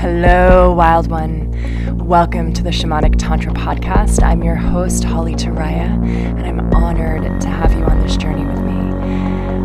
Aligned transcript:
Hello, 0.00 0.72
wild 0.72 1.10
one. 1.10 1.50
Welcome 1.98 2.54
to 2.54 2.62
the 2.62 2.70
Shamanic 2.70 3.16
Tantra 3.18 3.52
podcast. 3.52 4.22
I'm 4.22 4.42
your 4.42 4.54
host, 4.54 5.04
Holly 5.04 5.34
Taraya, 5.34 5.90
and 5.90 6.46
I'm 6.46 6.72
honored 6.72 7.38
to 7.42 7.48
have 7.48 7.74
you 7.74 7.84
on 7.84 8.00
this 8.00 8.16
journey 8.16 8.46
with 8.46 8.60
me. 8.62 8.72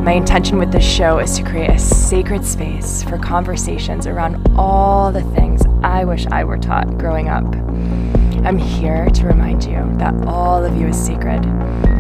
My 0.04 0.12
intention 0.12 0.60
with 0.60 0.74
this 0.74 0.84
show 0.84 1.20
is 1.20 1.38
to 1.38 1.44
create 1.44 1.70
a 1.70 1.80
sacred 1.80 2.46
space 2.46 3.02
for 3.02 3.18
conversations 3.18 4.08
around 4.08 4.46
all 4.58 5.10
the 5.10 5.24
things 5.24 5.62
I 5.82 6.04
wish 6.04 6.26
I 6.26 6.44
were 6.44 6.58
taught 6.58 6.98
growing 6.98 7.30
up. 7.30 7.46
I'm 8.46 8.58
here 8.58 9.06
to 9.06 9.28
remind 9.28 9.64
you 9.64 9.90
that 10.00 10.28
all 10.28 10.66
of 10.66 10.76
you 10.76 10.88
is 10.88 11.02
sacred. 11.02 11.46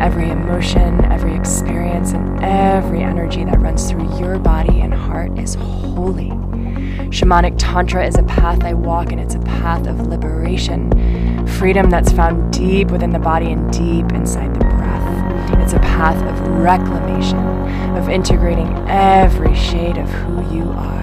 Every 0.01 0.29
emotion, 0.29 1.05
every 1.05 1.33
experience, 1.35 2.11
and 2.11 2.43
every 2.43 3.01
energy 3.01 3.45
that 3.45 3.61
runs 3.61 3.89
through 3.89 4.19
your 4.19 4.39
body 4.39 4.81
and 4.81 4.93
heart 4.93 5.39
is 5.39 5.55
holy. 5.55 6.33
Shamanic 7.09 7.55
Tantra 7.57 8.05
is 8.05 8.15
a 8.17 8.23
path 8.23 8.63
I 8.63 8.73
walk, 8.73 9.11
and 9.11 9.21
it's 9.21 9.35
a 9.35 9.39
path 9.39 9.87
of 9.87 10.07
liberation, 10.07 11.47
freedom 11.47 11.89
that's 11.89 12.11
found 12.11 12.51
deep 12.51 12.89
within 12.89 13.11
the 13.11 13.19
body 13.19 13.51
and 13.51 13.71
deep 13.71 14.11
inside 14.11 14.53
the 14.53 14.59
breath. 14.59 15.61
It's 15.61 15.73
a 15.73 15.79
path 15.79 16.21
of 16.23 16.47
reclamation, 16.47 17.39
of 17.95 18.09
integrating 18.09 18.67
every 18.87 19.55
shade 19.55 19.97
of 19.97 20.09
who 20.09 20.55
you 20.55 20.71
are 20.71 20.95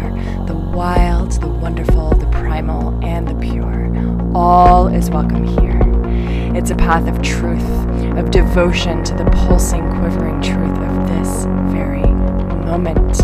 the 0.46 0.54
wild, 0.54 1.32
the 1.40 1.48
wonderful, 1.48 2.10
the 2.14 2.26
primal, 2.26 2.98
and 3.04 3.28
the 3.28 3.34
pure. 3.34 3.90
All 4.34 4.88
is 4.88 5.08
welcome 5.08 5.44
here. 5.44 5.80
It's 6.56 6.70
a 6.70 6.76
path 6.76 7.06
of 7.08 7.22
truth, 7.22 7.62
of 8.18 8.30
devotion 8.30 9.04
to 9.04 9.14
the 9.14 9.24
pulsing, 9.30 9.88
quivering 9.98 10.42
truth 10.42 10.78
of 10.78 11.08
this 11.08 11.44
very 11.72 12.02
moment, 12.64 13.20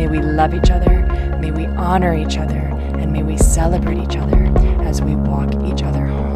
May 0.00 0.08
we 0.08 0.22
love 0.22 0.54
each 0.54 0.70
other, 0.70 1.04
may 1.42 1.50
we 1.50 1.66
honor 1.66 2.14
each 2.14 2.38
other, 2.38 2.56
and 2.56 3.12
may 3.12 3.22
we 3.22 3.36
celebrate 3.36 3.98
each 3.98 4.16
other 4.16 4.50
as 4.80 5.02
we 5.02 5.14
walk 5.14 5.50
each 5.62 5.82
other 5.82 6.06
home. 6.06 6.29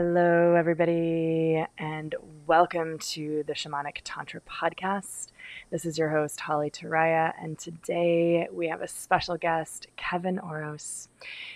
Hello, 0.00 0.54
everybody, 0.54 1.66
and 1.76 2.14
welcome 2.46 3.00
to 3.00 3.42
the 3.48 3.52
Shamanic 3.52 3.96
Tantra 4.04 4.40
podcast. 4.42 5.32
This 5.70 5.84
is 5.84 5.98
your 5.98 6.10
host, 6.10 6.38
Holly 6.38 6.70
Taraya, 6.70 7.32
and 7.42 7.58
today 7.58 8.46
we 8.52 8.68
have 8.68 8.80
a 8.80 8.86
special 8.86 9.36
guest, 9.36 9.88
Kevin 9.96 10.38
Orosz. 10.38 11.08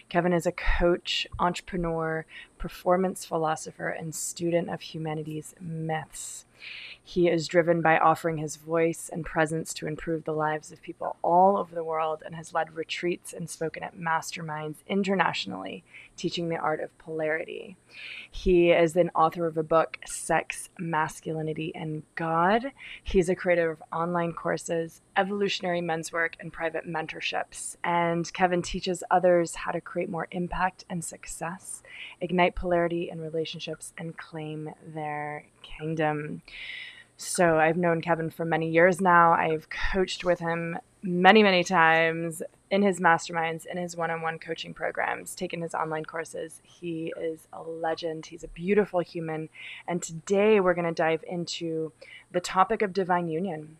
Kevin 0.08 0.32
is 0.32 0.44
a 0.44 0.50
coach, 0.50 1.24
entrepreneur, 1.38 2.26
performance 2.58 3.24
philosopher, 3.24 3.90
and 3.90 4.12
student 4.12 4.70
of 4.70 4.80
humanities 4.80 5.54
myths. 5.60 6.44
He 7.02 7.28
is 7.28 7.48
driven 7.48 7.80
by 7.80 7.98
offering 7.98 8.38
his 8.38 8.56
voice 8.56 9.10
and 9.12 9.24
presence 9.24 9.74
to 9.74 9.86
improve 9.86 10.24
the 10.24 10.32
lives 10.32 10.70
of 10.70 10.82
people 10.82 11.16
all 11.22 11.56
over 11.56 11.74
the 11.74 11.84
world 11.84 12.22
and 12.24 12.34
has 12.36 12.54
led 12.54 12.76
retreats 12.76 13.32
and 13.32 13.50
spoken 13.50 13.82
at 13.82 13.96
masterminds 13.96 14.76
internationally, 14.88 15.82
teaching 16.16 16.48
the 16.48 16.56
art 16.56 16.80
of 16.80 16.96
polarity. 16.98 17.76
He 18.30 18.70
is 18.70 18.96
an 18.96 19.10
author 19.14 19.46
of 19.46 19.56
a 19.56 19.62
book, 19.62 19.98
Sex, 20.06 20.68
Masculinity, 20.78 21.72
and 21.74 22.02
God. 22.14 22.72
He's 23.02 23.28
a 23.28 23.34
creator 23.34 23.70
of 23.70 23.82
online 23.92 24.32
courses, 24.32 25.02
evolutionary 25.16 25.80
men's 25.80 26.12
work, 26.12 26.36
and 26.40 26.52
private 26.52 26.86
mentorships. 26.86 27.76
And 27.84 28.32
Kevin 28.32 28.62
teaches 28.62 29.04
others 29.10 29.54
how 29.54 29.72
to 29.72 29.80
create 29.80 30.08
more 30.08 30.28
impact 30.30 30.84
and 30.88 31.04
success, 31.04 31.82
ignite 32.20 32.54
polarity 32.54 33.10
in 33.10 33.20
relationships, 33.20 33.92
and 33.98 34.16
claim 34.16 34.70
their 34.94 35.46
kingdom. 35.62 36.42
So 37.16 37.58
I've 37.58 37.76
known 37.76 38.00
Kevin 38.00 38.30
for 38.30 38.44
many 38.44 38.70
years 38.70 39.00
now. 39.00 39.32
I've 39.32 39.68
coached 39.92 40.24
with 40.24 40.40
him 40.40 40.78
many, 41.02 41.42
many 41.42 41.64
times 41.64 42.42
in 42.72 42.80
his 42.80 43.00
masterminds, 43.00 43.66
in 43.66 43.76
his 43.76 43.96
one 43.96 44.10
on 44.10 44.22
one 44.22 44.38
coaching 44.38 44.72
programs, 44.72 45.34
taken 45.34 45.60
his 45.60 45.74
online 45.74 46.06
courses. 46.06 46.62
He 46.64 47.12
is 47.20 47.46
a 47.52 47.62
legend. 47.62 48.24
He's 48.24 48.44
a 48.44 48.48
beautiful 48.48 49.00
human. 49.00 49.50
And 49.86 50.02
today 50.02 50.58
we're 50.58 50.72
going 50.72 50.86
to 50.86 50.92
dive 50.92 51.22
into 51.28 51.92
the 52.32 52.40
topic 52.40 52.80
of 52.80 52.94
divine 52.94 53.28
union, 53.28 53.76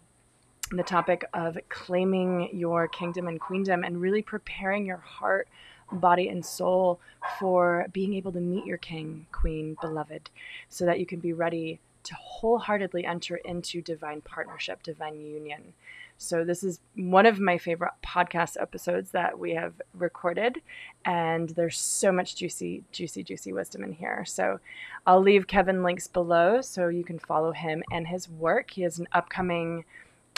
the 0.71 0.83
topic 0.83 1.25
of 1.33 1.57
claiming 1.71 2.51
your 2.53 2.87
kingdom 2.87 3.29
and 3.29 3.41
queendom, 3.41 3.83
and 3.83 3.99
really 3.99 4.21
preparing 4.21 4.85
your 4.85 4.99
heart 4.99 5.49
body 5.91 6.29
and 6.29 6.45
soul 6.45 7.01
for 7.39 7.87
being 7.95 8.13
able 8.13 8.33
to 8.33 8.41
meet 8.41 8.67
your 8.67 8.79
king, 8.79 9.27
queen, 9.33 9.75
beloved, 9.81 10.29
so 10.69 10.85
that 10.85 11.01
you 11.01 11.07
can 11.07 11.19
be 11.19 11.33
ready 11.33 11.81
to 12.05 12.15
wholeheartedly 12.15 13.07
enter 13.07 13.37
into 13.37 13.81
divine 13.81 14.21
partnership, 14.21 14.83
divine 14.83 15.19
union. 15.19 15.73
So, 16.23 16.45
this 16.45 16.63
is 16.63 16.81
one 16.95 17.27
of 17.27 17.41
my 17.41 17.59
favorite 17.59 17.93
podcast 18.07 18.57
episodes 18.61 19.11
that 19.11 19.39
we 19.39 19.55
have 19.55 19.75
recorded, 19.93 20.63
and 21.05 21.51
there's 21.51 21.79
so 21.79 22.13
much 22.13 22.37
juicy, 22.37 22.85
juicy, 22.93 23.25
juicy 23.25 23.53
wisdom 23.53 23.83
in 23.83 23.93
here. 23.93 24.25
So, 24.25 24.61
I'll 25.07 25.21
leave 25.21 25.49
Kevin 25.49 25.83
links 25.83 26.07
below 26.07 26.61
so 26.61 26.89
you 26.89 27.03
can 27.03 27.19
follow 27.19 27.51
him 27.51 27.83
and 27.91 28.07
his 28.07 28.29
work. 28.29 28.71
He 28.71 28.83
has 28.83 29.01
an 29.01 29.09
upcoming 29.13 29.85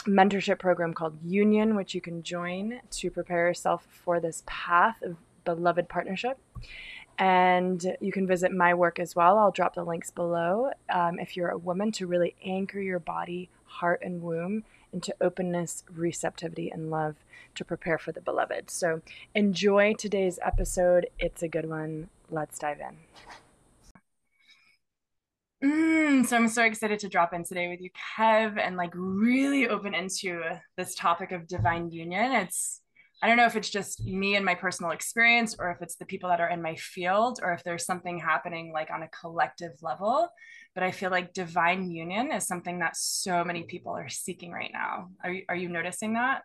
mentorship 0.05 0.57
program 0.59 0.93
called 0.93 1.17
Union, 1.23 1.75
which 1.75 1.93
you 1.93 2.01
can 2.01 2.23
join 2.23 2.81
to 2.91 3.11
prepare 3.11 3.47
yourself 3.47 3.85
for 3.89 4.19
this 4.19 4.43
path 4.47 5.01
of 5.03 5.17
beloved 5.43 5.87
partnership. 5.87 6.39
And 7.17 7.95
you 8.01 8.11
can 8.11 8.27
visit 8.27 8.51
my 8.51 8.73
work 8.73 8.99
as 8.99 9.15
well. 9.15 9.37
I'll 9.37 9.51
drop 9.51 9.75
the 9.75 9.85
links 9.85 10.09
below 10.09 10.71
um, 10.89 11.19
if 11.19 11.37
you're 11.37 11.49
a 11.49 11.57
woman 11.57 11.91
to 11.93 12.07
really 12.07 12.35
anchor 12.43 12.81
your 12.81 12.99
body, 12.99 13.49
heart, 13.65 14.01
and 14.03 14.21
womb 14.21 14.63
into 14.95 15.13
openness, 15.21 15.83
receptivity, 15.93 16.71
and 16.71 16.89
love 16.89 17.15
to 17.53 17.63
prepare 17.63 17.99
for 17.99 18.11
the 18.11 18.21
beloved. 18.21 18.71
So 18.71 19.01
enjoy 19.35 19.93
today's 19.93 20.39
episode. 20.41 21.07
It's 21.19 21.43
a 21.43 21.47
good 21.47 21.69
one. 21.69 22.09
Let's 22.31 22.57
dive 22.57 22.79
in. 22.79 22.97
Mm, 25.63 26.25
so 26.25 26.35
I'm 26.35 26.47
so 26.47 26.63
excited 26.63 26.99
to 26.99 27.09
drop 27.09 27.33
in 27.33 27.43
today 27.43 27.67
with 27.67 27.81
you, 27.81 27.89
Kev, 28.17 28.57
and 28.57 28.77
like 28.77 28.91
really 28.93 29.67
open 29.67 29.93
into 29.93 30.41
this 30.77 30.95
topic 30.95 31.31
of 31.31 31.47
divine 31.47 31.91
union. 31.91 32.31
It's 32.31 32.81
I 33.23 33.27
don't 33.27 33.37
know 33.37 33.45
if 33.45 33.55
it's 33.55 33.69
just 33.69 34.05
me 34.05 34.35
and 34.35 34.45
my 34.45 34.55
personal 34.55 34.91
experience 34.91 35.55
or 35.57 35.71
if 35.71 35.81
it's 35.81 35.95
the 35.95 36.05
people 36.05 36.29
that 36.29 36.41
are 36.41 36.49
in 36.49 36.61
my 36.61 36.75
field 36.75 37.39
or 37.41 37.53
if 37.53 37.63
there's 37.63 37.85
something 37.85 38.19
happening 38.19 38.71
like 38.73 38.91
on 38.91 39.03
a 39.03 39.07
collective 39.07 39.71
level. 39.81 40.29
But 40.75 40.83
I 40.83 40.91
feel 40.91 41.09
like 41.09 41.33
divine 41.33 41.89
union 41.89 42.31
is 42.31 42.45
something 42.45 42.79
that 42.79 42.95
so 42.95 43.43
many 43.43 43.63
people 43.63 43.93
are 43.93 44.09
seeking 44.09 44.51
right 44.51 44.71
now. 44.71 45.09
Are 45.23 45.31
you, 45.31 45.43
are 45.49 45.55
you 45.55 45.69
noticing 45.69 46.13
that? 46.13 46.41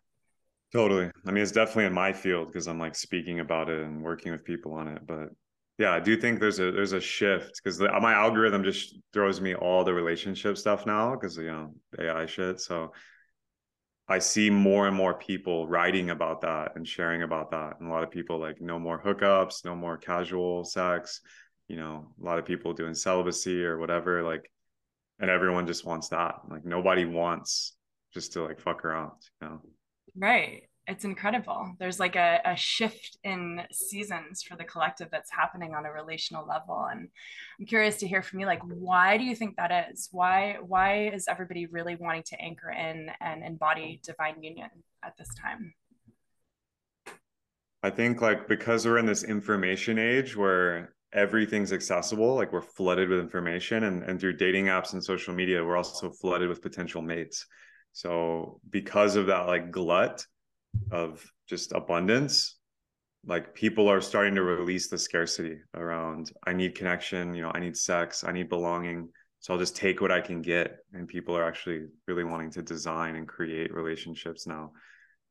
Totally. 0.73 1.11
I 1.27 1.33
mean, 1.33 1.43
it's 1.43 1.53
definitely 1.53 1.87
in 1.87 1.93
my 1.93 2.13
field 2.13 2.47
because 2.47 2.69
I'm 2.69 2.79
like 2.79 2.95
speaking 2.95 3.41
about 3.41 3.69
it 3.69 3.83
and 3.83 4.03
working 4.03 4.31
with 4.31 4.45
people 4.45 4.73
on 4.75 4.87
it. 4.87 5.05
But 5.05 5.31
yeah, 5.79 5.93
I 5.93 5.99
do 5.99 6.17
think 6.17 6.39
there's 6.39 6.61
a 6.61 6.71
there's 6.71 6.93
a 6.93 7.01
shift 7.01 7.61
because 7.63 7.81
my 7.81 8.13
algorithm 8.13 8.63
just 8.63 8.99
throws 9.13 9.41
me 9.41 9.55
all 9.55 9.83
the 9.83 9.95
relationship 9.95 10.59
stuff 10.59 10.87
now 10.87 11.15
because 11.15 11.37
you 11.37 11.51
know 11.51 11.75
AI 11.99 12.27
shit. 12.27 12.61
So 12.61 12.93
I 14.07 14.19
see 14.19 14.51
more 14.51 14.87
and 14.87 14.97
more 14.97 15.15
people 15.15 15.67
writing 15.67 16.11
about 16.11 16.41
that 16.43 16.73
and 16.77 16.87
sharing 16.87 17.23
about 17.23 17.51
that. 17.53 17.81
And 17.81 17.89
a 17.89 17.93
lot 17.93 18.03
of 18.03 18.11
people 18.11 18.39
like 18.39 18.61
no 18.61 18.79
more 18.79 19.03
hookups, 19.03 19.65
no 19.65 19.75
more 19.75 19.97
casual 19.97 20.65
sex, 20.65 21.21
you 21.71 21.77
know, 21.77 22.05
a 22.21 22.25
lot 22.25 22.41
of 22.41 22.45
people 22.45 22.73
doing 22.75 22.95
celibacy 22.95 23.65
or 23.65 23.79
whatever. 23.79 24.25
Like, 24.25 24.51
and 25.21 25.31
everyone 25.31 25.69
just 25.69 25.87
wants 25.87 26.09
that. 26.09 26.41
Like, 26.51 26.65
nobody 26.65 27.05
wants 27.05 27.77
just 28.13 28.33
to 28.33 28.43
like 28.43 28.59
fuck 28.59 28.85
around, 28.85 29.13
you 29.41 29.49
know? 29.49 29.61
Right. 30.17 30.65
It's 30.89 31.05
incredible. 31.05 31.77
There's 31.79 32.01
like 32.01 32.17
a, 32.17 32.41
a 32.45 32.57
shift 32.57 33.19
in 33.23 33.63
seasons 33.71 34.43
for 34.43 34.57
the 34.57 34.65
collective 34.65 35.09
that's 35.13 35.31
happening 35.31 35.73
on 35.77 35.87
a 35.87 35.93
relational 35.93 36.45
level. 36.45 36.89
And 36.91 37.09
I'm 37.61 37.67
curious 37.67 37.99
to 37.99 38.09
hear 38.09 38.23
from 38.23 38.41
you, 38.41 38.47
like, 38.47 38.63
why 38.65 39.17
do 39.17 39.23
you 39.23 39.37
think 39.37 39.55
that 39.55 39.89
is? 39.93 40.09
Why 40.11 40.57
why 40.61 41.11
is 41.11 41.29
everybody 41.29 41.67
really 41.67 41.95
wanting 41.95 42.25
to 42.25 42.41
anchor 42.41 42.71
in 42.71 43.11
and 43.21 43.45
embody 43.45 44.01
divine 44.03 44.43
union 44.43 44.71
at 45.05 45.17
this 45.17 45.29
time? 45.41 45.73
I 47.85 47.91
think 47.91 48.21
like 48.21 48.49
because 48.49 48.85
we're 48.85 48.99
in 48.99 49.07
this 49.07 49.23
information 49.23 49.97
age 49.99 50.37
where 50.37 50.95
everything's 51.13 51.73
accessible, 51.73 52.35
like 52.35 52.53
we're 52.53 52.63
flooded 52.63 53.09
with 53.09 53.21
information 53.21 53.85
and, 53.85 54.03
and 54.03 54.21
through 54.21 54.37
dating 54.37 54.67
apps 54.67 54.93
and 54.93 55.03
social 55.03 55.35
media, 55.35 55.65
we're 55.65 55.77
also 55.77 56.11
flooded 56.11 56.49
with 56.49 56.63
potential 56.63 57.03
mates. 57.03 57.47
So 57.93 58.61
because 58.71 59.17
of 59.17 59.27
that 59.27 59.47
like 59.47 59.71
glut 59.71 60.25
of 60.93 61.25
just 61.49 61.73
abundance, 61.73 62.57
like 63.27 63.55
people 63.55 63.89
are 63.89 64.01
starting 64.01 64.35
to 64.35 64.43
release 64.43 64.89
the 64.89 64.99
scarcity 64.99 65.59
around 65.75 66.33
i 66.47 66.53
need 66.53 66.75
connection 66.75 67.35
you 67.35 67.43
know 67.43 67.51
i 67.55 67.61
need 67.61 67.77
sex 67.77 68.25
i 68.25 68.33
need 68.33 68.49
belonging 68.49 69.09
so 69.41 69.53
i'll 69.53 69.59
just 69.59 69.77
take 69.77 70.01
what 70.01 70.11
i 70.11 70.21
can 70.21 70.41
get 70.41 70.79
and 70.95 71.07
people 71.07 71.37
are 71.37 71.45
actually 71.45 71.87
really 72.07 72.25
wanting 72.25 72.51
to 72.51 72.63
design 72.63 73.17
and 73.17 73.29
create 73.29 73.75
relationships 73.75 74.47
now 74.47 74.73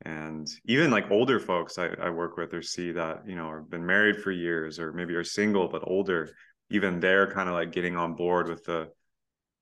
and 0.02 0.48
even 0.64 0.90
like 0.90 1.10
older 1.10 1.38
folks 1.38 1.78
I, 1.78 1.88
I 2.00 2.10
work 2.10 2.36
with 2.36 2.54
or 2.54 2.62
see 2.62 2.92
that 2.92 3.22
you 3.26 3.36
know 3.36 3.52
have 3.52 3.70
been 3.70 3.84
married 3.84 4.22
for 4.22 4.30
years 4.30 4.78
or 4.78 4.92
maybe 4.92 5.14
are 5.14 5.24
single 5.24 5.68
but 5.68 5.82
older 5.86 6.30
even 6.70 7.00
they're 7.00 7.30
kind 7.30 7.48
of 7.48 7.54
like 7.54 7.72
getting 7.72 7.96
on 7.96 8.14
board 8.14 8.48
with 8.48 8.64
the 8.64 8.88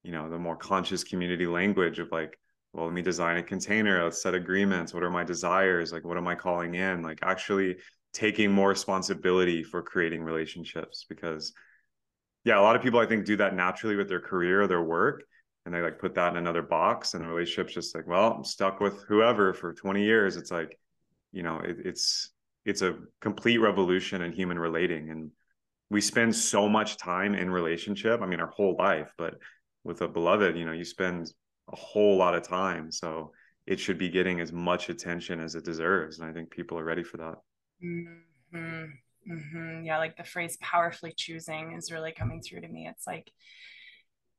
you 0.05 0.13
know 0.13 0.31
the 0.31 0.39
more 0.39 0.57
conscious 0.57 1.03
community 1.03 1.47
language 1.47 1.99
of 1.99 2.13
like 2.13 2.39
well 2.73 2.85
let 2.85 2.95
me 2.95 3.03
design 3.03 3.39
a 3.39 3.43
container 3.43 4.05
let's 4.05 4.23
set 4.23 4.35
agreements 4.35 4.95
what 4.95 5.03
are 5.03 5.11
my 5.11 5.25
desires 5.25 5.93
like 5.93 6.05
what 6.05 6.17
am 6.17 6.29
i 6.29 6.35
calling 6.35 6.75
in 6.75 7.03
like 7.03 7.19
actually 7.23 7.77
taking 8.13 8.53
more 8.53 8.69
responsibility 8.69 9.65
for 9.65 9.83
creating 9.83 10.23
relationships 10.23 11.05
because 11.09 11.53
yeah 12.45 12.59
a 12.59 12.63
lot 12.63 12.77
of 12.77 12.83
people 12.83 13.01
i 13.01 13.07
think 13.07 13.25
do 13.25 13.37
that 13.37 13.55
naturally 13.55 13.97
with 13.97 14.09
their 14.09 14.21
career 14.21 14.63
or 14.63 14.67
their 14.69 14.83
work 14.83 15.25
and 15.69 15.75
they 15.77 15.83
like 15.83 15.99
put 15.99 16.15
that 16.15 16.33
in 16.33 16.39
another 16.39 16.63
box 16.63 17.13
and 17.13 17.23
the 17.23 17.29
relationship's 17.29 17.75
just 17.75 17.95
like 17.95 18.07
well 18.07 18.33
i'm 18.33 18.43
stuck 18.43 18.81
with 18.81 19.03
whoever 19.03 19.53
for 19.53 19.75
20 19.75 20.03
years 20.03 20.37
it's 20.37 20.51
like 20.51 20.79
you 21.31 21.43
know 21.43 21.61
it, 21.61 21.77
it's 21.85 22.31
it's 22.65 22.81
a 22.81 22.97
complete 23.21 23.59
revolution 23.59 24.23
in 24.23 24.33
human 24.33 24.59
relating 24.59 25.11
and 25.11 25.31
we 25.91 26.01
spend 26.01 26.35
so 26.35 26.71
much 26.71 26.97
time 26.97 27.35
in 27.35 27.51
relationship 27.51 28.23
i 28.23 28.27
mean 28.27 28.41
our 28.41 28.51
whole 28.57 28.77
life 28.79 29.13
but 29.19 29.35
with 29.85 30.01
a 30.01 30.09
beloved 30.09 30.57
you 30.57 30.65
know 30.65 30.73
you 30.73 30.85
spend 30.85 31.31
a 31.71 31.77
whole 31.77 32.17
lot 32.17 32.35
of 32.35 32.43
time 32.43 32.91
so 32.91 33.31
it 33.67 33.79
should 33.79 33.99
be 33.99 34.09
getting 34.09 34.41
as 34.41 34.51
much 34.51 34.89
attention 34.89 35.39
as 35.39 35.55
it 35.55 35.67
deserves 35.67 36.19
and 36.19 36.31
i 36.31 36.33
think 36.33 36.51
people 36.51 36.79
are 36.79 36.85
ready 36.85 37.05
for 37.05 37.19
that 37.19 37.35
Mm-hmm. 37.85 38.85
Mm-hmm. 39.31 39.85
Yeah, 39.85 39.99
like 39.99 40.17
the 40.17 40.25
phrase 40.25 40.57
powerfully 40.61 41.13
choosing 41.17 41.73
is 41.73 41.93
really 41.93 42.13
coming 42.13 42.41
through 42.41 42.63
to 42.63 42.69
me. 42.69 42.89
It's 42.89 43.07
like, 43.07 43.31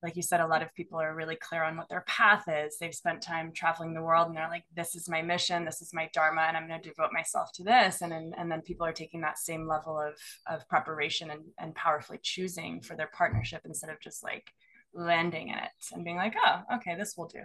like 0.02 0.16
you 0.16 0.22
said, 0.22 0.40
a 0.40 0.48
lot 0.48 0.62
of 0.62 0.74
people 0.76 1.00
are 1.00 1.14
really 1.14 1.36
clear 1.36 1.64
on 1.64 1.76
what 1.76 1.90
their 1.90 2.06
path 2.08 2.46
is. 2.48 2.78
They've 2.78 2.96
spent 2.96 3.22
time 3.22 3.52
traveling 3.52 3.94
the 3.94 4.02
world 4.02 4.28
and 4.28 4.38
they're 4.38 4.48
like, 4.48 4.64
this 4.74 4.96
is 4.96 5.10
my 5.10 5.22
mission, 5.22 5.66
this 5.66 5.82
is 5.82 5.94
my 5.94 6.10
dharma, 6.14 6.42
and 6.42 6.56
I'm 6.56 6.68
going 6.68 6.82
to 6.82 6.90
devote 6.90 7.12
myself 7.12 7.52
to 7.56 7.64
this. 7.64 8.02
And 8.02 8.12
then, 8.12 8.32
and 8.38 8.50
then 8.50 8.62
people 8.62 8.86
are 8.86 8.94
taking 8.94 9.22
that 9.22 9.38
same 9.38 9.68
level 9.68 10.00
of, 10.00 10.14
of 10.48 10.68
preparation 10.70 11.32
and, 11.32 11.42
and 11.58 11.76
powerfully 11.76 12.20
choosing 12.24 12.82
for 12.82 12.96
their 12.96 13.10
partnership 13.14 13.62
instead 13.66 13.90
of 13.90 14.00
just 14.00 14.24
like 14.24 14.50
landing 14.94 15.50
in 15.50 15.58
it 15.58 15.70
and 15.94 16.06
being 16.06 16.18
like, 16.18 16.36
oh, 16.46 16.62
okay, 16.76 16.96
this 16.96 17.16
will 17.18 17.28
do. 17.28 17.42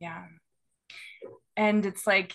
Yeah. 0.00 0.24
And 1.56 1.84
it's 1.84 2.06
like, 2.06 2.34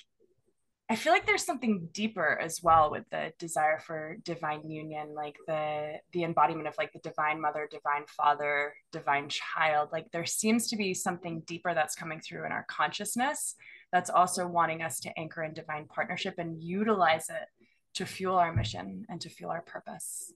I 0.89 0.95
feel 0.95 1.11
like 1.11 1.25
there's 1.25 1.43
something 1.43 1.89
deeper 1.91 2.39
as 2.41 2.63
well 2.63 2.89
with 2.89 3.03
the 3.11 3.33
desire 3.39 3.77
for 3.79 4.15
divine 4.23 4.69
union, 4.69 5.13
like 5.13 5.35
the 5.45 5.95
the 6.13 6.23
embodiment 6.23 6.67
of 6.67 6.75
like 6.77 6.93
the 6.93 6.99
divine 6.99 7.41
mother, 7.41 7.67
divine 7.69 8.05
father, 8.15 8.73
divine 8.93 9.27
child. 9.27 9.89
Like 9.91 10.09
there 10.11 10.25
seems 10.25 10.67
to 10.69 10.77
be 10.77 10.93
something 10.93 11.41
deeper 11.41 11.73
that's 11.73 11.95
coming 11.95 12.21
through 12.21 12.45
in 12.45 12.53
our 12.53 12.65
consciousness 12.69 13.55
that's 13.91 14.09
also 14.09 14.47
wanting 14.47 14.81
us 14.81 15.01
to 15.01 15.19
anchor 15.19 15.43
in 15.43 15.53
divine 15.53 15.87
partnership 15.87 16.35
and 16.37 16.63
utilize 16.63 17.29
it 17.29 17.49
to 17.95 18.05
fuel 18.05 18.37
our 18.37 18.53
mission 18.53 19.05
and 19.09 19.19
to 19.21 19.29
fuel 19.29 19.51
our 19.51 19.61
purpose. 19.61 20.31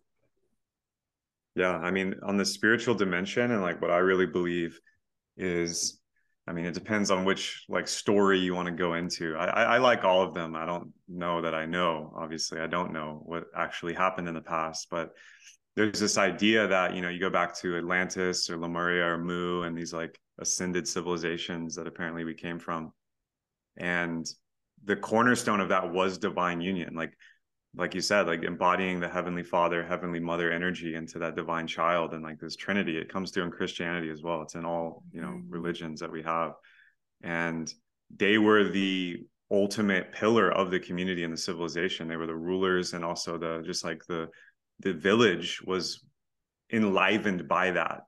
Yeah, 1.56 1.77
I 1.77 1.92
mean, 1.92 2.15
on 2.24 2.36
the 2.36 2.45
spiritual 2.45 2.95
dimension 2.95 3.51
and 3.51 3.62
like 3.62 3.81
what 3.81 3.92
I 3.92 3.97
really 3.97 4.25
believe 4.25 4.80
is 5.38 6.00
I 6.51 6.53
mean, 6.53 6.65
it 6.65 6.74
depends 6.74 7.12
on 7.12 7.24
which 7.24 7.63
like 7.69 7.88
story 7.88 8.38
you 8.38 8.53
want 8.53 8.65
to 8.65 8.74
go 8.74 8.95
into. 8.95 9.38
I, 9.38 9.45
I, 9.45 9.63
I, 9.63 9.77
like 9.77 10.03
all 10.03 10.21
of 10.21 10.33
them. 10.33 10.53
I 10.53 10.65
don't 10.65 10.92
know 11.07 11.42
that 11.42 11.56
I 11.56 11.65
know. 11.65 12.12
Obviously, 12.13 12.59
I 12.59 12.68
don't 12.68 12.92
know 12.92 13.21
what 13.25 13.45
actually 13.56 13.94
happened 13.94 14.27
in 14.27 14.33
the 14.33 14.42
past, 14.42 14.88
but 14.92 15.12
there's 15.77 15.98
this 15.98 16.18
idea 16.18 16.68
that 16.68 16.94
you 16.94 17.01
know 17.01 17.07
you 17.07 17.21
go 17.21 17.30
back 17.30 17.57
to 17.59 17.77
Atlantis 17.77 18.50
or 18.50 18.57
Lemuria 18.57 19.06
or 19.06 19.18
Mu 19.18 19.62
and 19.62 19.77
these 19.77 19.94
like 19.94 20.19
ascended 20.42 20.89
civilizations 20.89 21.74
that 21.75 21.88
apparently 21.88 22.25
we 22.25 22.33
came 22.33 22.59
from, 22.59 22.92
and 23.77 24.25
the 24.83 24.97
cornerstone 24.97 25.62
of 25.62 25.69
that 25.69 25.89
was 25.89 26.18
divine 26.18 26.59
union. 26.59 26.95
Like 26.95 27.13
like 27.75 27.95
you 27.95 28.01
said, 28.01 28.27
like 28.27 28.44
embodying 28.44 29.00
the 29.00 29.07
heavenly 29.07 29.44
father, 29.44 29.83
heavenly 29.83 30.19
mother 30.19 30.51
energy 30.51 30.95
into 30.95 31.19
that 31.19 31.35
divine 31.35 31.68
child 31.68 32.13
and 32.13 32.23
like 32.23 32.39
this 32.39 32.56
trinity. 32.56 32.97
It 32.97 33.12
comes 33.12 33.31
through 33.31 33.44
in 33.45 33.51
Christianity 33.51 34.09
as 34.09 34.21
well. 34.21 34.41
It's 34.41 34.56
in 34.56 34.65
all, 34.65 35.03
you 35.13 35.21
know, 35.21 35.29
mm-hmm. 35.29 35.50
religions 35.50 36.01
that 36.01 36.12
we 36.12 36.21
have. 36.23 36.53
And 37.23 37.73
they 38.13 38.38
were 38.38 38.65
the 38.65 39.23
ultimate 39.50 40.12
pillar 40.12 40.51
of 40.51 40.69
the 40.69 40.79
community 40.79 41.23
and 41.23 41.31
the 41.31 41.38
civilization. 41.38 42.07
They 42.07 42.18
were 42.18 42.27
the 42.27 42.35
rulers 42.35 42.94
and 42.94 43.06
also 43.06 43.38
the 43.38 43.62
just 43.65 43.83
like 43.83 44.03
the 44.06 44.27
the 44.79 44.94
village 44.94 45.62
was 45.65 46.03
enlivened 46.73 47.47
by 47.47 47.71
that, 47.71 48.01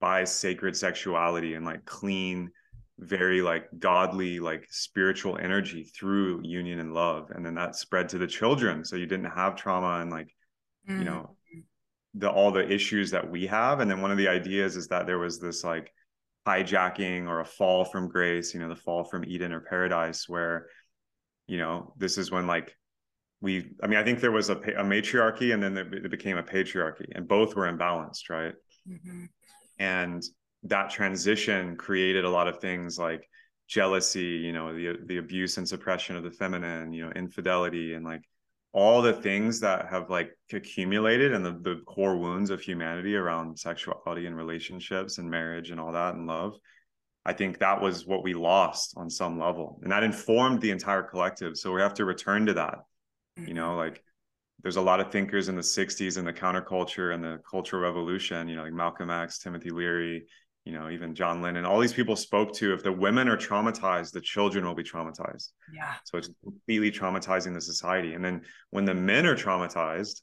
by 0.00 0.24
sacred 0.24 0.76
sexuality 0.76 1.54
and 1.54 1.64
like 1.64 1.84
clean 1.84 2.50
very 2.98 3.40
like 3.40 3.68
godly 3.78 4.40
like 4.40 4.66
spiritual 4.70 5.38
energy 5.38 5.84
through 5.84 6.40
union 6.42 6.80
and 6.80 6.92
love 6.92 7.30
and 7.30 7.46
then 7.46 7.54
that 7.54 7.76
spread 7.76 8.08
to 8.08 8.18
the 8.18 8.26
children 8.26 8.84
so 8.84 8.96
you 8.96 9.06
didn't 9.06 9.30
have 9.30 9.54
trauma 9.54 10.00
and 10.00 10.10
like 10.10 10.34
mm. 10.88 10.98
you 10.98 11.04
know 11.04 11.36
the 12.14 12.28
all 12.28 12.50
the 12.50 12.68
issues 12.68 13.10
that 13.12 13.30
we 13.30 13.46
have 13.46 13.78
and 13.78 13.90
then 13.90 14.02
one 14.02 14.10
of 14.10 14.18
the 14.18 14.26
ideas 14.26 14.76
is 14.76 14.88
that 14.88 15.06
there 15.06 15.18
was 15.18 15.38
this 15.38 15.62
like 15.62 15.92
hijacking 16.46 17.28
or 17.28 17.40
a 17.40 17.44
fall 17.44 17.84
from 17.84 18.08
grace 18.08 18.52
you 18.52 18.58
know 18.58 18.68
the 18.68 18.76
fall 18.76 19.04
from 19.04 19.24
eden 19.24 19.52
or 19.52 19.60
paradise 19.60 20.28
where 20.28 20.66
you 21.46 21.58
know 21.58 21.92
this 21.98 22.18
is 22.18 22.32
when 22.32 22.46
like 22.46 22.74
we 23.40 23.70
i 23.82 23.86
mean 23.86 23.98
i 23.98 24.02
think 24.02 24.20
there 24.20 24.32
was 24.32 24.50
a, 24.50 24.56
a 24.56 24.82
matriarchy 24.82 25.52
and 25.52 25.62
then 25.62 25.76
it 25.76 26.10
became 26.10 26.38
a 26.38 26.42
patriarchy 26.42 27.06
and 27.14 27.28
both 27.28 27.54
were 27.54 27.70
imbalanced 27.70 28.28
right 28.30 28.54
mm-hmm. 28.88 29.26
and 29.78 30.24
that 30.64 30.90
transition 30.90 31.76
created 31.76 32.24
a 32.24 32.30
lot 32.30 32.48
of 32.48 32.60
things 32.60 32.98
like 32.98 33.28
jealousy 33.68 34.20
you 34.20 34.52
know 34.52 34.74
the 34.74 34.96
the 35.06 35.18
abuse 35.18 35.58
and 35.58 35.68
suppression 35.68 36.16
of 36.16 36.24
the 36.24 36.30
feminine 36.30 36.92
you 36.92 37.04
know 37.04 37.12
infidelity 37.12 37.94
and 37.94 38.04
like 38.04 38.22
all 38.72 39.02
the 39.02 39.12
things 39.12 39.60
that 39.60 39.88
have 39.88 40.10
like 40.10 40.30
accumulated 40.52 41.32
and 41.32 41.44
the, 41.44 41.52
the 41.62 41.80
core 41.86 42.16
wounds 42.16 42.50
of 42.50 42.60
humanity 42.60 43.16
around 43.16 43.58
sexuality 43.58 44.26
and 44.26 44.36
relationships 44.36 45.18
and 45.18 45.30
marriage 45.30 45.70
and 45.70 45.78
all 45.78 45.92
that 45.92 46.14
and 46.14 46.26
love 46.26 46.54
i 47.26 47.32
think 47.32 47.58
that 47.58 47.80
was 47.80 48.06
what 48.06 48.22
we 48.22 48.34
lost 48.34 48.94
on 48.96 49.10
some 49.10 49.38
level 49.38 49.78
and 49.82 49.92
that 49.92 50.02
informed 50.02 50.60
the 50.60 50.70
entire 50.70 51.02
collective 51.02 51.56
so 51.56 51.72
we 51.72 51.80
have 51.80 51.94
to 51.94 52.04
return 52.04 52.46
to 52.46 52.54
that 52.54 52.78
you 53.36 53.54
know 53.54 53.68
mm-hmm. 53.68 53.78
like 53.78 54.02
there's 54.62 54.76
a 54.76 54.82
lot 54.82 54.98
of 54.98 55.12
thinkers 55.12 55.48
in 55.48 55.54
the 55.54 55.62
60s 55.62 56.16
and 56.16 56.26
the 56.26 56.32
counterculture 56.32 57.14
and 57.14 57.22
the 57.22 57.38
cultural 57.48 57.82
revolution 57.82 58.48
you 58.48 58.56
know 58.56 58.62
like 58.62 58.72
malcolm 58.72 59.10
x 59.10 59.38
timothy 59.38 59.70
leary 59.70 60.26
you 60.68 60.74
know, 60.74 60.90
even 60.90 61.14
John 61.14 61.40
Lennon, 61.40 61.64
all 61.64 61.80
these 61.80 61.94
people 61.94 62.14
spoke 62.14 62.52
to 62.56 62.74
if 62.74 62.82
the 62.82 62.92
women 62.92 63.26
are 63.26 63.38
traumatized, 63.38 64.12
the 64.12 64.20
children 64.20 64.66
will 64.66 64.74
be 64.74 64.82
traumatized. 64.82 65.48
Yeah. 65.72 65.94
So 66.04 66.18
it's 66.18 66.28
completely 66.44 66.90
traumatizing 66.90 67.54
the 67.54 67.60
society. 67.62 68.12
And 68.12 68.22
then 68.22 68.42
when 68.68 68.84
the 68.84 68.92
men 68.92 69.24
are 69.24 69.34
traumatized, 69.34 70.20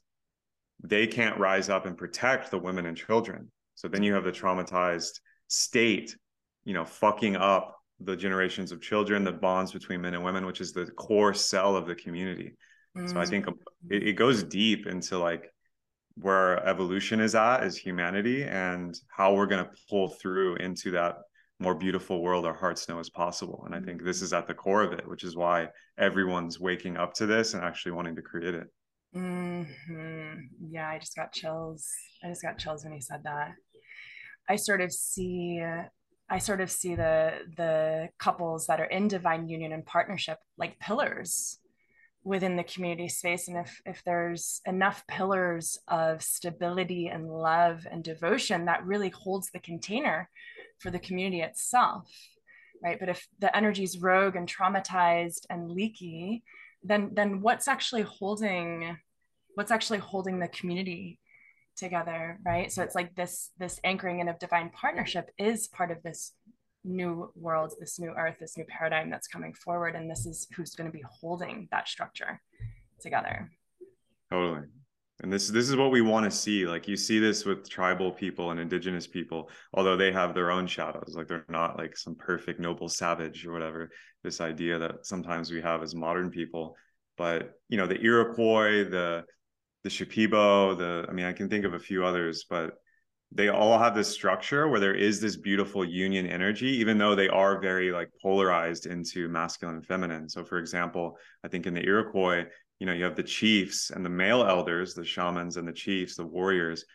they 0.84 1.08
can't 1.08 1.36
rise 1.36 1.68
up 1.68 1.84
and 1.84 1.98
protect 1.98 2.52
the 2.52 2.58
women 2.58 2.86
and 2.86 2.96
children. 2.96 3.50
So 3.74 3.88
then 3.88 4.04
you 4.04 4.14
have 4.14 4.22
the 4.22 4.30
traumatized 4.30 5.18
state, 5.48 6.16
you 6.64 6.74
know, 6.74 6.84
fucking 6.84 7.34
up 7.34 7.76
the 7.98 8.14
generations 8.14 8.70
of 8.70 8.80
children, 8.80 9.24
the 9.24 9.32
bonds 9.32 9.72
between 9.72 10.00
men 10.00 10.14
and 10.14 10.22
women, 10.22 10.46
which 10.46 10.60
is 10.60 10.72
the 10.72 10.86
core 10.86 11.34
cell 11.34 11.74
of 11.74 11.88
the 11.88 11.96
community. 11.96 12.54
Mm. 12.96 13.10
So 13.10 13.18
I 13.18 13.24
mm. 13.24 13.28
think 13.30 13.48
it, 13.90 14.08
it 14.10 14.12
goes 14.12 14.44
deep 14.44 14.86
into 14.86 15.18
like 15.18 15.52
where 16.16 16.64
evolution 16.66 17.20
is 17.20 17.34
at 17.34 17.62
as 17.62 17.76
humanity 17.76 18.42
and 18.44 18.98
how 19.08 19.34
we're 19.34 19.46
going 19.46 19.64
to 19.64 19.70
pull 19.88 20.08
through 20.08 20.56
into 20.56 20.90
that 20.90 21.18
more 21.58 21.74
beautiful 21.74 22.22
world 22.22 22.44
our 22.44 22.54
hearts 22.54 22.88
know 22.88 22.98
is 22.98 23.10
possible. 23.10 23.62
And 23.66 23.74
i 23.74 23.80
think 23.80 24.02
this 24.02 24.22
is 24.22 24.32
at 24.32 24.46
the 24.46 24.54
core 24.54 24.82
of 24.82 24.92
it 24.92 25.08
which 25.08 25.24
is 25.24 25.36
why 25.36 25.68
everyone's 25.98 26.60
waking 26.60 26.96
up 26.96 27.14
to 27.14 27.26
this 27.26 27.54
and 27.54 27.62
actually 27.62 27.92
wanting 27.92 28.16
to 28.16 28.22
create 28.22 28.54
it. 28.54 28.66
Mm-hmm. 29.14 30.34
yeah 30.70 30.88
i 30.88 30.98
just 30.98 31.16
got 31.16 31.32
chills. 31.32 31.88
I 32.24 32.28
just 32.28 32.42
got 32.42 32.58
chills 32.58 32.84
when 32.84 32.92
he 32.92 33.00
said 33.00 33.22
that. 33.24 33.52
I 34.48 34.56
sort 34.56 34.80
of 34.80 34.92
see 34.92 35.62
i 36.28 36.38
sort 36.38 36.60
of 36.60 36.70
see 36.70 36.94
the 36.94 37.32
the 37.56 38.08
couples 38.18 38.66
that 38.66 38.80
are 38.80 38.86
in 38.86 39.08
divine 39.08 39.48
union 39.48 39.72
and 39.72 39.84
partnership 39.84 40.38
like 40.58 40.78
pillars 40.78 41.58
within 42.26 42.56
the 42.56 42.64
community 42.64 43.08
space 43.08 43.46
and 43.46 43.56
if 43.56 43.80
if 43.86 44.02
there's 44.04 44.60
enough 44.66 45.06
pillars 45.06 45.78
of 45.86 46.20
stability 46.20 47.06
and 47.06 47.30
love 47.30 47.86
and 47.88 48.02
devotion 48.02 48.64
that 48.64 48.84
really 48.84 49.10
holds 49.10 49.50
the 49.50 49.60
container 49.60 50.28
for 50.80 50.90
the 50.90 50.98
community 50.98 51.40
itself 51.40 52.10
right? 52.82 52.98
But 52.98 53.08
if 53.08 53.26
the 53.38 53.56
energy 53.56 53.84
is 53.84 53.98
rogue 53.98 54.36
and 54.36 54.48
traumatized 54.48 55.46
and 55.48 55.70
leaky 55.70 56.42
then 56.82 57.10
then 57.14 57.42
what's 57.42 57.68
actually 57.68 58.02
holding 58.02 58.96
what's 59.54 59.70
actually 59.70 59.98
holding 59.98 60.40
the 60.40 60.48
community 60.48 61.20
together 61.76 62.40
right? 62.44 62.72
So 62.72 62.82
it's 62.82 62.96
like 62.96 63.14
this 63.14 63.52
this 63.56 63.78
anchoring 63.84 64.18
in 64.18 64.28
of 64.28 64.40
divine 64.40 64.70
partnership 64.70 65.30
is 65.38 65.68
part 65.68 65.92
of 65.92 66.02
this 66.02 66.32
new 66.86 67.30
world, 67.34 67.72
this 67.78 67.98
new 67.98 68.10
earth, 68.16 68.36
this 68.40 68.56
new 68.56 68.64
paradigm 68.68 69.10
that's 69.10 69.28
coming 69.28 69.52
forward. 69.52 69.94
And 69.94 70.10
this 70.10 70.26
is 70.26 70.46
who's 70.54 70.74
going 70.74 70.90
to 70.90 70.96
be 70.96 71.04
holding 71.08 71.68
that 71.70 71.88
structure 71.88 72.40
together. 73.00 73.50
Totally. 74.30 74.62
And 75.22 75.32
this 75.32 75.48
this 75.48 75.70
is 75.70 75.76
what 75.76 75.90
we 75.90 76.02
want 76.02 76.24
to 76.24 76.30
see. 76.30 76.66
Like 76.66 76.86
you 76.86 76.96
see 76.96 77.18
this 77.18 77.44
with 77.46 77.68
tribal 77.68 78.12
people 78.12 78.50
and 78.50 78.60
indigenous 78.60 79.06
people, 79.06 79.48
although 79.72 79.96
they 79.96 80.12
have 80.12 80.34
their 80.34 80.50
own 80.50 80.66
shadows. 80.66 81.14
Like 81.16 81.26
they're 81.26 81.46
not 81.48 81.78
like 81.78 81.96
some 81.96 82.14
perfect 82.16 82.60
noble 82.60 82.88
savage 82.88 83.46
or 83.46 83.52
whatever. 83.52 83.90
This 84.22 84.40
idea 84.42 84.78
that 84.78 85.06
sometimes 85.06 85.50
we 85.50 85.62
have 85.62 85.82
as 85.82 85.94
modern 85.94 86.30
people. 86.30 86.76
But 87.16 87.52
you 87.68 87.78
know, 87.78 87.86
the 87.86 88.00
Iroquois, 88.00 88.84
the 88.90 89.24
the 89.84 89.88
Shipibo, 89.88 90.76
the 90.76 91.06
I 91.08 91.12
mean, 91.12 91.24
I 91.24 91.32
can 91.32 91.48
think 91.48 91.64
of 91.64 91.72
a 91.72 91.78
few 91.78 92.04
others, 92.04 92.44
but 92.50 92.74
they 93.36 93.50
all 93.50 93.78
have 93.78 93.94
this 93.94 94.08
structure 94.08 94.66
where 94.66 94.80
there 94.80 94.94
is 94.94 95.20
this 95.20 95.36
beautiful 95.36 95.84
union 95.84 96.26
energy, 96.26 96.68
even 96.68 96.96
though 96.96 97.14
they 97.14 97.28
are 97.28 97.60
very 97.60 97.92
like 97.92 98.08
polarized 98.22 98.86
into 98.86 99.28
masculine 99.28 99.76
and 99.76 99.86
feminine. 99.86 100.26
So, 100.26 100.42
for 100.42 100.56
example, 100.56 101.18
I 101.44 101.48
think 101.48 101.66
in 101.66 101.74
the 101.74 101.84
Iroquois, 101.84 102.46
you 102.78 102.86
know, 102.86 102.94
you 102.94 103.04
have 103.04 103.14
the 103.14 103.22
chiefs 103.22 103.90
and 103.90 104.02
the 104.02 104.10
male 104.10 104.42
elders, 104.42 104.94
the 104.94 105.04
shamans 105.04 105.58
and 105.58 105.68
the 105.68 105.72
chiefs, 105.72 106.16
the 106.16 106.24
warriors, 106.26 106.86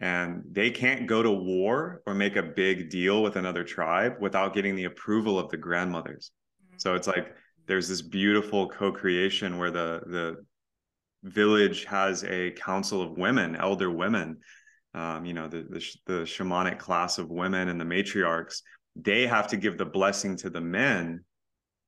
and 0.00 0.42
they 0.50 0.68
can't 0.70 1.06
go 1.06 1.22
to 1.22 1.30
war 1.30 2.02
or 2.06 2.14
make 2.14 2.34
a 2.34 2.42
big 2.42 2.90
deal 2.90 3.22
with 3.22 3.36
another 3.36 3.62
tribe 3.62 4.14
without 4.20 4.52
getting 4.52 4.74
the 4.74 4.84
approval 4.84 5.38
of 5.38 5.48
the 5.50 5.56
grandmothers. 5.56 6.32
Mm-hmm. 6.66 6.78
So 6.78 6.96
it's 6.96 7.06
like 7.06 7.36
there's 7.68 7.88
this 7.88 8.02
beautiful 8.02 8.68
co-creation 8.68 9.58
where 9.58 9.70
the 9.70 10.00
the 10.06 10.44
village 11.22 11.84
has 11.84 12.24
a 12.24 12.50
council 12.50 13.00
of 13.00 13.16
women, 13.16 13.54
elder 13.54 13.90
women, 13.90 14.38
um, 14.94 15.24
you 15.24 15.32
know, 15.32 15.48
the, 15.48 15.66
the 15.68 15.84
the 16.06 16.20
shamanic 16.22 16.78
class 16.78 17.18
of 17.18 17.30
women 17.30 17.68
and 17.68 17.80
the 17.80 17.84
matriarchs. 17.84 18.62
They 18.96 19.26
have 19.26 19.48
to 19.48 19.56
give 19.56 19.76
the 19.76 19.84
blessing 19.84 20.36
to 20.38 20.50
the 20.50 20.60
men 20.60 21.24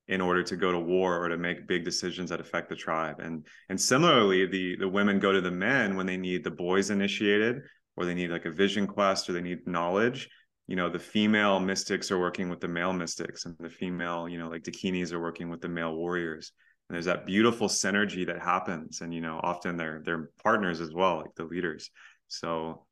in 0.08 0.20
order 0.20 0.42
to 0.42 0.56
go 0.56 0.72
to 0.72 0.78
war 0.78 1.22
or 1.22 1.28
to 1.28 1.36
make 1.36 1.66
big 1.66 1.84
decisions 1.84 2.30
that 2.30 2.40
affect 2.40 2.68
the 2.68 2.76
tribe. 2.76 3.20
And 3.20 3.46
and 3.68 3.80
similarly, 3.80 4.46
the 4.46 4.76
the 4.76 4.88
women 4.88 5.18
go 5.18 5.32
to 5.32 5.40
the 5.40 5.50
men 5.50 5.96
when 5.96 6.06
they 6.06 6.16
need 6.16 6.44
the 6.44 6.50
boys 6.50 6.90
initiated 6.90 7.62
or 7.96 8.04
they 8.04 8.14
need 8.14 8.30
like 8.30 8.44
a 8.44 8.50
vision 8.50 8.86
quest 8.86 9.28
or 9.28 9.32
they 9.32 9.40
need 9.40 9.66
knowledge. 9.66 10.28
You 10.66 10.74
know, 10.74 10.90
the 10.90 10.98
female 10.98 11.60
mystics 11.60 12.10
are 12.10 12.18
working 12.18 12.48
with 12.48 12.60
the 12.60 12.68
male 12.68 12.92
mystics, 12.92 13.44
and 13.44 13.54
the 13.60 13.70
female, 13.70 14.28
you 14.28 14.36
know, 14.36 14.48
like 14.48 14.64
dakinis 14.64 15.12
are 15.12 15.20
working 15.20 15.48
with 15.48 15.60
the 15.60 15.68
male 15.68 15.94
warriors. 15.94 16.52
And 16.88 16.94
there's 16.94 17.04
that 17.06 17.24
beautiful 17.24 17.68
synergy 17.68 18.26
that 18.26 18.42
happens. 18.42 19.00
And 19.00 19.14
you 19.14 19.20
know, 19.20 19.40
often 19.42 19.76
they're 19.76 20.02
they're 20.04 20.30
partners 20.42 20.80
as 20.80 20.92
well, 20.92 21.18
like 21.18 21.34
the 21.36 21.44
leaders. 21.44 21.90
So 22.28 22.84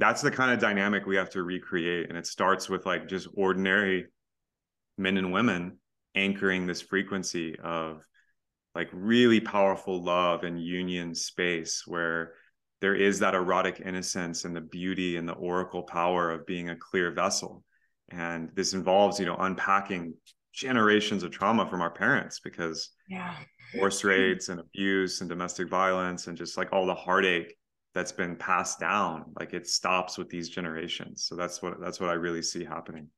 that's 0.00 0.22
the 0.22 0.30
kind 0.30 0.50
of 0.50 0.58
dynamic 0.58 1.06
we 1.06 1.16
have 1.16 1.30
to 1.30 1.42
recreate. 1.42 2.08
And 2.08 2.16
it 2.16 2.26
starts 2.26 2.68
with 2.68 2.86
like 2.86 3.08
just 3.08 3.28
ordinary 3.34 4.06
men 4.96 5.16
and 5.16 5.32
women 5.32 5.78
anchoring 6.14 6.66
this 6.66 6.80
frequency 6.80 7.56
of 7.62 8.02
like 8.74 8.88
really 8.92 9.40
powerful 9.40 10.02
love 10.02 10.44
and 10.44 10.62
union 10.62 11.14
space 11.14 11.84
where 11.86 12.34
there 12.80 12.94
is 12.94 13.18
that 13.18 13.34
erotic 13.34 13.82
innocence 13.84 14.44
and 14.44 14.56
the 14.56 14.60
beauty 14.60 15.16
and 15.16 15.28
the 15.28 15.34
oracle 15.34 15.82
power 15.82 16.30
of 16.30 16.46
being 16.46 16.70
a 16.70 16.76
clear 16.76 17.10
vessel 17.12 17.62
and 18.10 18.50
this 18.54 18.74
involves 18.74 19.20
you 19.20 19.26
know 19.26 19.36
unpacking 19.36 20.12
generations 20.52 21.22
of 21.22 21.30
trauma 21.30 21.68
from 21.68 21.80
our 21.80 21.90
parents 21.90 22.40
because 22.40 22.90
yeah 23.08 23.34
force 23.78 24.02
rates 24.02 24.48
and 24.48 24.58
abuse 24.58 25.20
and 25.20 25.30
domestic 25.30 25.68
violence 25.68 26.26
and 26.26 26.36
just 26.36 26.56
like 26.56 26.72
all 26.72 26.86
the 26.86 26.94
heartache 26.94 27.54
that's 27.94 28.12
been 28.12 28.36
passed 28.36 28.78
down 28.78 29.24
like 29.38 29.52
it 29.52 29.66
stops 29.66 30.16
with 30.16 30.28
these 30.28 30.48
generations 30.48 31.24
so 31.24 31.34
that's 31.34 31.60
what 31.62 31.80
that's 31.80 32.00
what 32.00 32.10
i 32.10 32.14
really 32.14 32.42
see 32.42 32.64
happening 32.64 33.08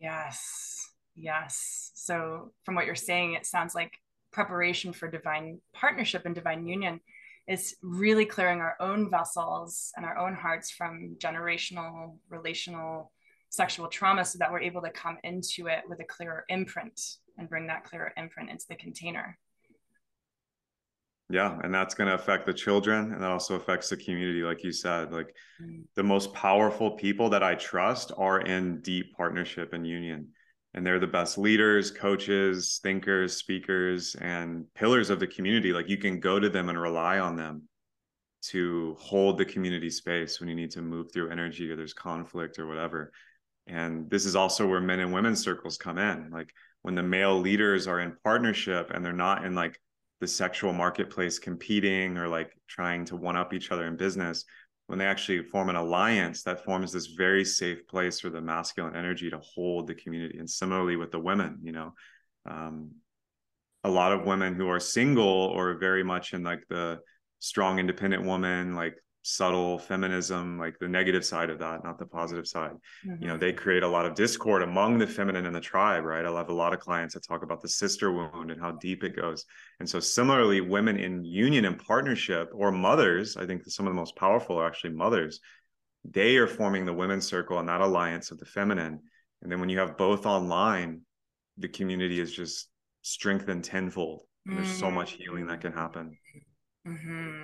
yes 0.00 0.84
Yes. 1.16 1.92
So, 1.94 2.52
from 2.64 2.74
what 2.74 2.86
you're 2.86 2.94
saying, 2.94 3.34
it 3.34 3.46
sounds 3.46 3.74
like 3.74 3.92
preparation 4.32 4.92
for 4.92 5.08
divine 5.08 5.60
partnership 5.72 6.26
and 6.26 6.34
divine 6.34 6.66
union 6.66 7.00
is 7.46 7.76
really 7.82 8.24
clearing 8.24 8.60
our 8.60 8.74
own 8.80 9.10
vessels 9.10 9.92
and 9.96 10.04
our 10.04 10.16
own 10.16 10.34
hearts 10.34 10.70
from 10.70 11.16
generational, 11.18 12.16
relational, 12.28 13.12
sexual 13.50 13.86
trauma 13.86 14.24
so 14.24 14.38
that 14.38 14.50
we're 14.50 14.60
able 14.60 14.82
to 14.82 14.90
come 14.90 15.18
into 15.22 15.68
it 15.68 15.82
with 15.88 16.00
a 16.00 16.04
clearer 16.04 16.44
imprint 16.48 17.00
and 17.38 17.48
bring 17.48 17.66
that 17.66 17.84
clearer 17.84 18.12
imprint 18.16 18.50
into 18.50 18.64
the 18.68 18.74
container. 18.74 19.38
Yeah, 21.30 21.58
and 21.62 21.72
that's 21.72 21.94
going 21.94 22.08
to 22.08 22.14
affect 22.14 22.44
the 22.44 22.52
children 22.52 23.12
and 23.12 23.22
that 23.22 23.30
also 23.30 23.54
affects 23.54 23.88
the 23.88 23.96
community 23.96 24.42
like 24.42 24.62
you 24.62 24.72
said. 24.72 25.12
Like 25.12 25.34
mm. 25.62 25.84
the 25.94 26.02
most 26.02 26.34
powerful 26.34 26.92
people 26.92 27.30
that 27.30 27.42
I 27.42 27.54
trust 27.54 28.12
are 28.16 28.40
in 28.40 28.80
deep 28.82 29.16
partnership 29.16 29.72
and 29.72 29.86
union 29.86 30.28
and 30.74 30.84
they're 30.84 30.98
the 30.98 31.06
best 31.06 31.38
leaders, 31.38 31.90
coaches, 31.92 32.80
thinkers, 32.82 33.36
speakers, 33.36 34.16
and 34.16 34.66
pillars 34.74 35.08
of 35.08 35.20
the 35.20 35.26
community. 35.26 35.72
Like 35.72 35.88
you 35.88 35.96
can 35.96 36.18
go 36.18 36.40
to 36.40 36.50
them 36.50 36.68
and 36.68 36.78
rely 36.78 37.20
on 37.20 37.36
them 37.36 37.68
to 38.48 38.96
hold 38.98 39.38
the 39.38 39.44
community 39.44 39.88
space 39.88 40.40
when 40.40 40.48
you 40.48 40.54
need 40.56 40.72
to 40.72 40.82
move 40.82 41.12
through 41.12 41.30
energy 41.30 41.70
or 41.70 41.76
there's 41.76 41.94
conflict 41.94 42.58
or 42.58 42.66
whatever. 42.66 43.12
And 43.68 44.10
this 44.10 44.26
is 44.26 44.36
also 44.36 44.66
where 44.66 44.80
men 44.80 45.00
and 45.00 45.12
women 45.12 45.36
circles 45.36 45.78
come 45.78 45.96
in. 45.96 46.30
Like 46.30 46.52
when 46.82 46.96
the 46.96 47.02
male 47.02 47.38
leaders 47.38 47.86
are 47.86 48.00
in 48.00 48.16
partnership 48.24 48.90
and 48.92 49.04
they're 49.04 49.12
not 49.12 49.44
in 49.46 49.54
like 49.54 49.80
the 50.20 50.26
sexual 50.26 50.72
marketplace 50.72 51.38
competing 51.38 52.16
or 52.16 52.28
like 52.28 52.50
trying 52.68 53.04
to 53.06 53.16
one 53.16 53.36
up 53.36 53.52
each 53.52 53.70
other 53.70 53.86
in 53.86 53.96
business, 53.96 54.44
when 54.86 54.98
they 54.98 55.06
actually 55.06 55.42
form 55.42 55.70
an 55.70 55.76
alliance 55.76 56.42
that 56.42 56.64
forms 56.64 56.92
this 56.92 57.06
very 57.06 57.44
safe 57.44 57.86
place 57.86 58.20
for 58.20 58.30
the 58.30 58.40
masculine 58.40 58.96
energy 58.96 59.30
to 59.30 59.38
hold 59.38 59.86
the 59.86 59.94
community 59.94 60.38
and 60.38 60.48
similarly 60.48 60.96
with 60.96 61.10
the 61.10 61.18
women 61.18 61.58
you 61.62 61.72
know? 61.72 61.94
Um, 62.46 62.90
a 63.82 63.90
lot 63.90 64.12
of 64.12 64.26
women 64.26 64.54
who 64.54 64.68
are 64.68 64.80
single 64.80 65.24
or 65.24 65.74
very 65.74 66.02
much 66.02 66.32
in 66.32 66.42
like 66.42 66.64
the 66.68 67.00
strong 67.38 67.78
independent 67.78 68.24
woman 68.24 68.74
like 68.74 68.94
subtle 69.26 69.78
feminism 69.78 70.58
like 70.58 70.78
the 70.78 70.86
negative 70.86 71.24
side 71.24 71.48
of 71.48 71.58
that 71.58 71.82
not 71.82 71.98
the 71.98 72.04
positive 72.04 72.46
side 72.46 72.72
mm-hmm. 73.06 73.22
you 73.22 73.26
know 73.26 73.38
they 73.38 73.54
create 73.54 73.82
a 73.82 73.88
lot 73.88 74.04
of 74.04 74.14
discord 74.14 74.62
among 74.62 74.98
the 74.98 75.06
feminine 75.06 75.46
and 75.46 75.56
the 75.56 75.60
tribe 75.60 76.04
right 76.04 76.26
i 76.26 76.36
have 76.36 76.50
a 76.50 76.52
lot 76.52 76.74
of 76.74 76.78
clients 76.78 77.14
that 77.14 77.26
talk 77.26 77.42
about 77.42 77.62
the 77.62 77.68
sister 77.68 78.12
wound 78.12 78.50
and 78.50 78.60
how 78.60 78.72
deep 78.72 79.02
it 79.02 79.16
goes 79.16 79.46
and 79.80 79.88
so 79.88 79.98
similarly 79.98 80.60
women 80.60 80.98
in 80.98 81.24
union 81.24 81.64
and 81.64 81.78
partnership 81.78 82.50
or 82.54 82.70
mothers 82.70 83.38
i 83.38 83.46
think 83.46 83.62
some 83.66 83.86
of 83.86 83.92
the 83.92 83.98
most 83.98 84.14
powerful 84.14 84.58
are 84.58 84.66
actually 84.66 84.92
mothers 84.92 85.40
they 86.04 86.36
are 86.36 86.46
forming 86.46 86.84
the 86.84 86.92
women's 86.92 87.26
circle 87.26 87.58
and 87.58 87.68
that 87.68 87.80
alliance 87.80 88.30
of 88.30 88.38
the 88.38 88.44
feminine 88.44 89.00
and 89.40 89.50
then 89.50 89.58
when 89.58 89.70
you 89.70 89.78
have 89.78 89.96
both 89.96 90.26
online 90.26 91.00
the 91.56 91.68
community 91.68 92.20
is 92.20 92.30
just 92.30 92.68
strengthened 93.00 93.64
tenfold 93.64 94.20
mm-hmm. 94.46 94.58
there's 94.58 94.78
so 94.78 94.90
much 94.90 95.12
healing 95.12 95.46
that 95.46 95.62
can 95.62 95.72
happen 95.72 96.14
mm-hmm. 96.86 97.42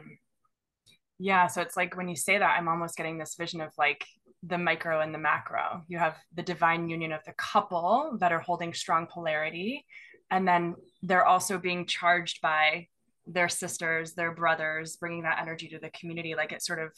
Yeah. 1.23 1.49
So 1.49 1.61
it's 1.61 1.77
like 1.77 1.97
when 1.97 2.09
you 2.09 2.17
say 2.17 2.39
that, 2.39 2.57
I'm 2.59 2.67
almost 2.67 2.97
getting 2.97 3.19
this 3.19 3.35
vision 3.39 3.61
of 3.61 3.71
like 3.77 4.07
the 4.43 4.57
micro 4.57 5.01
and 5.03 5.15
the 5.15 5.19
macro. 5.19 5.83
You 5.87 5.99
have 5.99 6.17
the 6.35 6.43
divine 6.43 6.89
union 6.89 7.13
of 7.13 7.21
the 7.27 7.35
couple 7.35 8.17
that 8.21 8.33
are 8.33 8.41
holding 8.41 8.73
strong 8.73 9.07
polarity. 9.07 9.85
And 10.31 10.49
then 10.49 10.77
they're 11.03 11.27
also 11.27 11.59
being 11.59 11.85
charged 11.85 12.41
by 12.41 12.87
their 13.27 13.51
sisters, 13.51 14.15
their 14.15 14.35
brothers, 14.35 14.97
bringing 14.97 15.25
that 15.25 15.41
energy 15.43 15.69
to 15.69 15.79
the 15.79 15.91
community. 15.91 16.35
Like 16.35 16.53
it 16.53 16.63
sort 16.63 16.79
of 16.79 16.93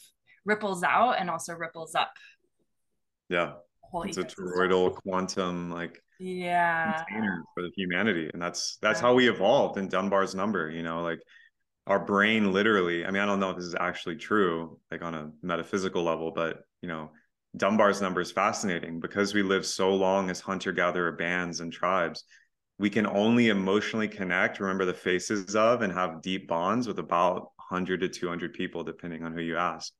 ripples 0.45 0.83
out 0.83 1.19
and 1.19 1.29
also 1.29 1.53
ripples 1.53 1.93
up. 1.93 2.13
Yeah. 3.27 3.55
It's 4.05 4.17
a 4.17 4.23
toroidal 4.23 4.95
quantum 4.95 5.69
like 5.69 6.01
yeah 6.19 7.03
container 7.07 7.43
for 7.53 7.61
the 7.63 7.71
humanity. 7.75 8.29
And 8.33 8.41
that's 8.41 8.77
that's 8.81 8.99
how 8.99 9.13
we 9.13 9.29
evolved 9.29 9.77
in 9.77 9.87
Dunbar's 9.87 10.33
number, 10.33 10.71
you 10.71 10.81
know, 10.81 11.03
like 11.03 11.19
our 11.87 11.99
brain 11.99 12.53
literally 12.53 13.05
i 13.05 13.11
mean 13.11 13.21
i 13.21 13.25
don't 13.25 13.39
know 13.39 13.49
if 13.49 13.57
this 13.57 13.65
is 13.65 13.75
actually 13.79 14.15
true 14.15 14.79
like 14.91 15.03
on 15.03 15.13
a 15.13 15.31
metaphysical 15.41 16.03
level 16.03 16.31
but 16.31 16.63
you 16.81 16.87
know 16.87 17.09
dunbar's 17.55 18.01
number 18.01 18.21
is 18.21 18.31
fascinating. 18.31 18.99
Because 18.99 19.33
we 19.33 19.43
live 19.43 19.65
so 19.65 19.93
long 19.93 20.29
as 20.29 20.39
hunter 20.39 20.71
gatherer 20.71 21.11
bands 21.11 21.59
and 21.59 21.71
tribes 21.71 22.23
we 22.79 22.89
can 22.89 23.05
only 23.05 23.49
emotionally 23.49 24.07
connect 24.07 24.59
remember 24.59 24.85
the 24.85 24.93
faces 24.93 25.55
of 25.55 25.81
and 25.83 25.93
have 25.93 26.21
deep 26.21 26.47
bonds 26.47 26.87
with 26.87 26.99
about 26.99 27.51
100 27.69 28.01
to 28.01 28.09
200 28.09 28.53
people 28.53 28.83
depending 28.83 29.23
on 29.23 29.31
who 29.31 29.41
you 29.41 29.57
ask. 29.57 29.93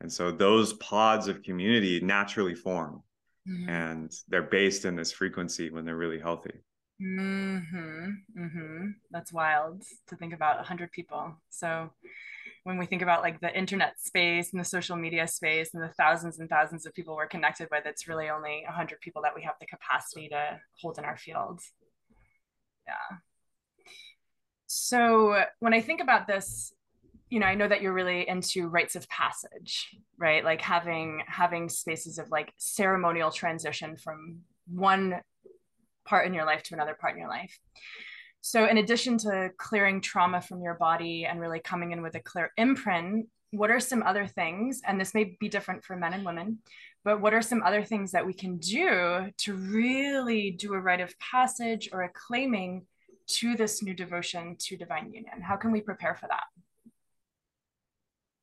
And 0.00 0.12
so 0.12 0.30
those 0.30 0.74
pods 0.74 1.26
of 1.26 1.42
community 1.42 2.00
naturally 2.00 2.54
form 2.54 3.02
mm-hmm. 3.48 3.68
and 3.68 4.12
they're 4.28 4.42
based 4.42 4.84
in 4.84 4.94
this 4.94 5.10
frequency 5.10 5.70
when 5.70 5.84
they're 5.84 5.96
really 5.96 6.20
healthy 6.20 6.52
Mm-hmm. 7.00 8.10
Mm-hmm. 8.36 8.86
That's 9.10 9.32
wild 9.32 9.82
to 10.08 10.16
think 10.16 10.32
about 10.32 10.56
100 10.56 10.90
people. 10.90 11.36
So 11.50 11.90
when 12.64 12.76
we 12.76 12.86
think 12.86 13.02
about 13.02 13.22
like 13.22 13.40
the 13.40 13.56
internet 13.56 14.00
space 14.00 14.52
and 14.52 14.60
the 14.60 14.64
social 14.64 14.96
media 14.96 15.26
space 15.28 15.74
and 15.74 15.82
the 15.82 15.92
thousands 15.96 16.38
and 16.38 16.50
thousands 16.50 16.86
of 16.86 16.94
people 16.94 17.14
we're 17.14 17.26
connected 17.26 17.68
with, 17.70 17.86
it's 17.86 18.08
really 18.08 18.28
only 18.28 18.62
100 18.66 19.00
people 19.00 19.22
that 19.22 19.34
we 19.34 19.42
have 19.42 19.54
the 19.60 19.66
capacity 19.66 20.28
to 20.28 20.60
hold 20.80 20.98
in 20.98 21.04
our 21.04 21.16
fields. 21.16 21.72
Yeah. 22.86 23.18
So 24.66 25.44
when 25.60 25.72
I 25.72 25.80
think 25.80 26.00
about 26.00 26.26
this, 26.26 26.72
you 27.30 27.40
know, 27.40 27.46
I 27.46 27.54
know 27.54 27.68
that 27.68 27.82
you're 27.82 27.92
really 27.92 28.28
into 28.28 28.68
rites 28.68 28.96
of 28.96 29.08
passage, 29.08 29.94
right? 30.18 30.44
Like 30.44 30.60
having 30.60 31.22
having 31.26 31.68
spaces 31.68 32.18
of 32.18 32.30
like 32.30 32.52
ceremonial 32.56 33.30
transition 33.30 33.96
from 33.96 34.40
one 34.66 35.20
part 36.08 36.26
in 36.26 36.34
your 36.34 36.46
life 36.46 36.62
to 36.64 36.74
another 36.74 36.96
part 36.98 37.12
in 37.14 37.20
your 37.20 37.28
life. 37.28 37.58
So, 38.40 38.66
in 38.66 38.78
addition 38.78 39.18
to 39.18 39.50
clearing 39.58 40.00
trauma 40.00 40.40
from 40.40 40.62
your 40.62 40.74
body 40.74 41.26
and 41.26 41.40
really 41.40 41.60
coming 41.60 41.92
in 41.92 42.02
with 42.02 42.14
a 42.14 42.20
clear 42.20 42.52
imprint, 42.56 43.26
what 43.50 43.70
are 43.70 43.80
some 43.80 44.02
other 44.02 44.26
things? 44.26 44.80
And 44.86 45.00
this 45.00 45.14
may 45.14 45.36
be 45.40 45.48
different 45.48 45.84
for 45.84 45.96
men 45.96 46.14
and 46.14 46.24
women, 46.24 46.58
but 47.04 47.20
what 47.20 47.34
are 47.34 47.42
some 47.42 47.62
other 47.62 47.82
things 47.82 48.12
that 48.12 48.26
we 48.26 48.32
can 48.32 48.58
do 48.58 49.30
to 49.38 49.54
really 49.54 50.50
do 50.50 50.74
a 50.74 50.80
rite 50.80 51.00
of 51.00 51.18
passage 51.18 51.88
or 51.92 52.02
a 52.02 52.10
claiming 52.10 52.86
to 53.28 53.56
this 53.56 53.82
new 53.82 53.94
devotion 53.94 54.56
to 54.60 54.76
divine 54.76 55.12
union? 55.12 55.40
How 55.42 55.56
can 55.56 55.72
we 55.72 55.80
prepare 55.80 56.14
for 56.14 56.28
that? 56.28 56.44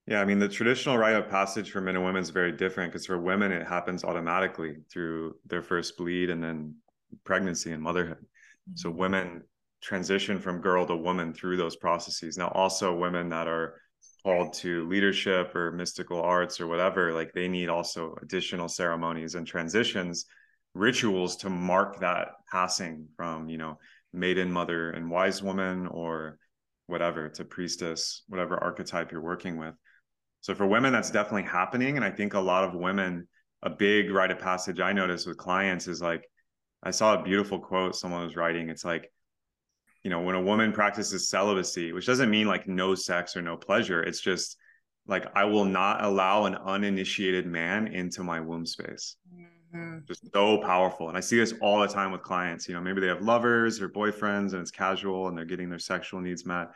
Yeah, 0.08 0.22
I 0.22 0.26
mean, 0.26 0.38
the 0.38 0.48
traditional 0.48 0.98
rite 1.00 1.16
of 1.16 1.30
passage 1.30 1.72
for 1.72 1.82
men 1.82 1.96
and 1.96 2.06
women 2.06 2.22
is 2.22 2.30
very 2.30 2.52
different 2.52 2.92
because 2.92 3.08
for 3.08 3.18
women, 3.18 3.52
it 3.52 3.66
happens 3.68 4.04
automatically 4.04 4.78
through 4.92 5.36
their 5.48 5.64
first 5.64 5.98
bleed 5.98 6.30
and 6.30 6.44
then 6.44 6.76
pregnancy 7.24 7.72
and 7.72 7.82
motherhood. 7.82 8.18
Mm-hmm. 8.18 8.76
So 8.76 8.92
women 8.92 9.44
transition 9.82 10.40
from 10.40 10.62
girl 10.62 10.86
to 10.88 10.96
woman 10.96 11.34
through 11.34 11.58
those 11.58 11.76
processes. 11.76 12.38
Now, 12.38 12.48
also 12.50 12.96
women 12.96 13.30
that 13.30 13.48
are 13.48 13.80
called 14.24 14.54
to 14.54 14.88
leadership 14.88 15.56
or 15.56 15.72
mystical 15.72 16.20
arts 16.20 16.60
or 16.60 16.66
whatever, 16.66 17.14
like 17.14 17.32
they 17.34 17.48
need 17.48 17.70
also 17.70 18.16
additional 18.24 18.68
ceremonies 18.68 19.36
and 19.36 19.46
transitions, 19.46 20.26
rituals 20.74 21.36
to 21.38 21.50
mark 21.50 22.00
that 22.00 22.30
passing 22.52 23.08
from, 23.16 23.48
you 23.50 23.60
know, 23.60 23.78
maiden, 24.12 24.52
mother, 24.52 24.90
and 24.92 25.12
wise 25.12 25.44
woman 25.44 25.86
or 25.88 26.40
whatever 26.88 27.30
to 27.30 27.46
priestess, 27.46 28.24
whatever 28.28 28.58
archetype 28.58 29.12
you're 29.12 29.22
working 29.22 29.58
with. 29.58 29.76
So 30.42 30.56
for 30.56 30.66
women, 30.66 30.94
that's 30.94 31.12
definitely 31.12 31.50
happening. 31.50 31.96
And 31.96 32.06
I 32.06 32.12
think 32.12 32.34
a 32.34 32.40
lot 32.40 32.64
of 32.64 32.74
women, 32.74 33.28
a 33.62 33.70
big 33.70 34.12
rite 34.12 34.32
of 34.32 34.40
passage 34.40 34.80
I 34.80 34.94
notice 34.94 35.26
with 35.26 35.38
clients 35.38 35.88
is 35.88 36.02
like, 36.02 36.24
I 36.86 36.92
saw 36.92 37.16
a 37.16 37.24
beautiful 37.24 37.60
quote 37.60 37.96
someone 37.96 38.24
was 38.24 38.36
writing. 38.36 38.70
It's 38.70 38.86
like, 38.86 39.12
you 40.04 40.12
know, 40.12 40.22
when 40.22 40.36
a 40.36 40.42
woman 40.42 40.72
practices 40.72 41.28
celibacy, 41.30 41.92
which 41.92 42.06
doesn't 42.06 42.30
mean 42.30 42.46
like 42.48 42.68
no 42.68 42.94
sex 42.94 43.36
or 43.36 43.42
no 43.42 43.58
pleasure, 43.58 44.04
it's 44.04 44.22
just 44.22 44.58
like 45.08 45.26
I 45.36 45.46
will 45.46 45.66
not 45.66 46.04
allow 46.04 46.46
an 46.46 46.56
uninitiated 46.56 47.48
man 47.48 47.88
into 47.88 48.24
my 48.24 48.40
womb 48.40 48.68
space. 48.68 49.18
Mm-hmm. 49.34 50.06
Just 50.08 50.32
so 50.32 50.60
powerful. 50.60 51.10
And 51.10 51.18
I 51.18 51.22
see 51.22 51.38
this 51.38 51.56
all 51.60 51.80
the 51.80 51.88
time 51.88 52.12
with 52.12 52.22
clients. 52.22 52.68
You 52.68 52.76
know, 52.76 52.82
maybe 52.82 53.02
they 53.02 53.08
have 53.08 53.24
lovers 53.24 53.82
or 53.82 53.90
boyfriends 53.90 54.54
and 54.54 54.62
it's 54.62 54.72
casual 54.72 55.28
and 55.28 55.36
they're 55.36 55.44
getting 55.44 55.70
their 55.70 55.80
sexual 55.80 56.22
needs 56.22 56.46
met. 56.46 56.68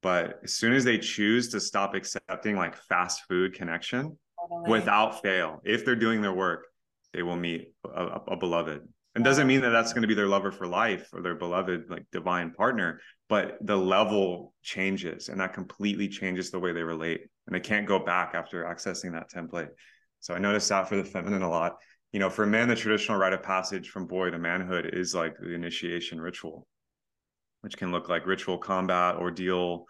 But 0.00 0.40
as 0.44 0.54
soon 0.54 0.72
as 0.72 0.84
they 0.84 0.98
choose 0.98 1.48
to 1.50 1.60
stop 1.60 1.94
accepting 1.94 2.56
like 2.56 2.76
fast 2.76 3.22
food 3.28 3.54
connection 3.54 4.16
totally. 4.40 4.70
without 4.70 5.20
fail, 5.20 5.60
if 5.64 5.84
they're 5.84 5.96
doing 5.96 6.22
their 6.22 6.32
work, 6.32 6.66
they 7.12 7.22
will 7.22 7.36
meet 7.36 7.72
a, 7.84 8.20
a 8.28 8.36
beloved 8.36 8.82
and 9.14 9.24
doesn't 9.24 9.46
mean 9.46 9.60
that 9.60 9.70
that's 9.70 9.92
going 9.92 10.02
to 10.02 10.08
be 10.08 10.14
their 10.14 10.26
lover 10.26 10.50
for 10.50 10.66
life 10.66 11.08
or 11.12 11.20
their 11.20 11.34
beloved 11.34 11.90
like 11.90 12.06
divine 12.12 12.50
partner 12.52 13.00
but 13.32 13.56
the 13.62 13.74
level 13.74 14.52
changes 14.62 15.30
and 15.30 15.40
that 15.40 15.54
completely 15.54 16.06
changes 16.06 16.50
the 16.50 16.58
way 16.58 16.70
they 16.70 16.82
relate. 16.82 17.22
And 17.46 17.56
they 17.56 17.60
can't 17.60 17.88
go 17.88 17.98
back 17.98 18.34
after 18.34 18.64
accessing 18.64 19.12
that 19.12 19.30
template. 19.30 19.70
So 20.20 20.34
i 20.34 20.38
noticed 20.38 20.68
that 20.68 20.86
for 20.86 20.96
the 20.96 21.04
feminine 21.04 21.40
a 21.40 21.48
lot. 21.48 21.76
You 22.12 22.20
know 22.20 22.28
for 22.28 22.44
men 22.44 22.68
the 22.68 22.76
traditional 22.76 23.16
rite 23.16 23.32
of 23.32 23.42
passage 23.42 23.88
from 23.88 24.06
boy 24.06 24.28
to 24.28 24.38
manhood 24.38 24.90
is 24.92 25.14
like 25.14 25.38
the 25.38 25.54
initiation 25.54 26.20
ritual 26.20 26.66
which 27.62 27.78
can 27.78 27.90
look 27.90 28.10
like 28.10 28.26
ritual 28.26 28.58
combat 28.58 29.16
ordeal 29.16 29.86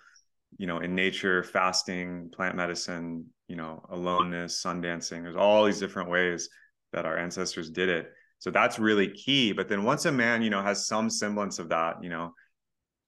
you 0.57 0.69
know 0.69 0.79
in 0.79 0.95
nature 0.95 1.43
fasting 1.43 2.31
plant 2.33 2.55
medicine 2.55 3.27
you 3.49 3.57
know 3.57 3.85
aloneness 3.91 4.61
sun 4.61 4.81
dancing 4.81 5.25
there's 5.25 5.35
all 5.35 5.65
these 5.65 5.81
different 5.81 6.11
ways 6.11 6.49
that 6.93 7.07
our 7.07 7.19
ancestors 7.19 7.71
did 7.71 7.89
it 7.89 8.13
so 8.43 8.51
that's 8.51 8.81
really 8.81 9.07
key. 9.07 9.53
But 9.53 9.69
then 9.69 9.85
once 9.85 10.05
a 10.05 10.11
man, 10.11 10.43
you 10.43 10.51
know, 10.51 10.61
has 10.61 10.89
some 10.89 11.09
semblance 11.09 11.61
of 11.61 11.69
that, 11.69 12.03
you 12.03 12.11
know, 12.11 12.35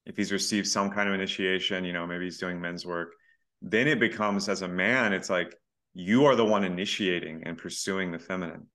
if 0.06 0.16
he's 0.16 0.30
received 0.30 0.68
some 0.68 0.92
kind 0.92 1.08
of 1.08 1.14
initiation, 1.16 1.84
you 1.84 1.92
know, 1.92 2.06
maybe 2.06 2.22
he's 2.22 2.38
doing 2.38 2.60
men's 2.60 2.86
work, 2.86 3.14
then 3.60 3.88
it 3.88 3.98
becomes 3.98 4.48
as 4.48 4.62
a 4.62 4.68
man, 4.68 5.12
it's 5.12 5.30
like 5.30 5.52
you 5.92 6.24
are 6.24 6.36
the 6.36 6.44
one 6.44 6.62
initiating 6.62 7.42
and 7.46 7.58
pursuing 7.58 8.12
the 8.12 8.18
feminine. 8.20 8.68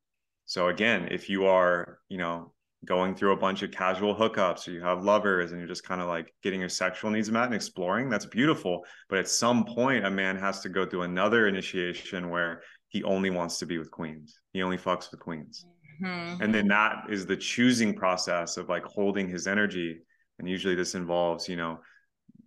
So 0.47 0.67
again, 0.67 1.07
if 1.11 1.29
you 1.29 1.45
are, 1.45 1.99
you 2.09 2.17
know, 2.17 2.51
going 2.83 3.15
through 3.15 3.31
a 3.31 3.39
bunch 3.39 3.61
of 3.61 3.71
casual 3.71 4.13
hookups 4.13 4.67
or 4.67 4.71
you 4.71 4.81
have 4.81 5.01
lovers 5.01 5.53
and 5.53 5.61
you're 5.61 5.67
just 5.69 5.87
kind 5.87 6.01
of 6.01 6.09
like 6.09 6.33
getting 6.43 6.59
your 6.59 6.67
sexual 6.67 7.09
needs 7.09 7.31
met 7.31 7.45
and 7.45 7.55
exploring, 7.55 8.09
that's 8.09 8.25
beautiful. 8.25 8.83
But 9.07 9.19
at 9.19 9.29
some 9.29 9.63
point, 9.63 10.05
a 10.05 10.11
man 10.11 10.35
has 10.35 10.59
to 10.63 10.67
go 10.67 10.85
through 10.85 11.03
another 11.03 11.47
initiation 11.47 12.29
where 12.29 12.63
he 12.89 13.01
only 13.03 13.29
wants 13.29 13.59
to 13.59 13.65
be 13.65 13.77
with 13.77 13.91
queens. 13.91 14.37
He 14.51 14.61
only 14.61 14.77
fucks 14.77 15.09
with 15.09 15.21
queens. 15.21 15.65
Mm-hmm. 16.01 16.41
And 16.41 16.53
then 16.53 16.67
that 16.69 17.05
is 17.09 17.25
the 17.25 17.37
choosing 17.37 17.93
process 17.93 18.57
of 18.57 18.69
like 18.69 18.83
holding 18.83 19.27
his 19.27 19.47
energy. 19.47 19.99
And 20.37 20.47
usually 20.47 20.75
this 20.75 20.95
involves, 20.95 21.49
you 21.49 21.55
know, 21.55 21.79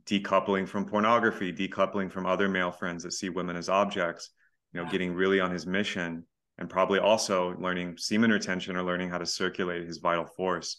decoupling 0.06 0.66
from 0.66 0.84
pornography, 0.84 1.52
decoupling 1.52 2.10
from 2.10 2.26
other 2.26 2.48
male 2.48 2.72
friends 2.72 3.02
that 3.04 3.12
see 3.12 3.28
women 3.28 3.56
as 3.56 3.68
objects, 3.68 4.30
you 4.72 4.80
know, 4.80 4.86
yeah. 4.86 4.92
getting 4.92 5.14
really 5.14 5.40
on 5.40 5.50
his 5.50 5.66
mission 5.66 6.24
and 6.58 6.68
probably 6.68 6.98
also 6.98 7.54
learning 7.58 7.96
semen 7.96 8.30
retention 8.30 8.76
or 8.76 8.82
learning 8.82 9.10
how 9.10 9.18
to 9.18 9.26
circulate 9.26 9.86
his 9.86 9.98
vital 9.98 10.26
force. 10.26 10.78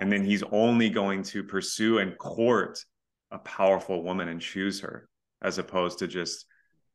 And 0.00 0.10
then 0.10 0.24
he's 0.24 0.42
only 0.50 0.90
going 0.90 1.22
to 1.24 1.44
pursue 1.44 1.98
and 1.98 2.16
court 2.18 2.78
a 3.30 3.38
powerful 3.38 4.02
woman 4.02 4.28
and 4.28 4.40
choose 4.40 4.80
her 4.80 5.08
as 5.42 5.58
opposed 5.58 5.98
to 6.00 6.06
just, 6.06 6.46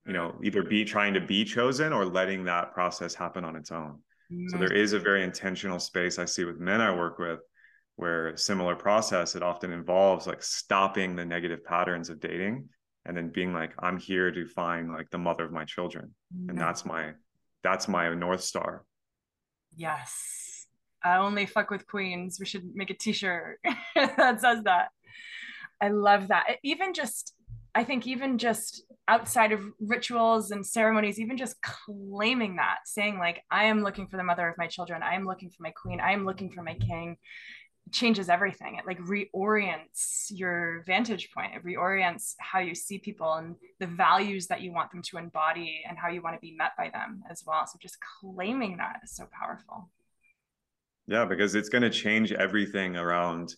you 0.05 0.13
know, 0.13 0.35
either 0.43 0.63
be 0.63 0.85
trying 0.85 1.13
to 1.13 1.21
be 1.21 1.43
chosen 1.43 1.93
or 1.93 2.05
letting 2.05 2.45
that 2.45 2.73
process 2.73 3.13
happen 3.13 3.43
on 3.43 3.55
its 3.55 3.71
own. 3.71 3.99
So 4.29 4.35
mm-hmm. 4.35 4.59
there 4.59 4.73
is 4.73 4.93
a 4.93 4.99
very 4.99 5.23
intentional 5.23 5.79
space 5.79 6.19
I 6.19 6.25
see 6.25 6.43
with 6.43 6.59
men 6.59 6.81
I 6.81 6.93
work 6.93 7.17
with 7.17 7.39
where 7.95 8.35
similar 8.37 8.75
process 8.75 9.35
it 9.35 9.43
often 9.43 9.71
involves 9.71 10.27
like 10.27 10.43
stopping 10.43 11.15
the 11.15 11.25
negative 11.25 11.63
patterns 11.63 12.09
of 12.09 12.19
dating 12.19 12.69
and 13.05 13.15
then 13.15 13.29
being 13.29 13.53
like 13.53 13.71
I'm 13.79 13.97
here 13.97 14.31
to 14.31 14.45
find 14.45 14.91
like 14.91 15.09
the 15.09 15.17
mother 15.17 15.45
of 15.45 15.51
my 15.51 15.65
children 15.65 16.13
and 16.31 16.49
mm-hmm. 16.49 16.59
that's 16.59 16.85
my 16.85 17.13
that's 17.63 17.87
my 17.87 18.13
north 18.13 18.41
star. 18.41 18.85
Yes. 19.75 20.67
I 21.03 21.17
only 21.17 21.45
fuck 21.45 21.69
with 21.69 21.87
queens. 21.87 22.39
We 22.39 22.45
should 22.45 22.75
make 22.75 22.89
a 22.89 22.95
t-shirt 22.95 23.59
that 23.95 24.41
says 24.41 24.63
that. 24.63 24.89
I 25.79 25.89
love 25.89 26.29
that. 26.29 26.57
Even 26.63 26.93
just 26.93 27.33
I 27.73 27.83
think 27.83 28.07
even 28.07 28.39
just 28.39 28.83
outside 29.07 29.51
of 29.51 29.61
rituals 29.79 30.51
and 30.51 30.65
ceremonies, 30.65 31.19
even 31.19 31.37
just 31.37 31.55
claiming 31.61 32.57
that, 32.57 32.79
saying 32.85 33.17
like, 33.17 33.43
I 33.49 33.65
am 33.65 33.83
looking 33.83 34.07
for 34.07 34.17
the 34.17 34.23
mother 34.23 34.47
of 34.47 34.57
my 34.57 34.67
children, 34.67 35.01
I 35.03 35.15
am 35.15 35.25
looking 35.25 35.49
for 35.49 35.63
my 35.63 35.71
queen, 35.71 35.99
I 35.99 36.11
am 36.11 36.25
looking 36.25 36.51
for 36.51 36.61
my 36.61 36.73
king, 36.75 37.17
changes 37.91 38.29
everything. 38.29 38.75
It 38.75 38.85
like 38.85 38.99
reorients 38.99 40.27
your 40.29 40.83
vantage 40.85 41.29
point. 41.33 41.53
It 41.55 41.65
reorients 41.65 42.33
how 42.39 42.59
you 42.59 42.75
see 42.75 42.99
people 42.99 43.33
and 43.35 43.55
the 43.79 43.87
values 43.87 44.47
that 44.47 44.61
you 44.61 44.73
want 44.73 44.91
them 44.91 45.01
to 45.03 45.17
embody 45.17 45.83
and 45.87 45.97
how 45.97 46.09
you 46.09 46.21
want 46.21 46.35
to 46.35 46.39
be 46.41 46.55
met 46.55 46.71
by 46.77 46.89
them 46.89 47.23
as 47.29 47.43
well. 47.45 47.65
So 47.65 47.77
just 47.81 47.97
claiming 48.21 48.77
that 48.77 48.99
is 49.03 49.15
so 49.15 49.25
powerful. 49.31 49.89
Yeah, 51.07 51.25
because 51.25 51.55
it's 51.55 51.69
going 51.69 51.83
to 51.83 51.89
change 51.89 52.33
everything 52.33 52.97
around 52.97 53.55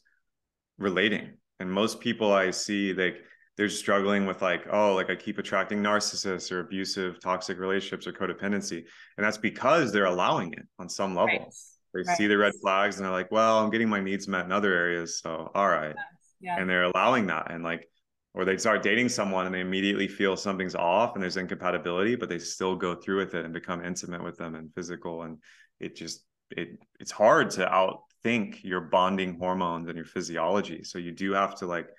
relating. 0.78 1.32
And 1.60 1.72
most 1.72 2.00
people 2.00 2.32
I 2.32 2.52
see, 2.52 2.94
like 2.94 3.18
they're 3.60 3.68
struggling 3.68 4.26
with 4.26 4.42
like 4.42 4.66
oh 4.72 4.96
like 4.96 5.10
i 5.10 5.16
keep 5.16 5.38
attracting 5.38 5.84
narcissists 5.84 6.50
or 6.50 6.62
abusive 6.62 7.20
toxic 7.20 7.60
relationships 7.60 8.08
or 8.08 8.14
codependency 8.14 8.78
and 9.18 9.26
that's 9.26 9.38
because 9.38 9.92
they're 9.92 10.06
allowing 10.06 10.54
it 10.54 10.66
on 10.80 10.88
some 10.88 11.14
level 11.14 11.38
right. 11.38 11.54
they 11.94 12.02
right. 12.08 12.18
see 12.18 12.26
the 12.26 12.38
red 12.38 12.54
flags 12.62 12.96
and 12.96 13.06
they're 13.06 13.12
like 13.12 13.30
well 13.32 13.60
i'm 13.60 13.70
getting 13.70 13.90
my 13.90 14.00
needs 14.00 14.30
met 14.30 14.46
in 14.46 14.54
other 14.54 14.74
areas 14.74 15.20
so 15.20 15.52
all 15.54 15.68
right 15.68 15.96
yeah. 16.40 16.56
and 16.58 16.70
they're 16.70 16.84
allowing 16.84 17.28
that 17.28 17.52
and 17.52 17.62
like 17.62 17.86
or 18.34 18.46
they 18.46 18.56
start 18.56 18.82
dating 18.82 19.10
someone 19.10 19.46
and 19.46 19.54
they 19.54 19.60
immediately 19.60 20.08
feel 20.08 20.38
something's 20.38 20.76
off 20.76 21.16
and 21.16 21.22
there's 21.22 21.36
incompatibility 21.36 22.16
but 22.16 22.30
they 22.30 22.40
still 22.40 22.78
go 22.78 22.96
through 22.96 23.18
with 23.18 23.36
it 23.36 23.44
and 23.44 23.54
become 23.54 23.84
intimate 23.84 24.24
with 24.24 24.38
them 24.38 24.56
and 24.56 24.74
physical 24.74 25.24
and 25.24 25.38
it 25.82 25.98
just 25.98 26.24
it 26.52 26.80
it's 27.02 27.12
hard 27.12 27.50
to 27.50 27.66
outthink 27.66 28.64
your 28.64 28.80
bonding 28.80 29.38
hormones 29.38 29.90
and 29.90 29.98
your 29.98 30.06
physiology 30.06 30.82
so 30.82 30.98
you 30.98 31.12
do 31.12 31.34
have 31.34 31.56
to 31.56 31.66
like 31.66 31.90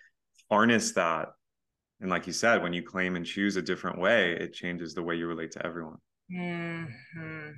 harness 0.51 0.93
that 0.93 1.29
and 2.01 2.11
like 2.11 2.27
you 2.27 2.33
said 2.33 2.63
when 2.63 2.73
you 2.73 2.83
claim 2.83 3.17
and 3.17 3.27
choose 3.27 3.57
a 3.57 3.63
different 3.63 3.99
way 3.99 4.33
it 4.33 4.53
changes 4.53 4.95
the 4.95 5.03
way 5.03 5.15
you 5.17 5.27
relate 5.27 5.51
to 5.53 5.65
everyone. 5.65 5.99
Mm-hmm. 6.33 7.51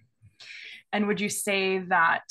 and 0.93 1.07
would 1.07 1.21
you 1.21 1.29
say 1.29 1.79
that 1.79 2.25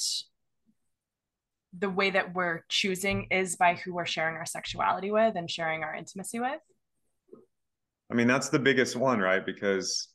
the 1.77 1.89
way 1.89 2.09
that 2.09 2.33
we're 2.33 2.65
choosing 2.67 3.27
is 3.31 3.55
by 3.55 3.75
who 3.75 3.93
we're 3.93 4.05
sharing 4.05 4.35
our 4.35 4.45
sexuality 4.45 5.11
with 5.11 5.35
and 5.35 5.49
sharing 5.49 5.83
our 5.83 5.93
intimacy 5.95 6.39
with? 6.39 6.59
I 8.11 8.15
mean 8.15 8.27
that's 8.27 8.49
the 8.49 8.59
biggest 8.59 8.95
one 8.95 9.19
right? 9.19 9.45
Because 9.45 10.07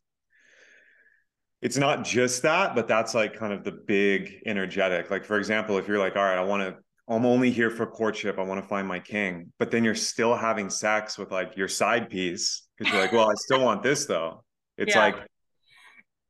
it's 1.63 1.77
not 1.77 2.05
just 2.05 2.43
that 2.43 2.75
but 2.75 2.89
that's 2.89 3.15
like 3.15 3.35
kind 3.35 3.53
of 3.53 3.65
the 3.65 3.73
big 3.73 4.43
energetic. 4.47 5.11
Like 5.11 5.25
for 5.25 5.39
example 5.39 5.79
if 5.79 5.89
you're 5.89 5.99
like 5.99 6.17
all 6.17 6.25
right 6.25 6.39
i 6.39 6.45
want 6.45 6.63
to 6.63 6.77
I'm 7.09 7.25
only 7.25 7.51
here 7.51 7.71
for 7.71 7.87
courtship. 7.87 8.39
I 8.39 8.43
want 8.43 8.61
to 8.61 8.69
find 8.69 8.87
my 8.87 8.99
king. 8.99 9.53
But 9.59 9.71
then 9.71 9.85
you're 9.85 9.95
still 9.95 10.35
having 10.35 10.71
sex 10.71 11.17
with 11.17 11.31
like 11.31 11.57
your 11.57 11.69
side 11.69 12.11
piece 12.11 12.67
because 12.77 12.93
you're 12.93 13.03
like, 13.03 13.13
well, 13.13 13.31
I 13.31 13.35
still 13.37 13.63
want 13.63 13.83
this 13.83 14.07
though. 14.07 14.45
It's 14.77 14.95
yeah. 14.95 15.03
like, 15.03 15.17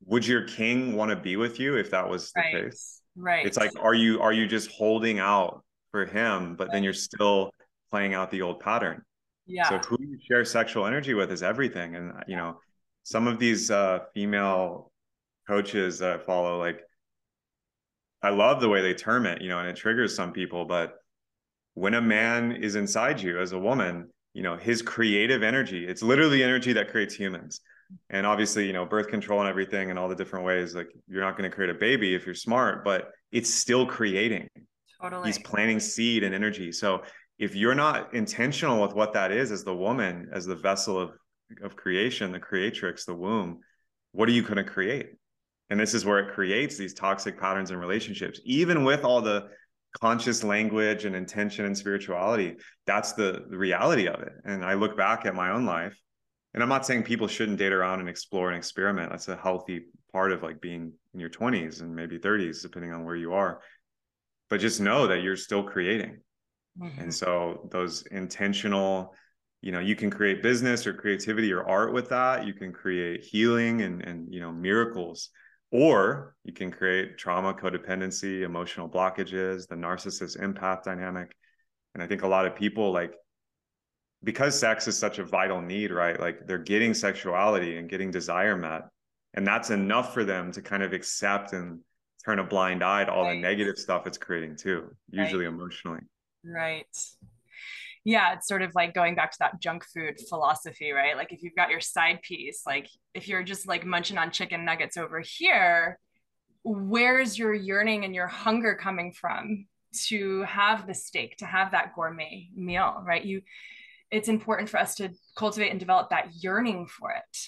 would 0.05 0.27
your 0.27 0.43
king 0.47 0.95
want 0.95 1.11
to 1.11 1.17
be 1.17 1.37
with 1.37 1.59
you 1.59 1.77
if 1.77 1.91
that 1.93 2.09
was 2.09 2.31
the 2.33 2.41
right. 2.41 2.65
case? 2.65 3.01
Right. 3.17 3.47
It's 3.47 3.57
like, 3.57 3.73
are 3.81 3.95
you 3.95 4.21
are 4.21 4.33
you 4.33 4.47
just 4.47 4.71
holding 4.71 5.19
out 5.19 5.65
for 5.91 6.05
him, 6.05 6.57
but 6.57 6.69
right. 6.69 6.75
then 6.75 6.85
you're 6.85 6.93
still 6.93 7.51
playing 7.91 8.13
out 8.13 8.31
the 8.31 8.43
old 8.43 8.61
pattern. 8.61 9.03
Yeah. 9.47 9.69
So 9.69 9.79
who 9.79 9.97
you 10.01 10.19
share 10.29 10.45
sexual 10.45 10.87
energy 10.87 11.15
with 11.15 11.33
is 11.33 11.43
everything. 11.43 11.97
And 11.97 12.13
you 12.29 12.37
know, 12.37 12.61
some 13.05 13.27
of 13.27 13.39
these 13.39 13.71
uh, 13.71 14.01
female 14.13 14.93
coaches 15.47 16.01
that 16.01 16.13
I 16.13 16.19
follow, 16.19 16.59
like 16.59 16.83
I 18.23 18.31
love 18.31 18.61
the 18.61 18.69
way 18.69 18.83
they 18.83 18.95
term 18.95 19.27
it, 19.27 19.43
you 19.43 19.49
know, 19.49 19.59
and 19.59 19.69
it 19.69 19.77
triggers 19.77 20.15
some 20.15 20.33
people, 20.33 20.65
but 20.65 20.95
when 21.75 21.95
a 21.95 22.01
man 22.01 22.53
is 22.53 22.75
inside 22.75 23.21
you 23.21 23.39
as 23.39 23.53
a 23.53 23.59
woman, 23.59 24.09
you 24.33 24.43
know, 24.43 24.57
his 24.57 24.83
creative 24.83 25.43
energy, 25.43 25.87
it's 25.87 26.03
literally 26.03 26.39
the 26.39 26.45
energy 26.45 26.73
that 26.73 26.91
creates 26.91 27.15
humans. 27.15 27.61
And 28.11 28.27
obviously, 28.27 28.67
you 28.67 28.73
know, 28.73 28.85
birth 28.85 29.09
control 29.09 29.41
and 29.41 29.49
everything 29.49 29.91
and 29.91 29.99
all 29.99 30.09
the 30.09 30.17
different 30.17 30.45
ways, 30.45 30.75
like 30.75 30.89
you're 31.09 31.23
not 31.23 31.37
going 31.37 31.49
to 31.49 31.55
create 31.55 31.71
a 31.71 31.75
baby 31.75 32.15
if 32.15 32.27
you're 32.27 32.35
smart, 32.35 32.85
but 32.85 33.11
it's 33.31 33.53
still 33.53 33.87
creating. 33.87 34.49
Totally. 35.01 35.27
He's 35.27 35.39
planting 35.39 35.79
seed 35.79 36.25
and 36.25 36.35
energy. 36.35 36.73
So 36.73 37.03
if 37.39 37.55
you're 37.55 37.75
not 37.75 38.15
intentional 38.15 38.83
with 38.83 38.95
what 38.95 39.13
that 39.13 39.31
is 39.31 39.53
as 39.53 39.63
the 39.63 39.75
woman, 39.75 40.29
as 40.33 40.47
the 40.47 40.57
vessel 40.57 40.99
of 40.99 41.13
of 41.63 41.77
creation, 41.77 42.33
the 42.33 42.41
creatrix, 42.41 43.05
the 43.05 43.15
womb, 43.15 43.61
what 44.13 44.29
are 44.29 44.33
you 44.33 44.43
going 44.43 44.57
to 44.57 44.65
create? 44.65 45.11
And 45.71 45.79
this 45.81 45.95
is 45.95 46.05
where 46.05 46.19
it 46.21 46.35
creates 46.35 46.77
these 46.77 46.95
toxic 46.95 47.39
patterns 47.41 47.71
in 47.71 47.79
relationships, 47.79 48.41
even 48.45 48.85
with 48.85 49.05
all 49.05 49.21
the 49.21 49.49
conscious 50.01 50.45
language 50.45 51.05
and 51.05 51.17
intention 51.17 51.65
and 51.65 51.77
spirituality. 51.77 52.57
That's 52.87 53.13
the, 53.13 53.45
the 53.49 53.59
reality 53.59 54.07
of 54.09 54.21
it. 54.21 54.33
And 54.45 54.65
I 54.65 54.75
look 54.75 54.97
back 54.97 55.27
at 55.27 55.35
my 55.35 55.51
own 55.51 55.67
life, 55.67 55.99
and 56.55 56.63
I'm 56.63 56.69
not 56.69 56.87
saying 56.87 57.03
people 57.03 57.29
shouldn't 57.29 57.59
date 57.59 57.73
around 57.73 58.01
and 58.01 58.09
explore 58.09 58.49
and 58.49 58.57
experiment. 58.57 59.11
That's 59.11 59.29
a 59.29 59.37
healthy 59.37 59.87
part 60.13 60.33
of 60.33 60.43
like 60.43 60.61
being 60.61 60.93
in 61.15 61.21
your 61.21 61.31
20s 61.31 61.81
and 61.81 61.95
maybe 61.95 62.19
30s, 62.19 62.63
depending 62.63 62.93
on 62.93 63.05
where 63.05 63.17
you 63.17 63.33
are. 63.33 63.61
But 64.49 64.61
just 64.61 64.81
know 64.81 65.07
that 65.09 65.23
you're 65.23 65.37
still 65.37 65.65
creating. 65.65 66.21
Mm-hmm. 66.81 67.01
And 67.01 67.15
so 67.15 67.69
those 67.71 68.07
intentional, 68.11 69.15
you 69.61 69.73
know, 69.73 69.81
you 69.81 69.97
can 69.97 70.11
create 70.11 70.43
business 70.43 70.87
or 70.87 70.93
creativity 70.93 71.53
or 71.53 71.67
art 71.67 71.93
with 71.93 72.11
that. 72.11 72.47
You 72.47 72.55
can 72.55 72.73
create 72.73 73.25
healing 73.25 73.83
and 73.83 74.03
and 74.03 74.33
you 74.33 74.41
know 74.41 74.53
miracles, 74.53 75.31
or 75.71 76.35
you 76.45 76.53
can 76.53 76.71
create 76.71 77.19
trauma, 77.19 77.53
codependency, 77.55 78.43
emotional 78.43 78.89
blockages, 78.89 79.67
the 79.67 79.75
narcissist 79.75 80.39
empath 80.41 80.83
dynamic. 80.83 81.35
And 81.95 82.03
I 82.03 82.07
think 82.07 82.23
a 82.23 82.29
lot 82.29 82.47
of 82.47 82.55
people 82.55 82.93
like 82.93 83.15
because 84.25 84.59
sex 84.59 84.89
is 84.89 84.99
such 84.99 85.19
a 85.19 85.25
vital 85.25 85.61
need, 85.61 85.91
right? 85.91 86.19
Like 86.19 86.47
they're 86.47 86.59
getting 86.59 86.95
sexuality 86.95 87.77
and 87.77 87.89
getting 87.89 88.11
desire 88.11 88.57
met. 88.57 88.83
And 89.35 89.47
that's 89.47 89.71
enough 89.71 90.15
for 90.15 90.25
them 90.25 90.51
to 90.53 90.63
kind 90.63 90.83
of 90.83 90.93
accept 90.93 91.53
and 91.53 91.81
turn 92.25 92.39
a 92.39 92.45
blind 92.45 92.83
eye 92.83 93.05
to 93.05 93.13
all 93.13 93.25
right. 93.25 93.35
the 93.35 93.41
negative 93.41 93.77
stuff 93.77 94.07
it's 94.07 94.19
creating 94.19 94.57
too, 94.57 94.91
usually 95.11 95.45
right. 95.45 95.55
emotionally. 95.55 96.01
Right. 96.45 96.87
Yeah, 98.07 98.35
it's 98.35 98.47
sort 98.47 98.63
of 98.63 98.71
like 98.77 98.95
going 98.95 99.17
back 99.17 99.33
to 99.33 99.39
that 99.41 99.61
junk 99.61 99.85
food 99.85 100.15
philosophy, 100.29 100.93
right? 100.93 101.17
Like 101.17 101.33
if 101.33 101.43
you've 101.43 101.57
got 101.57 101.71
your 101.71 101.81
side 101.81 102.23
piece, 102.23 102.63
like 102.65 102.89
if 103.15 103.27
you're 103.27 103.43
just 103.43 103.67
like 103.67 103.85
munching 103.85 104.17
on 104.17 104.31
chicken 104.31 104.65
nuggets 104.65 104.97
over 104.97 105.21
here, 105.21 105.99
where's 106.63 107.37
your 107.37 107.53
yearning 107.53 108.05
and 108.05 108.15
your 108.15 108.29
hunger 108.29 108.77
coming 108.77 109.13
from 109.13 109.67
to 110.07 110.43
have 110.43 110.87
the 110.87 110.95
steak, 110.95 111.37
to 111.39 111.47
have 111.47 111.73
that 111.73 111.97
gourmet 111.97 112.49
meal, 112.55 113.03
right? 113.05 113.25
You 113.25 113.43
it's 114.13 114.29
important 114.29 114.71
for 114.71 114.79
us 114.79 114.95
to 114.95 115.09
cultivate 115.37 115.71
and 115.71 115.81
develop 115.81 116.11
that 116.11 116.29
yearning 116.41 116.87
for 116.87 117.11
it 117.11 117.39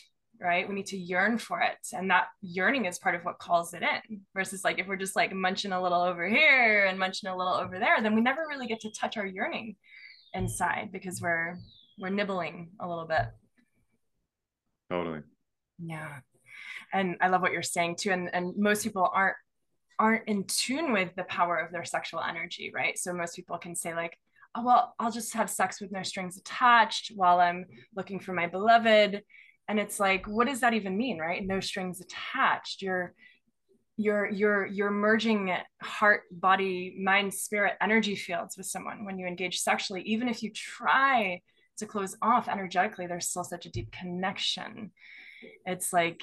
right? 0.40 0.68
We 0.68 0.74
need 0.76 0.86
to 0.86 0.96
yearn 0.96 1.36
for 1.38 1.60
it. 1.62 1.78
And 1.92 2.12
that 2.12 2.26
yearning 2.42 2.84
is 2.84 3.00
part 3.00 3.16
of 3.16 3.24
what 3.24 3.40
calls 3.40 3.74
it 3.74 3.82
in 3.82 4.20
versus 4.34 4.62
like 4.62 4.78
if 4.78 4.86
we're 4.86 4.94
just 4.94 5.16
like 5.16 5.32
munching 5.32 5.72
a 5.72 5.82
little 5.82 6.00
over 6.00 6.28
here 6.28 6.84
and 6.84 6.96
munching 6.96 7.28
a 7.28 7.36
little 7.36 7.54
over 7.54 7.80
there, 7.80 8.00
then 8.00 8.14
we 8.14 8.20
never 8.20 8.46
really 8.48 8.68
get 8.68 8.78
to 8.82 8.90
touch 8.92 9.16
our 9.16 9.26
yearning 9.26 9.74
inside 10.34 10.90
because 10.92 11.20
we're 11.20 11.58
we're 11.98 12.10
nibbling 12.10 12.70
a 12.80 12.88
little 12.88 13.06
bit. 13.06 13.26
Totally. 14.90 15.20
Yeah. 15.78 16.18
And 16.92 17.16
I 17.20 17.28
love 17.28 17.42
what 17.42 17.52
you're 17.52 17.62
saying 17.62 17.96
too. 17.96 18.10
And 18.10 18.30
and 18.32 18.56
most 18.56 18.84
people 18.84 19.10
aren't 19.12 19.36
aren't 19.98 20.28
in 20.28 20.44
tune 20.44 20.92
with 20.92 21.10
the 21.16 21.24
power 21.24 21.56
of 21.58 21.72
their 21.72 21.84
sexual 21.84 22.20
energy, 22.20 22.70
right? 22.72 22.96
So 22.96 23.12
most 23.12 23.34
people 23.34 23.58
can 23.58 23.74
say 23.74 23.94
like, 23.94 24.16
oh 24.54 24.64
well, 24.64 24.94
I'll 24.98 25.10
just 25.10 25.34
have 25.34 25.50
sex 25.50 25.80
with 25.80 25.92
no 25.92 26.02
strings 26.02 26.38
attached 26.38 27.12
while 27.14 27.40
I'm 27.40 27.66
looking 27.96 28.20
for 28.20 28.32
my 28.32 28.46
beloved 28.46 29.22
and 29.68 29.78
it's 29.78 30.00
like 30.00 30.26
what 30.26 30.48
does 30.48 30.60
that 30.60 30.74
even 30.74 30.96
mean 30.96 31.18
right 31.18 31.46
no 31.46 31.60
strings 31.60 32.00
attached 32.00 32.82
you're 32.82 33.14
you're 33.98 34.30
you're 34.30 34.64
you're 34.64 34.92
merging 34.92 35.52
heart 35.82 36.22
body 36.30 36.96
mind 37.02 37.34
spirit 37.34 37.74
energy 37.80 38.14
fields 38.14 38.56
with 38.56 38.64
someone 38.64 39.04
when 39.04 39.18
you 39.18 39.26
engage 39.26 39.58
sexually 39.58 40.02
even 40.02 40.28
if 40.28 40.40
you 40.40 40.52
try 40.52 41.40
to 41.78 41.86
close 41.86 42.16
off 42.22 42.48
energetically 42.48 43.06
there's 43.06 43.28
still 43.28 43.44
such 43.44 43.66
a 43.66 43.70
deep 43.70 43.90
connection. 43.90 44.92
It's 45.66 45.92
like 45.92 46.22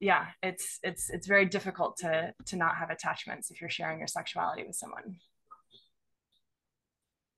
yeah 0.00 0.26
it's 0.42 0.78
it's 0.82 1.10
it's 1.10 1.26
very 1.26 1.46
difficult 1.46 1.98
to 1.98 2.32
to 2.46 2.56
not 2.56 2.76
have 2.76 2.90
attachments 2.90 3.50
if 3.50 3.60
you're 3.60 3.70
sharing 3.70 3.98
your 3.98 4.08
sexuality 4.08 4.64
with 4.64 4.76
someone. 4.76 5.16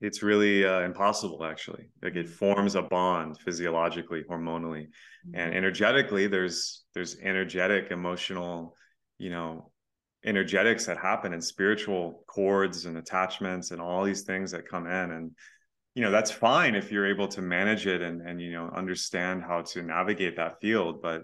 It's 0.01 0.23
really 0.23 0.65
uh, 0.65 0.81
impossible 0.81 1.45
actually. 1.45 1.91
Like 2.03 2.17
it 2.17 2.29
forms 2.29 2.75
a 2.75 2.83
bond 2.83 3.39
physiologically 3.41 4.23
hormonally 4.29 4.87
mm-hmm. 4.87 5.35
and 5.35 5.55
energetically 5.55 6.27
there's 6.27 6.85
there's 6.95 7.17
energetic 7.21 7.91
emotional 7.91 8.77
you 9.19 9.31
know 9.31 9.71
energetics 10.25 10.87
that 10.87 10.97
happen 10.97 11.35
and 11.35 11.45
spiritual 11.45 12.25
cords 12.27 12.87
and 12.87 12.97
attachments 12.97 13.71
and 13.71 13.81
all 13.81 14.05
these 14.05 14.23
things 14.23 14.51
that 14.53 14.67
come 14.69 14.87
in. 14.87 15.11
And 15.11 15.33
you 15.95 16.03
know 16.03 16.11
that's 16.11 16.31
fine 16.31 16.75
if 16.75 16.91
you're 16.91 17.07
able 17.07 17.29
to 17.29 17.43
manage 17.43 17.87
it 17.87 18.03
and 18.03 18.21
and 18.23 18.41
you 18.41 18.53
know 18.53 18.71
understand 18.75 19.43
how 19.43 19.63
to 19.63 19.83
navigate 19.83 20.37
that 20.37 20.61
field 20.61 21.01
but 21.01 21.23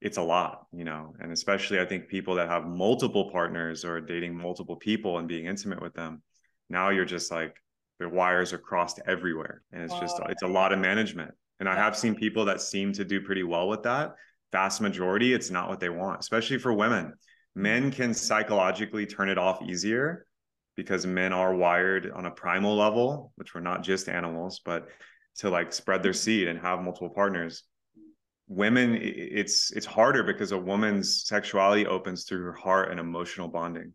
it's 0.00 0.18
a 0.18 0.22
lot 0.22 0.66
you 0.72 0.84
know 0.84 1.14
and 1.18 1.32
especially 1.32 1.80
i 1.80 1.84
think 1.84 2.06
people 2.06 2.36
that 2.36 2.48
have 2.48 2.64
multiple 2.64 3.28
partners 3.32 3.84
or 3.84 4.00
dating 4.00 4.32
multiple 4.36 4.76
people 4.76 5.18
and 5.18 5.26
being 5.26 5.46
intimate 5.46 5.82
with 5.82 5.94
them 5.94 6.22
now 6.70 6.90
you're 6.90 7.04
just 7.04 7.32
like 7.32 7.56
the 8.00 8.08
wires 8.08 8.52
are 8.52 8.58
crossed 8.58 9.00
everywhere. 9.06 9.62
And 9.72 9.82
it's 9.82 9.98
just 9.98 10.20
it's 10.28 10.42
a 10.42 10.48
lot 10.48 10.72
of 10.72 10.78
management. 10.78 11.32
And 11.60 11.68
i 11.68 11.74
have 11.74 11.96
seen 11.96 12.14
people 12.14 12.44
that 12.46 12.60
seem 12.60 12.92
to 12.94 13.04
do 13.04 13.20
pretty 13.20 13.44
well 13.44 13.68
with 13.68 13.84
that 13.84 14.14
vast 14.54 14.80
majority 14.80 15.34
it's 15.34 15.50
not 15.50 15.68
what 15.68 15.80
they 15.80 15.88
want 15.88 16.20
especially 16.20 16.58
for 16.58 16.72
women 16.72 17.12
men 17.54 17.90
can 17.90 18.14
psychologically 18.14 19.06
turn 19.06 19.28
it 19.28 19.38
off 19.38 19.62
easier 19.62 20.26
because 20.76 21.06
men 21.06 21.32
are 21.32 21.54
wired 21.54 22.10
on 22.10 22.26
a 22.26 22.30
primal 22.30 22.76
level 22.76 23.32
which 23.36 23.54
we're 23.54 23.60
not 23.70 23.82
just 23.82 24.08
animals 24.08 24.60
but 24.64 24.88
to 25.36 25.50
like 25.50 25.72
spread 25.72 26.02
their 26.02 26.12
seed 26.12 26.46
and 26.48 26.58
have 26.58 26.80
multiple 26.80 27.10
partners 27.10 27.64
women 28.46 28.98
it's 29.00 29.72
it's 29.72 29.86
harder 29.86 30.22
because 30.22 30.52
a 30.52 30.58
woman's 30.58 31.24
sexuality 31.26 31.86
opens 31.86 32.24
through 32.24 32.42
her 32.42 32.52
heart 32.52 32.90
and 32.90 33.00
emotional 33.00 33.48
bonding 33.48 33.92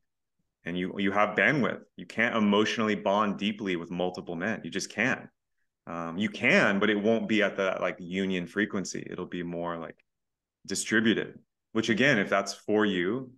and 0.65 0.77
you 0.77 0.93
you 0.97 1.11
have 1.11 1.35
bandwidth. 1.35 1.81
You 1.95 2.05
can't 2.05 2.35
emotionally 2.35 2.95
bond 2.95 3.37
deeply 3.37 3.75
with 3.75 3.91
multiple 3.91 4.35
men. 4.35 4.61
You 4.63 4.69
just 4.69 4.89
can't. 4.89 5.27
Um, 5.87 6.17
you 6.17 6.29
can, 6.29 6.79
but 6.79 6.89
it 6.89 7.01
won't 7.01 7.27
be 7.27 7.41
at 7.41 7.57
that 7.57 7.81
like 7.81 7.95
union 7.99 8.45
frequency. 8.45 9.05
It'll 9.09 9.25
be 9.25 9.43
more 9.43 9.77
like 9.77 9.95
distributed. 10.69 11.37
Which 11.73 11.89
again, 11.89 12.17
if 12.17 12.29
that's 12.29 12.53
for 12.53 12.85
you, 12.85 13.31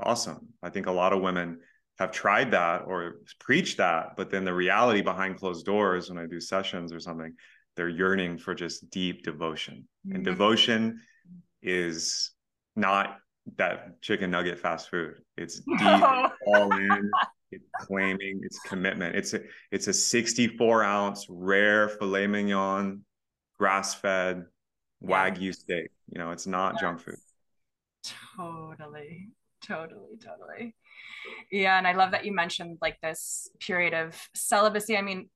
awesome. 0.00 0.48
I 0.62 0.70
think 0.70 0.86
a 0.86 0.92
lot 0.92 1.12
of 1.12 1.22
women 1.22 1.60
have 1.98 2.10
tried 2.10 2.50
that 2.50 2.82
or 2.86 3.20
preached 3.38 3.78
that, 3.78 4.16
but 4.16 4.30
then 4.30 4.44
the 4.44 4.52
reality 4.52 5.02
behind 5.02 5.38
closed 5.38 5.64
doors 5.64 6.08
when 6.08 6.18
I 6.18 6.26
do 6.26 6.40
sessions 6.40 6.92
or 6.92 7.00
something, 7.00 7.34
they're 7.76 7.88
yearning 7.88 8.38
for 8.38 8.54
just 8.54 8.90
deep 8.90 9.22
devotion. 9.22 9.88
Mm-hmm. 10.06 10.16
And 10.16 10.24
devotion 10.24 11.00
is 11.62 12.32
not 12.76 13.18
that 13.56 14.00
chicken 14.02 14.30
nugget 14.30 14.58
fast 14.58 14.90
food. 14.90 15.14
It's 15.36 15.58
deep, 15.78 15.80
no. 15.80 16.30
all 16.46 16.72
in. 16.76 17.10
It's 17.50 17.64
claiming 17.80 18.40
its 18.42 18.58
commitment. 18.58 19.16
It's 19.16 19.32
a 19.32 19.40
it's 19.72 19.86
a 19.86 19.92
64 19.92 20.84
ounce 20.84 21.26
rare 21.30 21.88
filet 21.88 22.26
mignon, 22.26 23.04
grass 23.58 23.94
fed 23.94 24.44
wagyu 25.02 25.54
steak. 25.54 25.88
You 26.10 26.18
know, 26.18 26.30
it's 26.30 26.46
not 26.46 26.74
yes. 26.74 26.80
junk 26.80 27.00
food. 27.00 27.18
Totally, 28.36 29.28
totally, 29.62 30.16
totally. 30.22 30.74
Yeah, 31.50 31.78
and 31.78 31.86
I 31.86 31.92
love 31.92 32.12
that 32.12 32.24
you 32.24 32.34
mentioned 32.34 32.78
like 32.80 33.00
this 33.00 33.48
period 33.60 33.94
of 33.94 34.16
celibacy. 34.34 34.96
I 34.96 35.02
mean, 35.02 35.28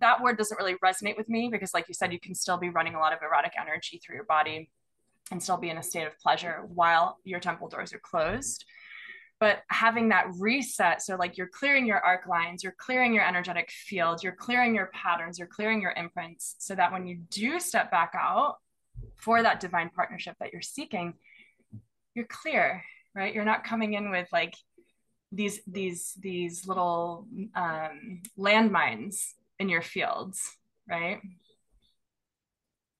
that 0.00 0.22
word 0.22 0.38
doesn't 0.38 0.58
really 0.58 0.76
resonate 0.84 1.16
with 1.16 1.28
me 1.28 1.48
because, 1.50 1.72
like 1.74 1.88
you 1.88 1.94
said, 1.94 2.12
you 2.12 2.20
can 2.20 2.34
still 2.34 2.58
be 2.58 2.70
running 2.70 2.94
a 2.94 2.98
lot 2.98 3.12
of 3.12 3.20
erotic 3.22 3.52
energy 3.60 4.00
through 4.04 4.16
your 4.16 4.24
body 4.24 4.70
and 5.30 5.42
still 5.42 5.56
be 5.56 5.70
in 5.70 5.78
a 5.78 5.82
state 5.82 6.06
of 6.06 6.18
pleasure 6.18 6.64
while 6.68 7.18
your 7.24 7.40
temple 7.40 7.68
doors 7.68 7.92
are 7.92 7.98
closed 7.98 8.64
but 9.38 9.62
having 9.68 10.08
that 10.08 10.26
reset 10.38 11.02
so 11.02 11.16
like 11.16 11.36
you're 11.36 11.48
clearing 11.48 11.86
your 11.86 11.98
arc 11.98 12.26
lines 12.26 12.62
you're 12.62 12.74
clearing 12.78 13.12
your 13.12 13.26
energetic 13.26 13.70
field 13.70 14.22
you're 14.22 14.34
clearing 14.34 14.74
your 14.74 14.90
patterns 14.94 15.38
you're 15.38 15.48
clearing 15.48 15.80
your 15.80 15.92
imprints 15.92 16.56
so 16.58 16.74
that 16.74 16.92
when 16.92 17.06
you 17.06 17.16
do 17.30 17.58
step 17.60 17.90
back 17.90 18.12
out 18.14 18.56
for 19.16 19.42
that 19.42 19.60
divine 19.60 19.90
partnership 19.90 20.36
that 20.40 20.52
you're 20.52 20.62
seeking 20.62 21.14
you're 22.14 22.26
clear 22.26 22.82
right 23.14 23.34
you're 23.34 23.44
not 23.44 23.64
coming 23.64 23.94
in 23.94 24.10
with 24.10 24.28
like 24.32 24.54
these 25.32 25.60
these 25.66 26.14
these 26.20 26.66
little 26.66 27.26
um, 27.54 28.22
landmines 28.38 29.32
in 29.58 29.68
your 29.68 29.82
fields, 29.82 30.56
right? 30.88 31.20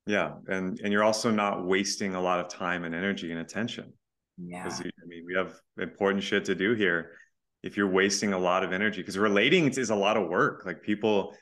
Yeah, 0.07 0.35
and 0.48 0.79
and 0.81 0.92
you're 0.92 1.05
also 1.05 1.31
not 1.31 1.66
wasting 1.66 2.14
a 2.14 2.20
lot 2.20 2.40
of 2.40 2.48
time 2.48 2.85
and 2.85 2.94
energy 2.94 3.31
and 3.33 3.40
attention. 3.40 3.92
Yeah. 4.38 4.64
Because 4.64 4.81
I 4.81 5.07
mean, 5.07 5.24
we 5.26 5.35
have 5.35 5.55
important 5.79 6.22
shit 6.22 6.44
to 6.46 6.55
do 6.55 6.74
here. 6.74 7.12
If 7.62 7.76
you're 7.76 7.90
wasting 7.90 8.33
a 8.33 8.38
lot 8.38 8.62
of 8.62 8.72
energy, 8.72 9.00
because 9.00 9.18
relating 9.18 9.68
is 9.68 9.90
a 9.90 9.94
lot 9.94 10.16
of 10.16 10.29
work. 10.29 10.64
Like 10.64 10.83
people, 10.83 11.35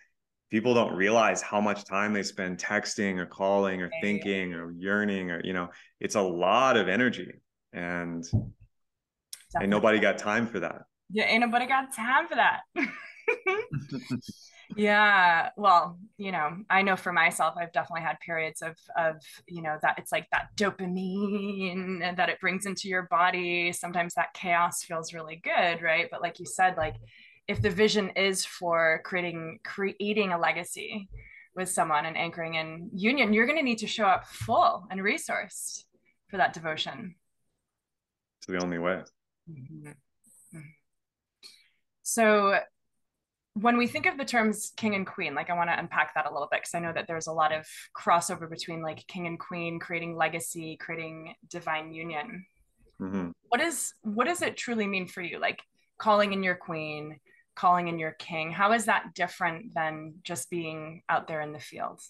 people 0.50 0.74
don't 0.74 0.94
realize 0.94 1.42
how 1.42 1.60
much 1.60 1.84
time 1.84 2.12
they 2.12 2.22
spend 2.22 2.58
texting 2.58 3.18
or 3.18 3.26
calling 3.26 3.82
or 3.82 3.90
thinking 4.00 4.54
or 4.54 4.72
yearning 4.72 5.30
or 5.30 5.40
you 5.44 5.52
know, 5.52 5.70
it's 6.00 6.14
a 6.14 6.22
lot 6.22 6.76
of 6.76 6.88
energy, 6.88 7.32
and 7.72 8.22
Definitely. 8.22 9.64
and 9.64 9.70
nobody 9.70 9.98
got 10.00 10.18
time 10.18 10.46
for 10.46 10.60
that. 10.60 10.82
Yeah, 11.10 11.26
ain't 11.26 11.40
nobody 11.40 11.66
got 11.66 11.94
time 11.94 12.26
for 12.28 12.36
that. 12.36 12.60
yeah 14.76 15.50
well 15.56 15.98
you 16.16 16.32
know 16.32 16.56
i 16.70 16.82
know 16.82 16.96
for 16.96 17.12
myself 17.12 17.54
i've 17.58 17.72
definitely 17.72 18.02
had 18.02 18.18
periods 18.20 18.62
of 18.62 18.76
of 18.96 19.16
you 19.46 19.62
know 19.62 19.76
that 19.82 19.98
it's 19.98 20.10
like 20.10 20.26
that 20.30 20.48
dopamine 20.56 22.02
and 22.02 22.16
that 22.16 22.28
it 22.28 22.40
brings 22.40 22.66
into 22.66 22.88
your 22.88 23.02
body 23.02 23.72
sometimes 23.72 24.14
that 24.14 24.32
chaos 24.34 24.82
feels 24.82 25.12
really 25.12 25.36
good 25.36 25.82
right 25.82 26.08
but 26.10 26.22
like 26.22 26.40
you 26.40 26.46
said 26.46 26.76
like 26.76 26.96
if 27.48 27.60
the 27.60 27.70
vision 27.70 28.10
is 28.10 28.44
for 28.44 29.00
creating 29.04 29.58
creating 29.64 30.32
a 30.32 30.38
legacy 30.38 31.08
with 31.54 31.68
someone 31.68 32.06
and 32.06 32.16
anchoring 32.16 32.54
in 32.54 32.90
union 32.94 33.32
you're 33.32 33.46
going 33.46 33.58
to 33.58 33.64
need 33.64 33.78
to 33.78 33.86
show 33.86 34.06
up 34.06 34.26
full 34.26 34.86
and 34.90 35.00
resourced 35.00 35.84
for 36.28 36.36
that 36.36 36.52
devotion 36.52 37.14
it's 38.38 38.46
the 38.46 38.62
only 38.62 38.78
way 38.78 39.02
mm-hmm. 39.48 39.88
mm-hmm. 39.88 40.60
so 42.02 42.58
when 43.54 43.76
we 43.76 43.86
think 43.86 44.06
of 44.06 44.18
the 44.18 44.24
terms 44.24 44.72
king 44.76 44.94
and 44.94 45.06
queen, 45.06 45.34
like 45.34 45.48
I 45.48 45.54
want 45.54 45.70
to 45.70 45.78
unpack 45.78 46.14
that 46.14 46.26
a 46.26 46.32
little 46.32 46.48
bit 46.50 46.60
because 46.60 46.74
I 46.74 46.80
know 46.80 46.92
that 46.92 47.06
there's 47.06 47.28
a 47.28 47.32
lot 47.32 47.52
of 47.52 47.66
crossover 47.96 48.50
between 48.50 48.82
like 48.82 49.06
king 49.06 49.26
and 49.26 49.38
queen, 49.38 49.78
creating 49.78 50.16
legacy, 50.16 50.76
creating 50.76 51.34
divine 51.48 51.92
union. 51.92 52.44
Mm-hmm. 53.00 53.30
What 53.48 53.60
is 53.60 53.94
what 54.02 54.26
does 54.26 54.42
it 54.42 54.56
truly 54.56 54.86
mean 54.86 55.06
for 55.06 55.22
you? 55.22 55.38
Like 55.38 55.60
calling 55.98 56.32
in 56.32 56.42
your 56.42 56.56
queen, 56.56 57.20
calling 57.54 57.88
in 57.88 57.98
your 57.98 58.12
king. 58.12 58.50
How 58.50 58.72
is 58.72 58.86
that 58.86 59.14
different 59.14 59.74
than 59.74 60.14
just 60.22 60.50
being 60.50 61.02
out 61.08 61.28
there 61.28 61.40
in 61.40 61.52
the 61.52 61.58
field? 61.58 62.00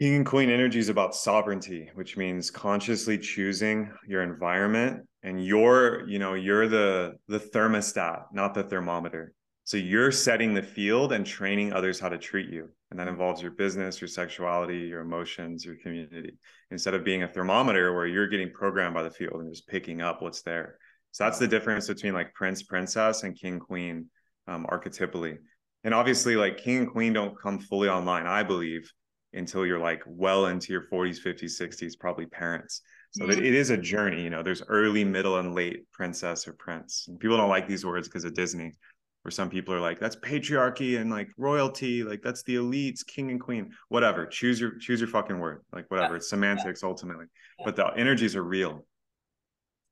King 0.00 0.16
and 0.16 0.26
queen 0.26 0.50
energy 0.50 0.80
is 0.80 0.88
about 0.88 1.14
sovereignty, 1.14 1.90
which 1.94 2.16
means 2.16 2.50
consciously 2.50 3.18
choosing 3.18 3.92
your 4.06 4.22
environment 4.22 5.06
and 5.22 5.44
you're 5.44 6.06
you 6.08 6.18
know 6.18 6.34
you're 6.34 6.68
the 6.68 7.14
the 7.28 7.38
thermostat 7.38 8.24
not 8.32 8.54
the 8.54 8.62
thermometer 8.62 9.32
so 9.64 9.76
you're 9.76 10.10
setting 10.10 10.54
the 10.54 10.62
field 10.62 11.12
and 11.12 11.24
training 11.24 11.72
others 11.72 12.00
how 12.00 12.08
to 12.08 12.18
treat 12.18 12.50
you 12.50 12.68
and 12.90 12.98
that 12.98 13.08
involves 13.08 13.40
your 13.40 13.52
business 13.52 14.00
your 14.00 14.08
sexuality 14.08 14.78
your 14.78 15.00
emotions 15.00 15.64
your 15.64 15.76
community 15.76 16.36
instead 16.70 16.94
of 16.94 17.04
being 17.04 17.22
a 17.22 17.28
thermometer 17.28 17.94
where 17.94 18.06
you're 18.06 18.28
getting 18.28 18.50
programmed 18.50 18.94
by 18.94 19.02
the 19.02 19.10
field 19.10 19.40
and 19.40 19.52
just 19.52 19.68
picking 19.68 20.00
up 20.00 20.22
what's 20.22 20.42
there 20.42 20.76
so 21.12 21.24
that's 21.24 21.38
the 21.38 21.48
difference 21.48 21.86
between 21.86 22.12
like 22.12 22.34
prince 22.34 22.62
princess 22.62 23.22
and 23.22 23.38
king 23.38 23.58
queen 23.58 24.06
um, 24.48 24.66
archetypally 24.70 25.36
and 25.84 25.94
obviously 25.94 26.36
like 26.36 26.58
king 26.58 26.78
and 26.78 26.90
queen 26.90 27.12
don't 27.12 27.38
come 27.40 27.58
fully 27.58 27.88
online 27.88 28.26
i 28.26 28.42
believe 28.42 28.90
until 29.34 29.64
you're 29.64 29.78
like 29.78 30.02
well 30.06 30.46
into 30.46 30.72
your 30.72 30.84
40s 30.92 31.18
50s 31.24 31.60
60s 31.60 31.98
probably 31.98 32.26
parents 32.26 32.82
so 33.12 33.26
mm-hmm. 33.26 33.44
it 33.44 33.54
is 33.54 33.68
a 33.70 33.76
journey. 33.76 34.22
You 34.22 34.30
know, 34.30 34.42
there's 34.42 34.62
early, 34.68 35.04
middle, 35.04 35.38
and 35.38 35.54
late 35.54 35.90
princess 35.92 36.48
or 36.48 36.54
prince. 36.54 37.04
And 37.08 37.20
people 37.20 37.36
don't 37.36 37.50
like 37.50 37.68
these 37.68 37.84
words 37.84 38.08
because 38.08 38.24
of 38.24 38.32
Disney, 38.34 38.72
where 39.20 39.30
some 39.30 39.50
people 39.50 39.74
are 39.74 39.80
like, 39.80 40.00
that's 40.00 40.16
patriarchy 40.16 40.98
and 40.98 41.10
like 41.10 41.28
royalty, 41.36 42.04
like 42.04 42.22
that's 42.22 42.42
the 42.44 42.56
elites, 42.56 43.06
king 43.06 43.30
and 43.30 43.40
queen, 43.40 43.70
whatever. 43.90 44.24
Choose 44.24 44.58
your 44.58 44.78
choose 44.78 44.98
your 44.98 45.10
fucking 45.10 45.38
word, 45.38 45.62
like 45.72 45.90
whatever. 45.90 46.14
Yeah. 46.14 46.16
It's 46.18 46.30
semantics 46.30 46.80
yeah. 46.82 46.88
ultimately, 46.88 47.26
yeah. 47.58 47.64
but 47.66 47.76
the 47.76 47.86
energies 47.88 48.34
are 48.34 48.42
real. 48.42 48.86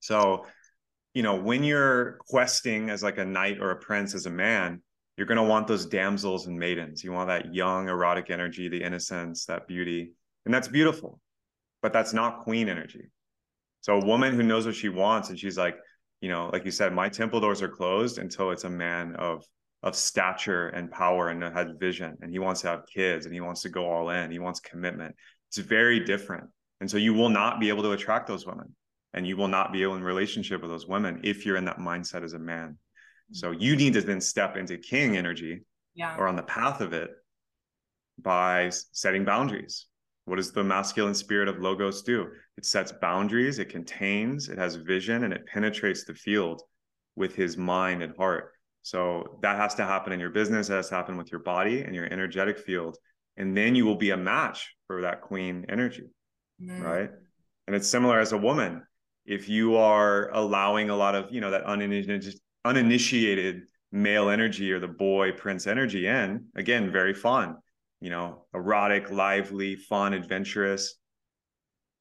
So, 0.01 0.47
you 1.15 1.23
know, 1.23 1.35
when 1.35 1.65
you're 1.65 2.19
questing 2.29 2.91
as 2.91 3.03
like 3.03 3.19
a 3.19 3.25
knight 3.25 3.59
or 3.61 3.71
a 3.71 3.77
prince 3.77 4.15
as 4.15 4.27
a 4.27 4.31
man, 4.31 4.83
you're 5.17 5.27
going 5.27 5.37
to 5.37 5.43
want 5.43 5.67
those 5.67 5.87
damsels 5.87 6.47
and 6.47 6.59
maidens. 6.59 7.03
You 7.05 7.13
want 7.13 7.29
that 7.29 7.55
young 7.55 7.89
erotic 7.89 8.31
energy, 8.31 8.69
the 8.69 8.83
innocence, 8.83 9.45
that 9.47 9.67
beauty. 9.67 10.13
And 10.45 10.55
that's 10.55 10.69
beautiful 10.69 11.21
but 11.83 11.93
that's 11.93 12.13
not 12.13 12.41
queen 12.41 12.69
energy. 12.69 13.11
So 13.81 13.99
a 13.99 14.05
woman 14.05 14.35
who 14.35 14.43
knows 14.43 14.67
what 14.67 14.75
she 14.75 14.89
wants 14.89 15.31
and 15.31 15.39
she's 15.39 15.57
like, 15.57 15.77
you 16.21 16.29
know, 16.29 16.51
like 16.53 16.65
you 16.65 16.71
said, 16.71 16.93
my 16.93 17.09
temple 17.09 17.41
doors 17.41 17.63
are 17.63 17.69
closed 17.69 18.19
until 18.19 18.51
it's 18.51 18.65
a 18.65 18.71
man 18.71 19.17
of 19.17 19.45
of 19.83 19.97
stature 19.97 20.69
and 20.69 20.91
power 20.91 21.31
and 21.31 21.43
has 21.43 21.69
vision 21.79 22.15
and 22.21 22.31
he 22.31 22.39
wants 22.39 22.61
to 22.61 22.67
have 22.67 22.85
kids 22.95 23.25
and 23.25 23.35
he 23.35 23.41
wants 23.41 23.63
to 23.63 23.71
go 23.71 23.91
all 23.91 24.11
in. 24.11 24.31
He 24.31 24.39
wants 24.39 24.61
commitment. 24.61 25.15
It's 25.49 25.57
very 25.57 26.01
different. 26.01 26.45
And 26.83 26.91
so 26.91 26.99
you 26.99 27.15
will 27.15 27.31
not 27.31 27.61
be 27.61 27.71
able 27.71 27.83
to 27.85 27.93
attract 27.93 28.27
those 28.27 28.45
women 28.45 28.75
and 29.15 29.27
you 29.27 29.37
will 29.37 29.49
not 29.49 29.73
be 29.73 29.83
able 29.83 29.97
in 29.97 30.05
relationship 30.05 30.63
with 30.63 30.71
those 30.71 30.87
women 30.87 31.21
if 31.25 31.45
you're 31.45 31.57
in 31.57 31.65
that 31.65 31.79
mindset 31.79 32.23
as 32.23 32.33
a 32.33 32.39
man. 32.39 32.79
So 33.33 33.53
you 33.53 33.77
need 33.77 33.93
to 33.95 34.01
then 34.01 34.21
step 34.21 34.57
into 34.57 34.77
king 34.77 35.17
energy 35.17 35.63
yeah. 35.95 36.17
or 36.17 36.27
on 36.27 36.35
the 36.35 36.43
path 36.43 36.81
of 36.81 36.93
it 36.93 37.11
by 38.19 38.71
setting 38.93 39.25
boundaries 39.25 39.87
what 40.31 40.37
does 40.37 40.53
the 40.53 40.63
masculine 40.63 41.15
spirit 41.15 41.49
of 41.49 41.59
logos 41.59 42.03
do? 42.03 42.29
It 42.57 42.65
sets 42.65 42.93
boundaries, 42.93 43.59
it 43.59 43.69
contains, 43.69 44.49
it 44.49 44.59
has 44.59 44.77
vision, 44.77 45.25
and 45.25 45.33
it 45.33 45.45
penetrates 45.47 46.05
the 46.05 46.15
field 46.15 46.63
with 47.17 47.35
his 47.35 47.57
mind 47.57 48.01
and 48.01 48.15
heart. 48.17 48.53
So 48.83 49.41
that 49.43 49.57
has 49.57 49.75
to 49.75 49.85
happen 49.85 50.13
in 50.13 50.21
your 50.21 50.31
business, 50.31 50.71
it 50.71 50.75
has 50.75 50.89
to 50.91 50.95
happen 50.95 51.17
with 51.17 51.33
your 51.33 51.41
body 51.41 51.83
and 51.83 51.97
your 51.97 52.05
energetic 52.05 52.61
field. 52.61 52.97
And 53.37 53.57
then 53.57 53.75
you 53.75 53.85
will 53.85 53.97
be 53.97 54.11
a 54.11 54.17
match 54.17 54.73
for 54.87 55.03
that 55.03 55.23
queen 55.23 55.67
energy. 55.69 56.09
Mm. 56.63 56.81
Right. 56.81 57.11
And 57.67 57.75
it's 57.75 57.89
similar 57.89 58.21
as 58.21 58.31
a 58.31 58.39
woman. 58.39 58.83
If 59.31 59.49
you 59.49 59.77
are 59.77 60.31
allowing 60.33 60.91
a 60.91 60.97
lot 60.97 61.15
of, 61.15 61.33
you 61.33 61.41
know, 61.41 61.51
that 61.53 61.65
uninitiated, 61.65 62.35
uninitiated 62.65 63.63
male 63.93 64.29
energy 64.29 64.73
or 64.73 64.81
the 64.81 64.89
boy 64.89 65.33
prince 65.33 65.67
energy 65.67 66.07
in, 66.07 66.47
again, 66.55 66.91
very 66.91 67.15
fun 67.15 67.57
you 68.01 68.11
know, 68.11 68.47
erotic, 68.55 69.11
lively, 69.11 69.77
fun, 69.77 70.15
adventurous. 70.15 70.97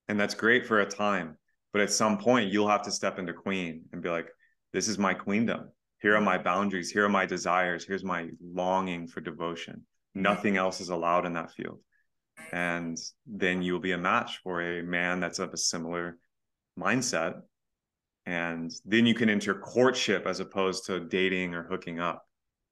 And 0.07 0.19
that's 0.19 0.33
great 0.33 0.65
for 0.65 0.79
a 0.79 0.85
time. 0.85 1.37
But 1.73 1.81
at 1.81 1.91
some 1.91 2.17
point, 2.17 2.51
you'll 2.51 2.69
have 2.69 2.83
to 2.83 2.91
step 2.91 3.19
into 3.19 3.33
queen 3.33 3.83
and 3.91 4.01
be 4.01 4.09
like, 4.09 4.27
this 4.73 4.87
is 4.87 4.97
my 4.97 5.13
queendom. 5.13 5.69
Here 6.01 6.15
are 6.15 6.21
my 6.21 6.37
boundaries. 6.37 6.89
Here 6.89 7.05
are 7.05 7.09
my 7.09 7.25
desires. 7.25 7.85
Here's 7.85 8.03
my 8.03 8.29
longing 8.41 9.07
for 9.07 9.21
devotion. 9.21 9.85
Nothing 10.15 10.57
else 10.57 10.79
is 10.79 10.89
allowed 10.89 11.25
in 11.25 11.33
that 11.33 11.51
field. 11.51 11.79
And 12.51 12.97
then 13.27 13.61
you'll 13.61 13.79
be 13.79 13.91
a 13.91 13.97
match 13.97 14.39
for 14.41 14.61
a 14.61 14.81
man 14.81 15.19
that's 15.19 15.39
of 15.39 15.53
a 15.53 15.57
similar 15.57 16.17
mindset. 16.79 17.41
And 18.25 18.71
then 18.85 19.05
you 19.05 19.15
can 19.15 19.29
enter 19.29 19.55
courtship 19.55 20.27
as 20.27 20.39
opposed 20.39 20.85
to 20.85 20.99
dating 20.99 21.55
or 21.55 21.63
hooking 21.63 21.99
up. 21.99 22.23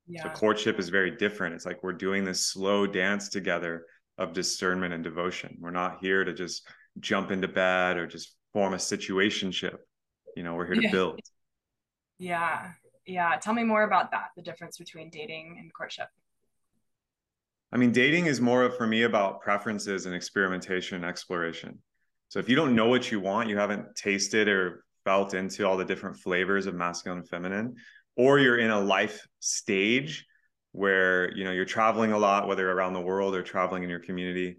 Yeah. 0.07 0.23
So 0.23 0.29
courtship 0.29 0.79
is 0.79 0.89
very 0.89 1.11
different. 1.11 1.55
It's 1.55 1.65
like 1.65 1.83
we're 1.83 1.93
doing 1.93 2.23
this 2.23 2.47
slow 2.47 2.87
dance 2.87 3.29
together 3.29 3.85
of 4.17 4.33
discernment 4.33 4.93
and 4.93 5.03
devotion. 5.03 5.57
We're 5.59 5.71
not 5.71 5.97
here 5.99 6.23
to 6.23 6.33
just 6.33 6.67
jump 6.99 7.31
into 7.31 7.47
bed 7.47 7.97
or 7.97 8.07
just 8.07 8.35
form 8.53 8.73
a 8.73 8.77
situationship. 8.77 9.77
You 10.35 10.43
know, 10.43 10.53
we're 10.53 10.71
here 10.71 10.81
to 10.81 10.89
build. 10.91 11.19
Yeah. 12.19 12.71
Yeah. 13.05 13.35
Tell 13.37 13.53
me 13.53 13.63
more 13.63 13.83
about 13.83 14.11
that, 14.11 14.29
the 14.35 14.41
difference 14.41 14.77
between 14.77 15.09
dating 15.09 15.57
and 15.59 15.73
courtship. 15.73 16.07
I 17.71 17.77
mean, 17.77 17.91
dating 17.91 18.27
is 18.27 18.39
more 18.39 18.69
for 18.71 18.87
me 18.87 19.03
about 19.03 19.41
preferences 19.41 20.05
and 20.05 20.15
experimentation 20.15 20.95
and 20.95 21.05
exploration. 21.05 21.79
So 22.29 22.39
if 22.39 22.49
you 22.49 22.55
don't 22.55 22.75
know 22.75 22.87
what 22.87 23.11
you 23.11 23.19
want, 23.19 23.49
you 23.49 23.57
haven't 23.57 23.95
tasted 23.95 24.47
or 24.47 24.83
felt 25.05 25.33
into 25.33 25.65
all 25.65 25.77
the 25.77 25.85
different 25.85 26.17
flavors 26.17 26.65
of 26.65 26.75
masculine 26.75 27.19
and 27.19 27.29
feminine, 27.29 27.75
or 28.15 28.39
you're 28.39 28.57
in 28.57 28.71
a 28.71 28.79
life 28.79 29.25
stage 29.39 30.25
where 30.77 31.35
you 31.35 31.43
know 31.43 31.51
you're 31.51 31.65
traveling 31.65 32.11
a 32.11 32.17
lot 32.17 32.47
whether 32.47 32.69
around 32.71 32.93
the 32.93 33.01
world 33.01 33.33
or 33.33 33.41
traveling 33.41 33.83
in 33.83 33.89
your 33.89 33.99
community 33.99 34.57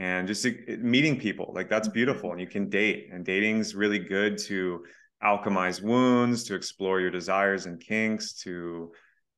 and 0.00 0.26
just 0.26 0.46
meeting 0.78 1.18
people 1.18 1.52
like 1.54 1.68
that's 1.68 1.86
mm-hmm. 1.86 1.94
beautiful 1.94 2.32
and 2.32 2.40
you 2.40 2.46
can 2.46 2.68
date 2.68 3.08
and 3.12 3.24
dating's 3.24 3.74
really 3.74 3.98
good 3.98 4.36
to 4.38 4.82
alchemize 5.22 5.82
wounds 5.82 6.44
to 6.44 6.54
explore 6.54 7.00
your 7.00 7.10
desires 7.10 7.66
and 7.66 7.80
kinks 7.80 8.32
to 8.32 8.90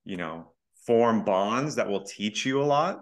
you 0.04 0.16
know 0.16 0.52
form 0.86 1.24
bonds 1.24 1.74
that 1.74 1.88
will 1.88 2.04
teach 2.04 2.46
you 2.46 2.62
a 2.62 2.64
lot 2.64 3.00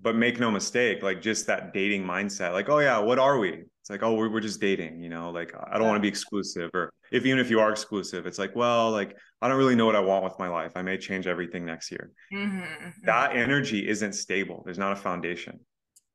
but 0.00 0.14
make 0.14 0.40
no 0.40 0.50
mistake 0.50 1.02
like 1.02 1.20
just 1.20 1.46
that 1.46 1.74
dating 1.74 2.04
mindset 2.04 2.52
like 2.52 2.68
oh 2.68 2.78
yeah 2.78 2.98
what 2.98 3.18
are 3.18 3.38
we 3.38 3.64
it's 3.80 3.90
like 3.90 4.02
oh 4.02 4.14
we're, 4.14 4.30
we're 4.30 4.40
just 4.40 4.60
dating 4.60 5.00
you 5.00 5.08
know 5.08 5.30
like 5.30 5.52
i 5.70 5.78
don't 5.78 5.86
want 5.86 5.96
to 5.96 6.02
be 6.02 6.08
exclusive 6.08 6.70
or 6.74 6.92
if 7.10 7.24
even 7.24 7.38
if 7.38 7.50
you 7.50 7.60
are 7.60 7.70
exclusive 7.70 8.26
it's 8.26 8.38
like 8.38 8.54
well 8.54 8.90
like 8.90 9.16
i 9.40 9.48
don't 9.48 9.56
really 9.56 9.74
know 9.74 9.86
what 9.86 9.96
i 9.96 10.00
want 10.00 10.24
with 10.24 10.38
my 10.38 10.48
life. 10.48 10.72
I 10.76 10.82
may 10.82 10.98
change 10.98 11.26
everything 11.26 11.64
next 11.64 11.90
year. 11.90 12.12
Mm-hmm, 12.32 12.60
mm-hmm. 12.60 13.06
that 13.06 13.34
energy 13.34 13.88
isn't 13.88 14.14
stable. 14.14 14.62
There's 14.64 14.78
not 14.78 14.92
a 14.92 14.96
foundation. 14.96 15.60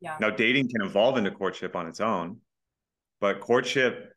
Yeah. 0.01 0.17
Now 0.19 0.29
dating 0.29 0.69
can 0.69 0.85
evolve 0.85 1.17
into 1.17 1.31
courtship 1.31 1.75
on 1.75 1.87
its 1.87 1.99
own 1.99 2.37
but 3.21 3.39
courtship 3.39 4.13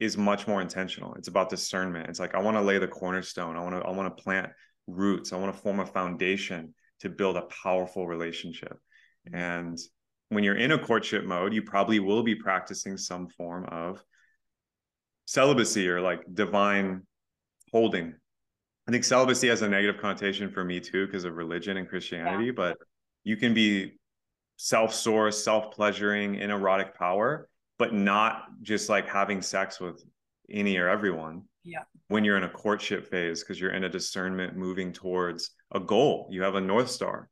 is 0.00 0.16
much 0.16 0.48
more 0.48 0.60
intentional. 0.60 1.14
It's 1.14 1.28
about 1.28 1.50
discernment. 1.50 2.08
It's 2.08 2.20
like 2.20 2.34
i 2.34 2.40
want 2.40 2.56
to 2.56 2.62
lay 2.62 2.78
the 2.78 2.88
cornerstone. 2.88 3.56
I 3.56 3.60
want 3.60 3.74
to 3.76 3.82
i 3.82 3.90
want 3.90 4.16
to 4.16 4.22
plant 4.22 4.50
roots. 4.86 5.32
I 5.32 5.36
want 5.36 5.54
to 5.54 5.60
form 5.60 5.80
a 5.80 5.86
foundation 5.86 6.74
to 7.00 7.08
build 7.08 7.36
a 7.36 7.42
powerful 7.42 8.06
relationship. 8.06 8.78
Mm-hmm. 9.28 9.34
And 9.34 9.78
when 10.32 10.44
you're 10.44 10.56
in 10.56 10.72
a 10.72 10.78
courtship 10.78 11.24
mode, 11.24 11.52
you 11.52 11.62
probably 11.62 12.00
will 12.00 12.22
be 12.22 12.34
practicing 12.34 12.96
some 12.96 13.28
form 13.28 13.66
of 13.70 14.02
celibacy 15.26 15.88
or 15.88 16.00
like 16.00 16.22
divine 16.32 17.02
holding. 17.70 18.14
I 18.88 18.90
think 18.90 19.04
celibacy 19.04 19.48
has 19.48 19.62
a 19.62 19.68
negative 19.68 20.00
connotation 20.00 20.50
for 20.50 20.64
me 20.64 20.80
too 20.80 21.06
because 21.06 21.24
of 21.24 21.34
religion 21.34 21.76
and 21.76 21.88
Christianity, 21.88 22.46
yeah. 22.46 22.52
but 22.56 22.78
you 23.24 23.36
can 23.36 23.54
be 23.54 23.98
self-sourced, 24.56 25.34
self-pleasuring 25.34 26.36
in 26.36 26.50
erotic 26.50 26.96
power, 26.96 27.48
but 27.78 27.92
not 27.92 28.44
just 28.62 28.88
like 28.88 29.08
having 29.08 29.42
sex 29.42 29.80
with 29.80 30.02
any 30.50 30.76
or 30.78 30.88
everyone. 30.88 31.42
Yeah. 31.62 31.82
When 32.08 32.24
you're 32.24 32.36
in 32.36 32.44
a 32.44 32.48
courtship 32.48 33.08
phase 33.08 33.40
because 33.40 33.60
you're 33.60 33.74
in 33.74 33.84
a 33.84 33.88
discernment 33.88 34.56
moving 34.56 34.92
towards 34.92 35.50
a 35.72 35.80
goal. 35.80 36.28
You 36.30 36.42
have 36.42 36.54
a 36.54 36.60
north 36.60 36.90
star. 36.90 37.28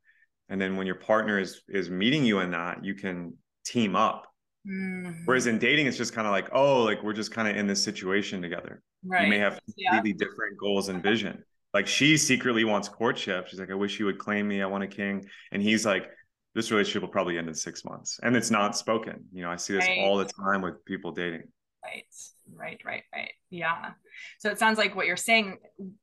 And 0.51 0.61
then 0.61 0.77
when 0.77 0.87
your 0.87 0.97
partner 0.97 1.39
is 1.39 1.63
is 1.69 1.89
meeting 1.89 2.25
you 2.25 2.41
in 2.41 2.51
that, 2.51 2.85
you 2.85 2.95
can 2.95 3.35
team 3.65 3.97
up. 3.97 4.27
Mm-hmm. 4.69 5.23
Whereas 5.25 5.47
in 5.47 5.59
dating, 5.59 5.87
it's 5.87 5.97
just 5.97 6.13
kind 6.13 6.27
of 6.27 6.33
like, 6.33 6.49
oh, 6.53 6.83
like 6.83 7.03
we're 7.03 7.15
just 7.15 7.33
kind 7.33 7.49
of 7.49 7.57
in 7.57 7.67
this 7.67 7.83
situation 7.83 8.43
together. 8.43 8.83
Right. 9.05 9.25
You 9.25 9.31
may 9.31 9.39
have 9.39 9.59
completely 9.65 10.11
yeah. 10.11 10.27
different 10.27 10.59
goals 10.59 10.89
and 10.89 11.03
vision. 11.03 11.43
Like 11.73 11.87
she 11.87 12.17
secretly 12.17 12.65
wants 12.65 12.89
courtship. 12.89 13.47
She's 13.49 13.61
like, 13.61 13.71
I 13.71 13.75
wish 13.75 13.99
you 13.99 14.07
would 14.07 14.19
claim 14.19 14.47
me. 14.49 14.61
I 14.61 14.67
want 14.67 14.85
a 14.85 14.89
king. 14.89 15.25
And 15.53 15.63
he's 15.63 15.87
like, 15.87 16.11
this 16.55 16.71
relationship 16.71 17.03
will 17.03 17.11
probably 17.11 17.39
end 17.39 17.49
in 17.49 17.55
six 17.55 17.85
months. 17.85 18.19
And 18.23 18.37
it's 18.37 18.51
not 18.51 18.77
spoken. 18.77 19.25
You 19.33 19.43
know, 19.43 19.51
I 19.51 19.57
see 19.57 19.75
this 19.75 19.87
right. 19.87 20.01
all 20.01 20.17
the 20.17 20.25
time 20.25 20.63
with 20.63 20.85
people 20.85 21.13
dating. 21.13 21.45
Right, 21.91 22.05
right, 22.55 22.81
right, 22.85 23.03
right. 23.15 23.33
Yeah. 23.51 23.91
So 24.39 24.51
it 24.51 24.59
sounds 24.59 24.79
like 24.79 24.95
what 24.95 25.07
you're 25.07 25.17
saying 25.17 25.59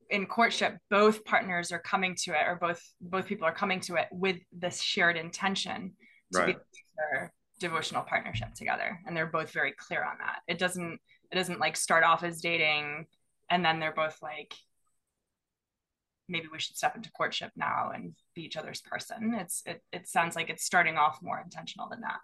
in 0.10 0.26
courtship, 0.26 0.78
both 0.90 1.24
partners 1.26 1.72
are 1.72 1.80
coming 1.80 2.16
to 2.24 2.32
it, 2.32 2.48
or 2.48 2.56
both 2.56 2.82
both 3.02 3.28
people 3.28 3.48
are 3.48 3.54
coming 3.54 3.80
to 3.82 3.96
it 3.96 4.08
with 4.12 4.38
this 4.52 4.82
shared 4.82 5.18
intention 5.18 5.94
to 6.34 6.40
right. 6.40 6.56
be 6.58 6.82
their 6.98 7.34
devotional 7.60 8.04
partnership 8.04 8.54
together, 8.54 9.00
and 9.06 9.16
they're 9.16 9.26
both 9.26 9.52
very 9.52 9.74
clear 9.74 10.04
on 10.04 10.18
that. 10.20 10.40
It 10.48 10.58
doesn't 10.58 11.00
it 11.32 11.36
doesn't 11.36 11.60
like 11.60 11.78
start 11.78 12.04
off 12.04 12.24
as 12.24 12.42
dating, 12.42 13.06
and 13.50 13.64
then 13.64 13.80
they're 13.80 13.94
both 13.94 14.18
like, 14.22 14.54
maybe 16.30 16.48
we 16.52 16.60
should 16.60 16.78
step 16.78 16.96
into 16.96 17.12
courtship 17.12 17.52
now 17.56 17.92
and 17.94 18.14
be 18.36 18.44
each 18.44 18.58
other's 18.58 18.82
person. 18.82 19.34
It's 19.40 19.64
it 19.66 19.82
it 19.92 20.08
sounds 20.08 20.36
like 20.36 20.50
it's 20.50 20.64
starting 20.66 20.98
off 20.98 21.20
more 21.22 21.42
intentional 21.44 21.90
than 21.90 22.02
that 22.02 22.20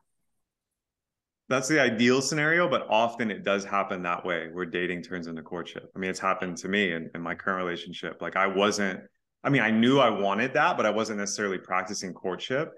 that's 1.53 1.67
the 1.67 1.79
ideal 1.79 2.21
scenario, 2.21 2.67
but 2.67 2.87
often 2.89 3.29
it 3.29 3.43
does 3.43 3.63
happen 3.63 4.01
that 4.03 4.25
way 4.25 4.49
where 4.51 4.65
dating 4.65 5.03
turns 5.03 5.27
into 5.27 5.41
courtship. 5.41 5.91
I 5.95 5.99
mean, 5.99 6.09
it's 6.09 6.19
happened 6.19 6.57
to 6.57 6.67
me 6.67 6.91
in, 6.91 7.09
in 7.13 7.21
my 7.21 7.35
current 7.35 7.63
relationship. 7.63 8.21
Like 8.21 8.35
I 8.35 8.47
wasn't, 8.47 9.01
I 9.43 9.49
mean, 9.49 9.61
I 9.61 9.69
knew 9.69 9.99
I 9.99 10.09
wanted 10.09 10.53
that, 10.53 10.77
but 10.77 10.85
I 10.85 10.89
wasn't 10.89 11.19
necessarily 11.19 11.57
practicing 11.57 12.13
courtship. 12.13 12.71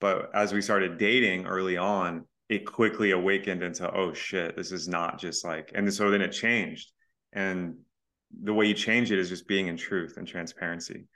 But 0.00 0.30
as 0.34 0.52
we 0.52 0.62
started 0.62 0.98
dating 0.98 1.46
early 1.46 1.76
on, 1.76 2.26
it 2.48 2.66
quickly 2.66 3.12
awakened 3.12 3.62
into, 3.62 3.90
oh 3.94 4.12
shit, 4.12 4.56
this 4.56 4.72
is 4.72 4.88
not 4.88 5.18
just 5.18 5.44
like, 5.44 5.70
and 5.74 5.92
so 5.92 6.10
then 6.10 6.22
it 6.22 6.32
changed. 6.32 6.92
And 7.32 7.76
the 8.42 8.54
way 8.54 8.66
you 8.66 8.74
change 8.74 9.12
it 9.12 9.18
is 9.18 9.28
just 9.28 9.46
being 9.46 9.68
in 9.68 9.76
truth 9.76 10.16
and 10.16 10.26
transparency. 10.26 11.06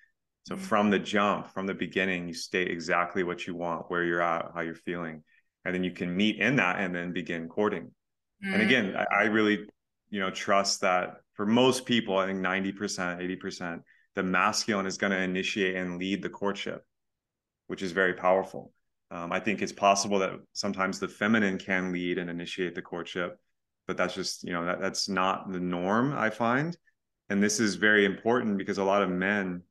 So 0.45 0.55
mm-hmm. 0.55 0.65
from 0.65 0.91
the 0.91 0.99
jump, 0.99 1.49
from 1.49 1.67
the 1.67 1.75
beginning, 1.75 2.29
you 2.29 2.35
state 2.35 2.71
exactly 2.71 3.23
what 3.23 3.47
you 3.47 3.55
want, 3.55 3.91
where 3.91 4.05
you're 4.05 4.23
at, 4.23 4.51
how 4.55 4.61
you're 4.61 4.75
feeling 4.75 5.23
and 5.67 5.75
then 5.75 5.85
you 5.85 5.91
can 5.91 6.17
meet 6.17 6.39
in 6.39 6.57
that 6.57 6.79
and 6.79 6.95
then 6.95 7.13
begin 7.13 7.49
courting. 7.49 7.91
Mm. 8.45 8.53
and 8.55 8.63
again 8.63 8.97
I, 8.97 9.23
I, 9.23 9.25
really 9.25 9.67
you 10.11 10.21
know 10.21 10.31
trust 10.31 10.83
that 10.83 11.17
for 11.33 11.47
most 11.47 11.87
people 11.87 12.19
i 12.19 12.27
think 12.27 12.39
90% 12.39 12.77
80% 13.41 13.81
the 14.15 14.23
masculine 14.23 14.85
is 14.85 14.99
going 14.99 15.13
to 15.13 15.19
initiate 15.19 15.75
and 15.77 15.99
lead 15.99 16.23
the 16.23 16.29
courtship 16.29 16.85
which 17.67 17.83
is 17.83 17.93
very 17.93 18.13
powerful. 18.13 18.73
Um, 19.11 19.33
i 19.33 19.41
think 19.41 19.63
it's 19.63 19.73
possible 19.73 20.19
that 20.19 20.33
sometimes 20.53 20.99
the 20.99 21.09
feminine 21.09 21.59
can 21.59 21.93
lead 21.93 22.19
and 22.19 22.29
initiate 22.29 22.75
the 22.75 22.83
courtship 22.83 23.39
but 23.87 23.97
that's 23.97 24.15
just 24.15 24.45
you 24.45 24.53
know 24.53 24.67
that, 24.67 24.81
that's 24.81 25.09
not 25.09 25.51
the 25.51 25.61
norm 25.61 26.13
i 26.13 26.31
find. 26.31 26.77
And 27.29 27.43
this 27.43 27.59
is 27.59 27.75
very 27.75 28.05
important 28.05 28.57
because 28.57 28.79
a 28.79 28.85
lot 28.85 29.03
of 29.03 29.11
men 29.11 29.63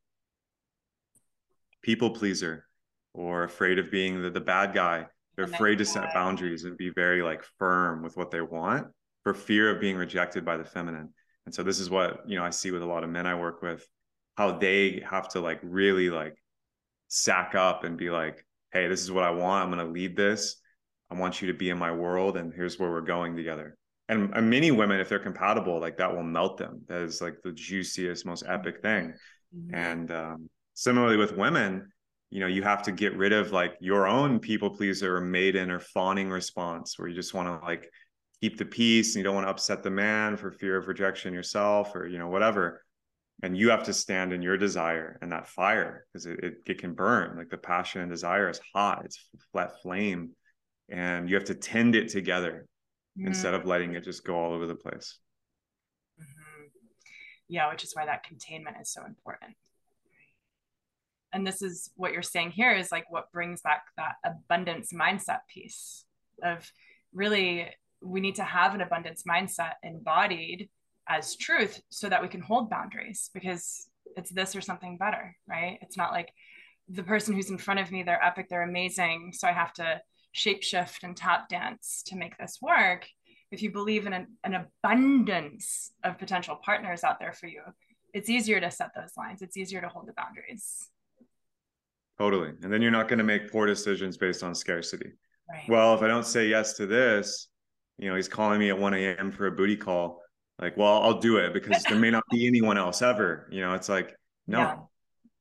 people 1.82 2.10
pleaser 2.10 2.66
or 3.14 3.44
afraid 3.44 3.80
of 3.80 3.92
being 3.92 4.22
the, 4.22 4.30
the 4.30 4.42
bad 4.42 4.74
guy 4.74 5.06
they're 5.36 5.46
afraid 5.46 5.78
to 5.80 5.86
set 5.86 6.14
boundaries 6.14 6.64
and 6.64 6.78
be 6.78 6.90
very 6.90 7.22
like 7.22 7.44
firm 7.60 8.04
with 8.04 8.16
what 8.16 8.32
they 8.32 8.42
want 8.42 8.88
for 9.24 9.34
fear 9.34 9.70
of 9.70 9.82
being 9.82 9.98
rejected 9.98 10.46
by 10.46 10.58
the 10.58 10.64
feminine. 10.64 11.10
And 11.46 11.54
so 11.54 11.64
this 11.64 11.80
is 11.80 11.90
what, 11.90 12.22
you 12.28 12.38
know, 12.38 12.44
I 12.44 12.50
see 12.50 12.72
with 12.72 12.82
a 12.82 12.88
lot 12.88 13.04
of 13.04 13.10
men 13.10 13.28
I 13.28 13.36
work 13.36 13.62
with, 13.62 13.86
how 14.36 14.58
they 14.58 15.04
have 15.10 15.30
to 15.30 15.40
like 15.40 15.60
really 15.64 16.10
like 16.10 16.36
sack 17.08 17.56
up 17.56 17.84
and 17.84 17.98
be 17.98 18.10
like, 18.10 18.46
hey, 18.72 18.88
this 18.88 19.02
is 19.02 19.12
what 19.12 19.24
I 19.24 19.32
want. 19.32 19.64
I'm 19.64 19.72
going 19.72 19.86
to 19.86 19.92
lead 19.92 20.16
this. 20.16 20.58
I 21.10 21.16
want 21.16 21.42
you 21.42 21.48
to 21.48 21.54
be 21.54 21.70
in 21.70 21.78
my 21.78 21.92
world 21.92 22.36
and 22.36 22.54
here's 22.54 22.80
where 22.80 22.90
we're 22.90 23.02
going 23.02 23.36
together. 23.36 23.78
And, 24.10 24.34
and 24.36 24.50
many 24.50 24.72
women, 24.72 25.00
if 25.00 25.10
they're 25.10 25.20
compatible, 25.20 25.80
like 25.80 25.98
that 25.98 26.14
will 26.14 26.24
melt 26.24 26.58
them. 26.58 26.82
That 26.88 27.02
is 27.02 27.22
like 27.22 27.38
the 27.44 27.52
juiciest, 27.52 28.26
most 28.26 28.44
epic 28.48 28.82
thing. 28.82 29.14
Mm-hmm. 29.56 29.76
And 29.76 30.12
um, 30.12 30.50
similarly 30.74 31.18
with 31.18 31.36
women, 31.36 31.92
you 32.36 32.42
know 32.42 32.48
you 32.48 32.64
have 32.64 32.82
to 32.82 32.92
get 32.92 33.16
rid 33.16 33.32
of 33.32 33.54
like 33.54 33.78
your 33.80 34.06
own 34.06 34.40
people 34.40 34.70
pleaser 34.70 35.16
or 35.16 35.22
maiden 35.22 35.72
or 35.72 35.80
fawning 35.80 36.30
response 36.30 37.00
where 37.00 37.08
you 37.08 37.16
just 37.16 37.34
want 37.34 37.48
to 37.48 37.66
like 37.66 37.90
keep 38.42 38.58
the 38.58 38.66
peace 38.66 39.16
and 39.16 39.22
you 39.22 39.24
don't 39.24 39.36
want 39.36 39.48
to 39.48 39.52
upset 39.52 39.84
the 39.84 39.90
man 39.90 40.36
for 40.36 40.52
fear 40.52 40.76
of 40.76 40.90
rejection 40.90 41.34
yourself 41.34 41.96
or 41.96 42.06
you 42.08 42.18
know 42.18 42.28
whatever. 42.28 42.84
And 43.42 43.58
you 43.58 43.70
have 43.70 43.84
to 43.84 43.94
stand 43.94 44.34
in 44.34 44.42
your 44.42 44.58
desire 44.58 45.18
and 45.22 45.32
that 45.32 45.48
fire 45.48 46.08
because 46.12 46.26
it, 46.26 46.40
it, 46.44 46.54
it, 46.66 46.78
can 46.78 46.94
burn. 46.94 47.38
Like 47.38 47.50
the 47.50 47.58
passion 47.58 48.02
and 48.02 48.12
desire 48.12 48.50
is 48.50 48.60
hot. 48.74 49.04
It's 49.06 49.18
flat 49.54 49.82
flame. 49.82 50.32
And 50.90 51.30
you 51.30 51.36
have 51.36 51.46
to 51.46 51.56
tend 51.56 51.96
it 51.96 52.10
together 52.10 52.66
mm-hmm. 53.18 53.28
instead 53.28 53.54
of 53.54 53.66
letting 53.66 53.94
it 53.94 54.04
just 54.04 54.26
go 54.26 54.36
all 54.36 54.52
over 54.52 54.68
the 54.68 54.76
place. 54.76 55.20
Mm-hmm. 56.20 56.68
yeah 57.48 57.70
which 57.72 57.86
is 57.86 57.94
why 57.94 58.06
that 58.06 58.24
containment 58.24 58.76
is 58.82 58.92
so 58.92 59.06
important 59.06 59.56
and 61.36 61.46
this 61.46 61.62
is 61.62 61.92
what 61.98 62.14
you're 62.14 62.24
saying 62.24 62.52
here 62.52 62.72
is 62.72 62.94
like 62.94 63.12
what 63.12 63.32
brings 63.34 63.62
back 63.62 63.84
that 63.98 64.16
abundance 64.24 64.94
mindset 64.94 65.40
piece 65.54 66.06
of 66.42 66.72
really 67.14 67.68
we 68.02 68.22
need 68.22 68.36
to 68.36 68.44
have 68.44 68.74
an 68.74 68.82
abundance 68.82 69.24
mindset 69.30 69.74
embodied 69.84 70.70
as 71.10 71.36
truth 71.36 71.82
so 71.90 72.08
that 72.08 72.22
we 72.22 72.30
can 72.30 72.42
hold 72.42 72.70
boundaries 72.70 73.30
because 73.34 73.88
it's 74.16 74.32
this 74.32 74.56
or 74.56 74.62
something 74.62 74.98
better 74.98 75.36
right? 75.48 75.78
It's 75.82 75.98
not 75.98 76.14
like 76.14 76.30
the 76.88 77.04
person 77.04 77.36
who's 77.36 77.50
in 77.50 77.58
front 77.58 77.82
of 77.82 77.92
me 77.92 78.02
they're 78.02 78.24
epic 78.24 78.48
they're 78.48 78.62
amazing 78.62 79.32
so 79.34 79.48
i 79.48 79.52
have 79.52 79.74
to 79.74 80.00
shapeshift 80.36 81.04
and 81.04 81.18
tap 81.18 81.50
dance 81.50 82.04
to 82.06 82.16
make 82.16 82.38
this 82.38 82.60
work. 82.62 83.08
If 83.52 83.64
you 83.64 83.72
believe 83.72 84.06
in 84.06 84.14
an, 84.14 84.28
an 84.44 84.68
abundance 84.84 85.92
of 86.04 86.18
potential 86.18 86.60
partners 86.64 87.04
out 87.04 87.20
there 87.20 87.34
for 87.34 87.48
you 87.48 87.62
it's 88.14 88.30
easier 88.30 88.62
to 88.62 88.72
set 88.72 88.92
those 88.96 89.12
lines. 89.18 89.42
It's 89.42 89.58
easier 89.58 89.82
to 89.82 89.90
hold 89.90 90.08
the 90.08 90.14
boundaries 90.14 90.90
Totally. 92.18 92.52
And 92.64 92.72
then 92.72 92.82
you're 92.82 92.92
not 92.92 93.08
going 93.08 93.20
to 93.20 93.26
make 93.26 93.52
poor 93.52 93.66
decisions 93.66 94.18
based 94.18 94.44
on 94.44 94.56
scarcity. 94.56 95.12
Right. 95.50 95.70
Well, 95.70 95.94
if 95.96 96.02
I 96.02 96.08
don't 96.08 96.26
say 96.26 96.48
yes 96.48 96.74
to 96.74 96.86
this, 96.86 97.48
you 97.98 98.10
know, 98.10 98.16
he's 98.16 98.28
calling 98.28 98.60
me 98.60 98.70
at 98.70 98.80
1 98.80 98.94
a.m. 98.94 99.32
for 99.32 99.48
a 99.48 99.52
booty 99.52 99.76
call. 99.76 100.22
Like, 100.60 100.78
well, 100.78 101.02
I'll 101.04 101.20
do 101.20 101.38
it 101.38 101.54
because 101.54 101.84
there 101.84 102.00
may 102.00 102.12
not 102.12 102.24
be 102.32 102.48
anyone 102.48 102.78
else 102.78 103.02
ever. 103.02 103.48
You 103.52 103.62
know, 103.62 103.74
it's 103.74 103.90
like, 103.90 104.16
no. 104.48 104.60
Yeah. 104.60 104.76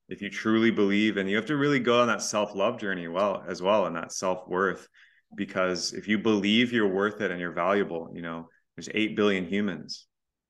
If 0.06 0.20
you 0.20 0.28
truly 0.28 0.70
believe, 0.70 1.16
and 1.16 1.30
you 1.30 1.36
have 1.36 1.46
to 1.46 1.56
really 1.56 1.80
go 1.80 2.02
on 2.02 2.08
that 2.08 2.20
self-love 2.20 2.78
journey 2.78 3.08
well 3.08 3.42
as 3.48 3.62
well, 3.62 3.86
and 3.86 3.96
that 3.96 4.12
self-worth, 4.12 4.86
because 5.34 5.94
if 5.94 6.08
you 6.08 6.18
believe 6.18 6.72
you're 6.72 6.92
worth 6.92 7.22
it 7.22 7.30
and 7.30 7.40
you're 7.40 7.52
valuable, 7.52 8.10
you 8.14 8.20
know, 8.20 8.48
there's 8.76 8.90
eight 8.92 9.16
billion 9.16 9.46
humans, 9.46 10.06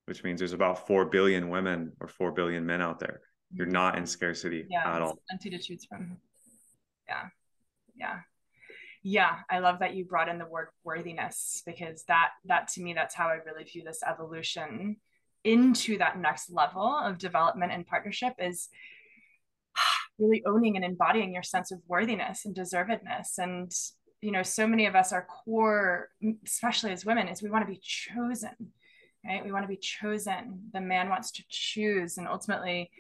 which 0.07 0.25
means 0.25 0.41
there's 0.41 0.55
about 0.55 0.89
four 0.89 1.05
billion 1.05 1.51
women 1.51 1.93
or 2.01 2.09
four 2.09 2.33
billion 2.33 2.67
men 2.67 2.81
out 2.83 2.99
there 2.99 3.21
you're 3.55 3.67
not 3.67 3.97
in 3.97 4.07
scarcity 4.07 4.67
yeah, 4.69 4.97
at 4.97 5.03
all. 5.03 5.19
Plenty 5.29 5.51
to 5.51 5.59
choose 5.59 5.85
from. 5.85 6.03
Mm-hmm. 6.03 6.15
Yeah. 7.09 7.23
Yeah. 7.97 8.19
Yeah. 9.03 9.37
I 9.51 9.61
love 9.61 9.79
that 9.79 9.95
you 9.95 10.05
brought 10.05 10.29
in 10.29 10.39
the 10.39 10.47
word 10.47 10.69
worthiness 10.83 11.63
because 11.65 12.05
that 12.09 12.31
that 12.47 12.69
to 12.69 12.83
me, 12.83 12.95
that's 12.95 13.15
how 13.15 13.29
I 13.29 13.39
really 13.47 13.65
view 13.65 13.83
this 13.85 14.01
evolution 14.07 14.97
into 15.45 15.99
that 15.99 16.19
next 16.19 16.51
level 16.51 16.99
of 16.99 17.19
development 17.19 17.71
and 17.71 17.87
partnership 17.87 18.33
is 18.39 18.69
really 20.19 20.43
owning 20.47 20.77
and 20.77 20.85
embodying 20.85 21.33
your 21.33 21.43
sense 21.43 21.71
of 21.71 21.81
worthiness 21.87 22.45
and 22.45 22.57
deservedness 22.57 23.39
and 23.39 23.71
you 24.23 24.33
know 24.33 24.43
so 24.43 24.67
many 24.67 24.87
of 24.87 24.95
us 24.95 25.13
our 25.13 25.27
core 25.27 26.09
especially 26.47 26.91
as 26.93 27.05
women 27.05 27.29
is 27.29 27.43
we 27.43 27.51
want 27.51 27.67
to 27.67 27.71
be 27.71 27.81
chosen 27.83 28.55
right 29.27 29.45
we 29.45 29.53
want 29.53 29.65
to 29.65 29.69
be 29.69 29.77
chosen 29.77 30.71
the 30.73 30.81
man 30.81 31.11
wants 31.11 31.31
to 31.31 31.43
choose 31.51 32.17
and 32.17 32.27
ultimately 32.27 32.91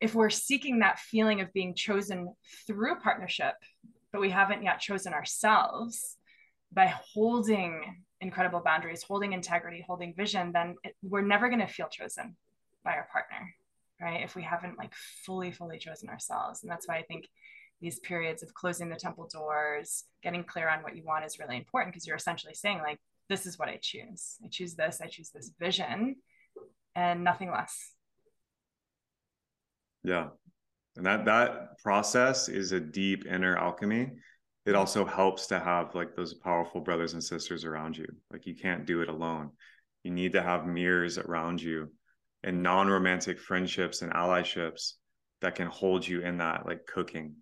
if 0.00 0.14
we're 0.14 0.30
seeking 0.30 0.78
that 0.78 0.98
feeling 0.98 1.40
of 1.40 1.52
being 1.52 1.74
chosen 1.74 2.34
through 2.66 2.96
partnership, 2.96 3.54
but 4.12 4.20
we 4.20 4.30
haven't 4.30 4.62
yet 4.62 4.80
chosen 4.80 5.12
ourselves 5.12 6.16
by 6.72 6.86
holding 6.86 8.04
incredible 8.20 8.60
boundaries, 8.64 9.02
holding 9.02 9.32
integrity, 9.32 9.84
holding 9.86 10.14
vision, 10.14 10.52
then 10.52 10.76
it, 10.84 10.94
we're 11.02 11.22
never 11.22 11.48
going 11.48 11.60
to 11.60 11.66
feel 11.66 11.88
chosen 11.88 12.36
by 12.84 12.92
our 12.92 13.08
partner. 13.12 13.54
right? 14.00 14.22
If 14.22 14.34
we 14.34 14.42
haven't 14.42 14.78
like 14.78 14.92
fully, 15.24 15.50
fully 15.50 15.78
chosen 15.78 16.08
ourselves. 16.08 16.62
And 16.62 16.70
that's 16.70 16.88
why 16.88 16.96
I 16.96 17.02
think 17.02 17.26
these 17.80 18.00
periods 18.00 18.42
of 18.42 18.54
closing 18.54 18.88
the 18.88 18.96
temple 18.96 19.28
doors, 19.32 20.04
getting 20.22 20.44
clear 20.44 20.68
on 20.68 20.82
what 20.82 20.96
you 20.96 21.04
want 21.04 21.24
is 21.24 21.38
really 21.38 21.56
important 21.56 21.92
because 21.92 22.06
you're 22.06 22.16
essentially 22.16 22.54
saying, 22.54 22.78
like, 22.78 22.98
this 23.28 23.46
is 23.46 23.58
what 23.58 23.68
I 23.68 23.78
choose. 23.80 24.36
I 24.44 24.48
choose 24.48 24.74
this, 24.74 25.00
I 25.02 25.06
choose 25.06 25.30
this 25.30 25.52
vision 25.60 26.16
and 26.96 27.22
nothing 27.22 27.50
less. 27.50 27.92
Yeah. 30.04 30.28
And 30.96 31.06
that 31.06 31.24
that 31.26 31.78
process 31.82 32.48
is 32.48 32.72
a 32.72 32.80
deep 32.80 33.26
inner 33.26 33.56
alchemy. 33.56 34.02
It 34.02 34.70
mm-hmm. 34.70 34.78
also 34.78 35.04
helps 35.04 35.46
to 35.48 35.60
have 35.60 35.94
like 35.94 36.16
those 36.16 36.34
powerful 36.34 36.80
brothers 36.80 37.12
and 37.12 37.22
sisters 37.22 37.64
around 37.64 37.96
you. 37.96 38.06
Like 38.32 38.46
you 38.46 38.54
can't 38.54 38.86
do 38.86 39.02
it 39.02 39.08
alone. 39.08 39.50
You 40.02 40.10
need 40.10 40.32
to 40.32 40.42
have 40.42 40.66
mirrors 40.66 41.18
around 41.18 41.60
you 41.60 41.90
and 42.42 42.62
non-romantic 42.62 43.38
friendships 43.38 44.02
and 44.02 44.12
allyships 44.12 44.94
that 45.40 45.54
can 45.54 45.66
hold 45.68 46.06
you 46.06 46.20
in 46.22 46.38
that 46.38 46.66
like 46.66 46.86
cooking 46.86 47.34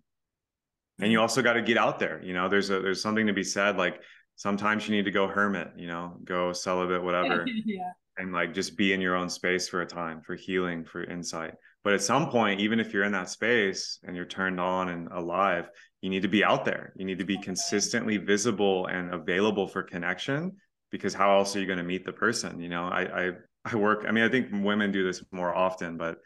and 0.99 1.11
you 1.11 1.17
mm-hmm. 1.17 1.23
also 1.23 1.41
got 1.41 1.53
to 1.53 1.61
get 1.61 1.77
out 1.77 1.99
there 1.99 2.21
you 2.23 2.33
know 2.33 2.49
there's 2.49 2.69
a 2.69 2.79
there's 2.79 3.01
something 3.01 3.27
to 3.27 3.33
be 3.33 3.43
said 3.43 3.77
like 3.77 4.01
sometimes 4.35 4.87
you 4.87 4.95
need 4.95 5.05
to 5.05 5.11
go 5.11 5.27
hermit 5.27 5.69
you 5.77 5.87
know 5.87 6.17
go 6.23 6.51
celibate 6.53 7.03
whatever 7.03 7.45
yeah 7.65 7.91
and 8.17 8.33
like 8.33 8.53
just 8.53 8.77
be 8.77 8.93
in 8.93 9.01
your 9.01 9.15
own 9.15 9.29
space 9.29 9.67
for 9.67 9.81
a 9.81 9.85
time 9.85 10.21
for 10.21 10.35
healing 10.35 10.83
for 10.83 11.03
insight 11.03 11.53
but 11.87 11.93
at 11.93 12.01
some 12.01 12.29
point 12.29 12.59
even 12.59 12.81
if 12.81 12.91
you're 12.91 13.05
in 13.05 13.13
that 13.13 13.29
space 13.29 13.97
and 14.03 14.13
you're 14.13 14.25
turned 14.25 14.59
on 14.59 14.89
and 14.89 15.07
alive 15.13 15.69
you 16.01 16.09
need 16.09 16.23
to 16.23 16.27
be 16.27 16.43
out 16.43 16.65
there 16.65 16.91
you 16.97 17.05
need 17.05 17.17
to 17.17 17.23
be 17.23 17.37
consistently 17.37 18.17
visible 18.17 18.87
and 18.87 19.13
available 19.13 19.69
for 19.69 19.81
connection 19.83 20.51
because 20.91 21.13
how 21.13 21.37
else 21.37 21.55
are 21.55 21.61
you 21.61 21.65
going 21.65 21.77
to 21.77 21.85
meet 21.85 22.05
the 22.05 22.11
person 22.11 22.59
you 22.59 22.67
know 22.67 22.83
i 22.83 23.27
i 23.27 23.31
i 23.63 23.75
work 23.77 24.03
i 24.05 24.11
mean 24.11 24.25
i 24.25 24.27
think 24.27 24.47
women 24.51 24.91
do 24.91 25.01
this 25.01 25.23
more 25.31 25.55
often 25.55 25.95
but 25.95 26.17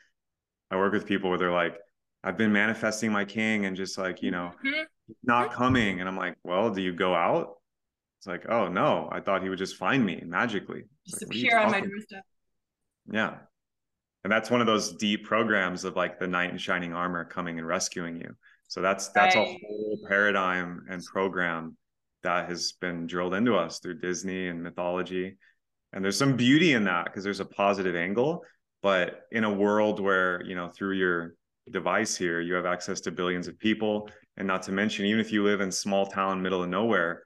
i 0.72 0.76
work 0.76 0.94
with 0.94 1.06
people 1.06 1.30
where 1.30 1.38
they're 1.38 1.52
like 1.52 1.78
I've 2.24 2.38
been 2.38 2.52
manifesting 2.52 3.12
my 3.12 3.26
king 3.26 3.66
and 3.66 3.76
just 3.76 3.98
like, 3.98 4.22
you 4.22 4.32
know, 4.32 4.52
mm-hmm. 4.64 4.84
not 5.24 5.52
coming. 5.52 6.00
And 6.00 6.08
I'm 6.08 6.18
like, 6.18 6.36
well, 6.44 6.70
do 6.70 6.82
you 6.82 6.94
go 6.94 7.16
out? 7.16 7.58
It's 8.20 8.28
like, 8.28 8.46
oh 8.48 8.68
no, 8.68 9.10
I 9.12 9.22
thought 9.22 9.42
he 9.42 9.50
would 9.50 9.58
just 9.58 9.76
find 9.76 10.06
me 10.06 10.22
magically. 10.24 10.84
Just 11.08 11.24
like, 11.24 11.36
appear 11.36 11.58
on 11.58 11.72
my 11.72 11.82
doorstep. 11.82 12.24
Yeah. 13.12 13.38
And 14.24 14.32
that's 14.32 14.52
one 14.52 14.62
of 14.62 14.68
those 14.68 14.94
deep 14.94 15.26
programs 15.26 15.84
of 15.84 15.96
like 15.96 16.20
the 16.20 16.28
knight 16.28 16.52
in 16.52 16.58
shining 16.58 16.94
armor 16.94 17.26
coming 17.26 17.58
and 17.58 17.68
rescuing 17.68 18.18
you. 18.18 18.36
So 18.68 18.82
that's 18.82 19.10
that's 19.10 19.36
right. 19.36 19.48
a 19.48 19.68
whole 19.68 20.00
paradigm 20.08 20.86
and 20.90 21.04
program 21.04 21.76
that 22.24 22.48
has 22.48 22.74
been 22.74 23.08
drilled 23.08 23.34
into 23.34 23.56
us 23.56 23.80
through 23.80 24.00
Disney 24.00 24.48
and 24.48 24.62
mythology. 24.62 25.38
And 25.94 26.04
there's 26.04 26.18
some 26.18 26.38
beauty 26.38 26.74
in 26.74 26.84
that 26.86 27.06
because 27.06 27.24
there's 27.24 27.40
a 27.40 27.46
positive 27.46 27.96
angle. 27.96 28.44
But 28.82 29.22
in 29.32 29.44
a 29.44 29.54
world 29.54 30.00
where, 30.00 30.44
you 30.46 30.56
know, 30.56 30.70
through 30.70 30.94
your 30.94 31.36
device 31.70 32.16
here, 32.16 32.42
you 32.42 32.54
have 32.54 32.66
access 32.66 33.02
to 33.02 33.12
billions 33.12 33.48
of 33.48 33.60
people. 33.60 34.10
And 34.38 34.48
not 34.48 34.64
to 34.64 34.72
mention, 34.72 35.06
even 35.06 35.20
if 35.20 35.32
you 35.32 35.44
live 35.44 35.62
in 35.62 35.72
small 35.72 36.06
town, 36.06 36.42
middle 36.42 36.64
of 36.64 36.70
nowhere, 36.70 37.24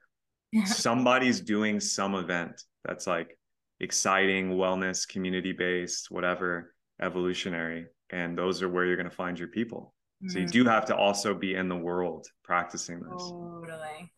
yeah. 0.52 0.64
somebody's 0.64 1.40
doing 1.40 1.80
some 1.80 2.14
event 2.14 2.62
that's 2.84 3.06
like 3.06 3.38
exciting, 3.80 4.50
wellness, 4.50 5.06
community 5.06 5.52
based, 5.52 6.10
whatever, 6.10 6.74
evolutionary. 7.00 7.86
And 8.10 8.36
those 8.38 8.62
are 8.62 8.68
where 8.68 8.84
you're 8.84 8.96
going 8.96 9.10
to 9.10 9.14
find 9.14 9.38
your 9.38 9.48
people. 9.48 9.94
Mm-hmm. 10.22 10.28
So 10.30 10.38
you 10.38 10.44
mm-hmm. 10.44 10.52
do 10.52 10.64
have 10.64 10.84
to 10.86 10.96
also 10.96 11.34
be 11.34 11.54
in 11.54 11.68
the 11.68 11.76
world 11.76 12.26
practicing 12.44 13.00
this. 13.00 13.22
Totally. 13.22 14.12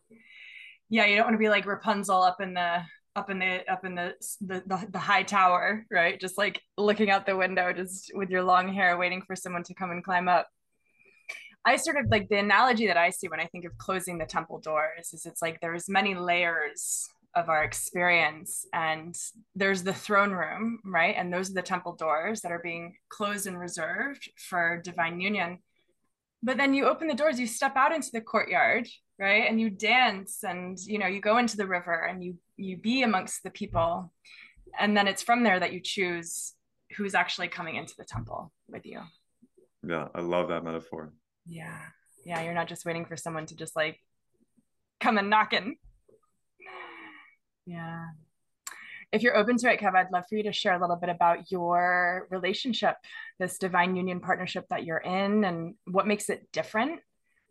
Yeah, 0.91 1.07
you 1.07 1.16
don't 1.16 1.26
want 1.26 1.35
to 1.35 1.39
be 1.39 1.49
like 1.49 1.66
Rapunzel 1.66 2.22
up 2.22 2.41
in 2.41 2.55
the 2.55 2.83
up 3.18 3.31
in 3.31 3.39
the 3.41 3.70
up 3.70 3.85
in 3.85 3.95
the, 3.95 4.14
the 4.41 4.62
the, 4.66 4.87
the 4.91 4.99
high 4.99 5.24
tower 5.24 5.85
right 5.91 6.20
just 6.20 6.39
like 6.39 6.61
looking 6.76 7.11
out 7.11 7.26
the 7.26 7.37
window 7.37 7.72
just 7.72 8.12
with 8.14 8.31
your 8.31 8.45
long 8.45 8.72
hair 8.72 8.97
waiting 8.97 9.22
for 9.26 9.35
someone 9.35 9.64
to 9.64 9.74
come 9.74 9.91
and 9.91 10.05
climb 10.05 10.29
up 10.29 10.47
i 11.64 11.74
sort 11.74 11.97
of 11.97 12.07
like 12.11 12.29
the 12.29 12.39
analogy 12.39 12.87
that 12.87 12.97
i 12.97 13.11
see 13.11 13.26
when 13.26 13.41
i 13.41 13.47
think 13.47 13.64
of 13.64 13.76
closing 13.76 14.18
the 14.18 14.24
temple 14.24 14.61
doors 14.61 15.12
is 15.12 15.26
it's 15.26 15.43
like 15.43 15.59
there's 15.61 15.89
many 15.89 16.14
layers 16.14 17.09
of 17.39 17.49
our 17.49 17.64
experience. 17.64 18.66
And 18.72 19.16
there's 19.55 19.82
the 19.82 19.95
throne 19.95 20.32
room 20.32 20.80
right? 20.84 21.14
And 21.16 21.32
those 21.32 21.51
are 21.51 21.55
the 21.55 21.62
temple 21.62 21.95
doors 21.95 22.41
that 22.43 22.53
are 22.53 22.61
being 22.62 22.97
closed 23.09 23.47
and 23.47 23.59
reserved 23.59 24.30
for 24.36 24.80
divine 24.84 25.20
union. 25.20 25.59
But 26.43 26.57
then 26.57 26.74
you 26.74 26.86
open 26.86 27.09
the 27.09 27.14
doors 27.14 27.41
you 27.41 27.47
step 27.47 27.76
out 27.76 27.95
into 27.95 28.11
the 28.12 28.20
courtyard 28.20 28.89
right? 29.18 29.49
And 29.49 29.61
you 29.61 29.70
dance 29.70 30.45
and 30.45 30.78
you 30.78 30.99
know 30.99 31.07
you 31.07 31.20
go 31.20 31.39
into 31.39 31.57
the 31.57 31.66
river 31.66 32.05
and 32.05 32.22
you 32.22 32.36
you 32.57 32.76
be 32.76 33.03
amongst 33.03 33.43
the 33.43 33.51
people. 33.51 34.12
And 34.78 34.97
then 34.97 35.09
it's 35.09 35.22
from 35.22 35.43
there 35.43 35.59
that 35.59 35.72
you 35.72 35.80
choose 35.80 36.55
who's 36.97 37.14
actually 37.14 37.49
coming 37.49 37.76
into 37.76 37.95
the 37.97 38.05
temple 38.05 38.53
with 38.68 38.84
you. 38.86 39.01
Yeah 39.86 40.09
i 40.14 40.20
love 40.20 40.49
that 40.49 40.64
metaphor. 40.64 41.12
Yeah. 41.47 41.80
Yeah 42.24 42.43
you're 42.43 42.55
not 42.55 42.68
just 42.68 42.84
waiting 42.84 43.07
for 43.07 43.16
someone 43.16 43.47
to 43.47 43.57
just 43.57 43.74
like 43.76 44.01
come 45.01 45.18
and 45.18 45.30
knock 45.30 45.53
in 45.53 45.76
yeah. 47.68 48.06
If 49.12 49.22
you're 49.22 49.36
open 49.36 49.56
to 49.58 49.72
it 49.72 49.80
kev 49.80 49.94
i'd 49.94 50.10
love 50.12 50.24
for 50.28 50.36
you 50.36 50.42
to 50.44 50.52
share 50.52 50.74
a 50.74 50.80
little 50.80 50.96
bit 50.96 51.08
about 51.08 51.50
your 51.50 52.26
relationship 52.30 52.96
this 53.38 53.58
divine 53.58 53.96
union 53.96 54.20
partnership 54.20 54.66
that 54.70 54.84
you're 54.84 54.98
in 54.98 55.44
and 55.44 55.74
what 55.84 56.06
makes 56.06 56.28
it 56.28 56.46
different 56.52 57.00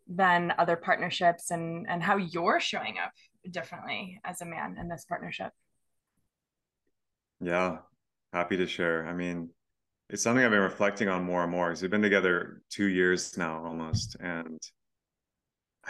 than 0.07 0.53
other 0.57 0.75
partnerships 0.75 1.51
and 1.51 1.87
and 1.89 2.01
how 2.03 2.17
you're 2.17 2.59
showing 2.59 2.95
up 3.03 3.11
differently 3.49 4.19
as 4.23 4.41
a 4.41 4.45
man 4.45 4.77
in 4.79 4.87
this 4.87 5.05
partnership. 5.07 5.51
Yeah. 7.39 7.77
Happy 8.33 8.57
to 8.57 8.67
share. 8.67 9.07
I 9.07 9.13
mean 9.13 9.49
it's 10.09 10.23
something 10.23 10.43
i've 10.43 10.51
been 10.51 10.61
reflecting 10.61 11.09
on 11.09 11.23
more 11.23 11.43
and 11.43 11.51
more 11.51 11.67
because 11.67 11.81
we've 11.81 11.91
been 11.91 12.01
together 12.01 12.61
two 12.69 12.85
years 12.85 13.37
now 13.37 13.61
almost 13.65 14.15
and 14.21 14.57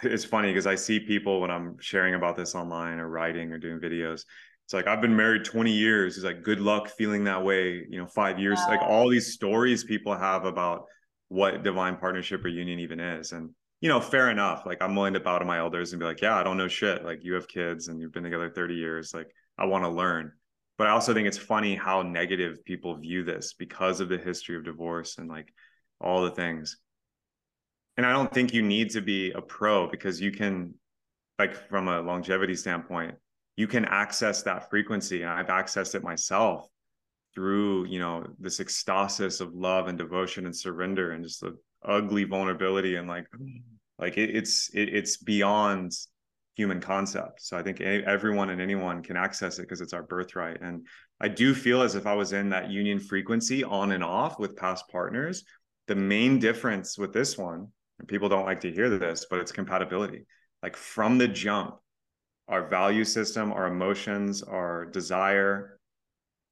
it's 0.03 0.25
funny 0.25 0.49
because 0.49 0.67
i 0.67 0.75
see 0.75 0.99
people 0.99 1.41
when 1.41 1.51
i'm 1.51 1.75
sharing 1.79 2.15
about 2.15 2.35
this 2.37 2.55
online 2.55 2.99
or 2.99 3.09
writing 3.09 3.51
or 3.51 3.57
doing 3.57 3.79
videos 3.79 4.23
it's 4.65 4.73
like 4.73 4.87
i've 4.87 5.01
been 5.01 5.15
married 5.15 5.43
20 5.43 5.71
years 5.71 6.15
it's 6.15 6.25
like 6.25 6.43
good 6.43 6.59
luck 6.59 6.89
feeling 6.89 7.23
that 7.23 7.43
way 7.43 7.85
you 7.89 7.99
know 7.99 8.07
five 8.07 8.39
years 8.39 8.59
like 8.67 8.81
all 8.81 9.09
these 9.09 9.33
stories 9.33 9.83
people 9.83 10.15
have 10.15 10.45
about 10.45 10.85
what 11.29 11.63
divine 11.63 11.97
partnership 11.97 12.43
or 12.45 12.47
union 12.47 12.79
even 12.79 12.99
is 12.99 13.31
and 13.31 13.49
you 13.79 13.89
know, 13.89 14.01
fair 14.01 14.29
enough. 14.29 14.65
Like 14.65 14.81
I'm 14.81 14.95
willing 14.95 15.13
to 15.13 15.19
bow 15.19 15.39
to 15.39 15.45
my 15.45 15.59
elders 15.59 15.93
and 15.93 15.99
be 15.99 16.05
like, 16.05 16.21
yeah, 16.21 16.35
I 16.35 16.43
don't 16.43 16.57
know 16.57 16.67
shit. 16.67 17.03
Like 17.05 17.23
you 17.23 17.33
have 17.33 17.47
kids 17.47 17.87
and 17.87 17.99
you've 17.99 18.11
been 18.11 18.23
together 18.23 18.49
30 18.49 18.75
years. 18.75 19.13
Like 19.13 19.27
I 19.57 19.65
want 19.65 19.83
to 19.83 19.89
learn. 19.89 20.31
But 20.77 20.87
I 20.87 20.91
also 20.91 21.13
think 21.13 21.27
it's 21.27 21.37
funny 21.37 21.75
how 21.75 22.01
negative 22.01 22.63
people 22.65 22.97
view 22.97 23.23
this 23.23 23.53
because 23.53 23.99
of 23.99 24.09
the 24.09 24.17
history 24.17 24.55
of 24.55 24.65
divorce 24.65 25.17
and 25.17 25.27
like 25.27 25.51
all 25.99 26.23
the 26.23 26.31
things. 26.31 26.77
And 27.97 28.05
I 28.05 28.13
don't 28.13 28.31
think 28.31 28.53
you 28.53 28.61
need 28.61 28.91
to 28.91 29.01
be 29.01 29.31
a 29.31 29.41
pro 29.41 29.89
because 29.89 30.21
you 30.21 30.31
can, 30.31 30.75
like 31.39 31.67
from 31.69 31.87
a 31.87 31.99
longevity 32.01 32.55
standpoint, 32.55 33.15
you 33.55 33.67
can 33.67 33.85
access 33.85 34.43
that 34.43 34.69
frequency. 34.69 35.23
And 35.23 35.31
I've 35.31 35.47
accessed 35.47 35.95
it 35.95 36.03
myself 36.03 36.67
through, 37.33 37.85
you 37.85 37.99
know, 37.99 38.25
this 38.39 38.59
ecstasis 38.59 39.41
of 39.41 39.53
love 39.53 39.87
and 39.87 39.97
devotion 39.97 40.45
and 40.45 40.55
surrender 40.55 41.11
and 41.11 41.23
just 41.23 41.41
the 41.41 41.57
ugly 41.83 42.23
vulnerability 42.23 42.95
and 42.95 43.07
like 43.07 43.27
mm. 43.31 43.61
like 43.99 44.17
it, 44.17 44.35
it's 44.35 44.69
it, 44.73 44.89
it's 44.89 45.17
beyond 45.17 45.91
human 46.55 46.81
concept. 46.81 47.41
So 47.41 47.55
i 47.57 47.61
think 47.61 47.81
everyone 47.81 48.49
and 48.49 48.59
anyone 48.59 49.03
can 49.03 49.15
access 49.15 49.59
it 49.59 49.63
because 49.63 49.81
it's 49.81 49.93
our 49.93 50.03
birthright. 50.03 50.61
And 50.61 50.87
i 51.21 51.27
do 51.27 51.53
feel 51.53 51.81
as 51.81 51.93
if 51.93 52.07
i 52.07 52.13
was 52.13 52.33
in 52.33 52.49
that 52.49 52.71
union 52.71 52.99
frequency 52.99 53.63
on 53.63 53.91
and 53.91 54.03
off 54.03 54.39
with 54.39 54.55
past 54.55 54.87
partners. 54.89 55.43
The 55.87 55.95
main 55.95 56.39
difference 56.39 56.97
with 56.97 57.13
this 57.13 57.37
one 57.37 57.67
and 57.99 58.07
people 58.07 58.29
don't 58.29 58.45
like 58.45 58.61
to 58.61 58.71
hear 58.71 58.89
this 58.89 59.25
but 59.29 59.39
it's 59.39 59.51
compatibility 59.51 60.25
like 60.63 60.75
from 60.75 61.17
the 61.17 61.27
jump 61.27 61.75
our 62.47 62.67
value 62.67 63.03
system 63.03 63.51
our 63.51 63.67
emotions 63.67 64.43
our 64.43 64.85
desire 64.85 65.79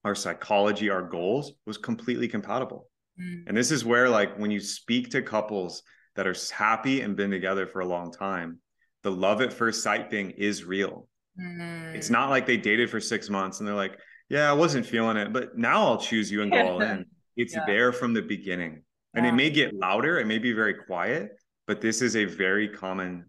our 0.03 0.15
psychology 0.15 0.89
our 0.89 1.01
goals 1.01 1.53
was 1.65 1.77
completely 1.77 2.27
compatible 2.27 2.87
Mm. 3.19 3.43
And 3.47 3.57
this 3.57 3.71
is 3.71 3.85
where, 3.85 4.09
like, 4.09 4.37
when 4.37 4.51
you 4.51 4.59
speak 4.59 5.09
to 5.11 5.21
couples 5.21 5.83
that 6.15 6.27
are 6.27 6.35
happy 6.53 7.01
and 7.01 7.15
been 7.15 7.31
together 7.31 7.67
for 7.67 7.81
a 7.81 7.85
long 7.85 8.11
time, 8.11 8.59
the 9.03 9.11
love 9.11 9.41
at 9.41 9.53
first 9.53 9.83
sight 9.83 10.09
thing 10.09 10.31
is 10.31 10.63
real. 10.63 11.07
Mm. 11.39 11.95
It's 11.95 12.09
not 12.09 12.29
like 12.29 12.45
they 12.45 12.57
dated 12.57 12.89
for 12.89 12.99
six 12.99 13.29
months 13.29 13.59
and 13.59 13.67
they're 13.67 13.75
like, 13.75 13.97
yeah, 14.29 14.49
I 14.49 14.53
wasn't 14.53 14.85
feeling 14.85 15.17
it, 15.17 15.31
but 15.31 15.57
now 15.57 15.85
I'll 15.85 15.99
choose 15.99 16.31
you 16.31 16.41
and 16.41 16.51
go 16.51 16.67
all 16.67 16.81
in. 16.81 17.05
It's 17.37 17.53
yeah. 17.53 17.65
there 17.67 17.91
from 17.91 18.13
the 18.13 18.21
beginning. 18.21 18.83
And 19.15 19.25
it 19.25 19.33
may 19.33 19.49
get 19.49 19.73
louder, 19.73 20.19
it 20.19 20.27
may 20.27 20.39
be 20.39 20.51
very 20.51 20.73
quiet, 20.73 21.37
but 21.67 21.81
this 21.81 22.01
is 22.01 22.15
a 22.15 22.25
very 22.25 22.67
common 22.67 23.25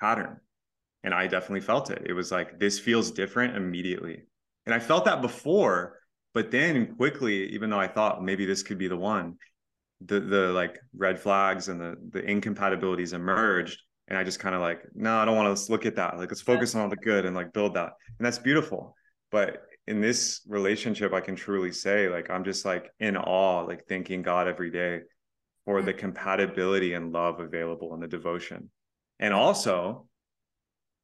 pattern. 0.00 0.40
And 1.04 1.14
I 1.14 1.26
definitely 1.26 1.60
felt 1.60 1.90
it. 1.90 2.02
It 2.04 2.12
was 2.12 2.30
like, 2.30 2.58
this 2.58 2.78
feels 2.78 3.10
different 3.10 3.56
immediately. 3.56 4.24
And 4.66 4.74
I 4.74 4.78
felt 4.78 5.04
that 5.06 5.22
before, 5.22 5.98
but 6.34 6.50
then 6.50 6.94
quickly, 6.96 7.48
even 7.50 7.70
though 7.70 7.80
I 7.80 7.88
thought 7.88 8.22
maybe 8.22 8.44
this 8.44 8.62
could 8.62 8.78
be 8.78 8.88
the 8.88 8.96
one, 8.96 9.36
the 10.02 10.20
the 10.20 10.48
like 10.52 10.78
red 10.96 11.18
flags 11.20 11.68
and 11.68 11.80
the 11.80 11.96
the 12.10 12.24
incompatibilities 12.24 13.12
emerged. 13.12 13.80
And 14.08 14.18
I 14.18 14.24
just 14.24 14.40
kind 14.40 14.54
of 14.54 14.60
like, 14.60 14.82
no, 14.94 15.16
I 15.18 15.24
don't 15.24 15.36
want 15.36 15.56
to 15.56 15.72
look 15.72 15.86
at 15.86 15.96
that. 15.96 16.18
Like 16.18 16.30
let's 16.30 16.40
focus 16.40 16.74
on 16.74 16.82
all 16.82 16.88
the 16.88 16.96
good 16.96 17.24
and 17.24 17.34
like 17.36 17.52
build 17.52 17.74
that. 17.74 17.92
And 18.18 18.26
that's 18.26 18.38
beautiful. 18.38 18.94
But 19.30 19.62
in 19.86 20.00
this 20.00 20.40
relationship, 20.48 21.12
I 21.12 21.20
can 21.20 21.36
truly 21.36 21.72
say, 21.72 22.08
like, 22.08 22.30
I'm 22.30 22.44
just 22.44 22.64
like 22.64 22.90
in 22.98 23.16
awe, 23.16 23.62
like 23.62 23.86
thanking 23.88 24.22
God 24.22 24.48
every 24.48 24.70
day 24.70 25.00
for 25.70 25.82
the 25.82 25.94
mm. 25.94 25.98
compatibility 25.98 26.94
and 26.94 27.12
love 27.12 27.38
available 27.38 27.94
in 27.94 28.00
the 28.00 28.08
devotion. 28.08 28.68
And 29.20 29.32
also, 29.32 30.08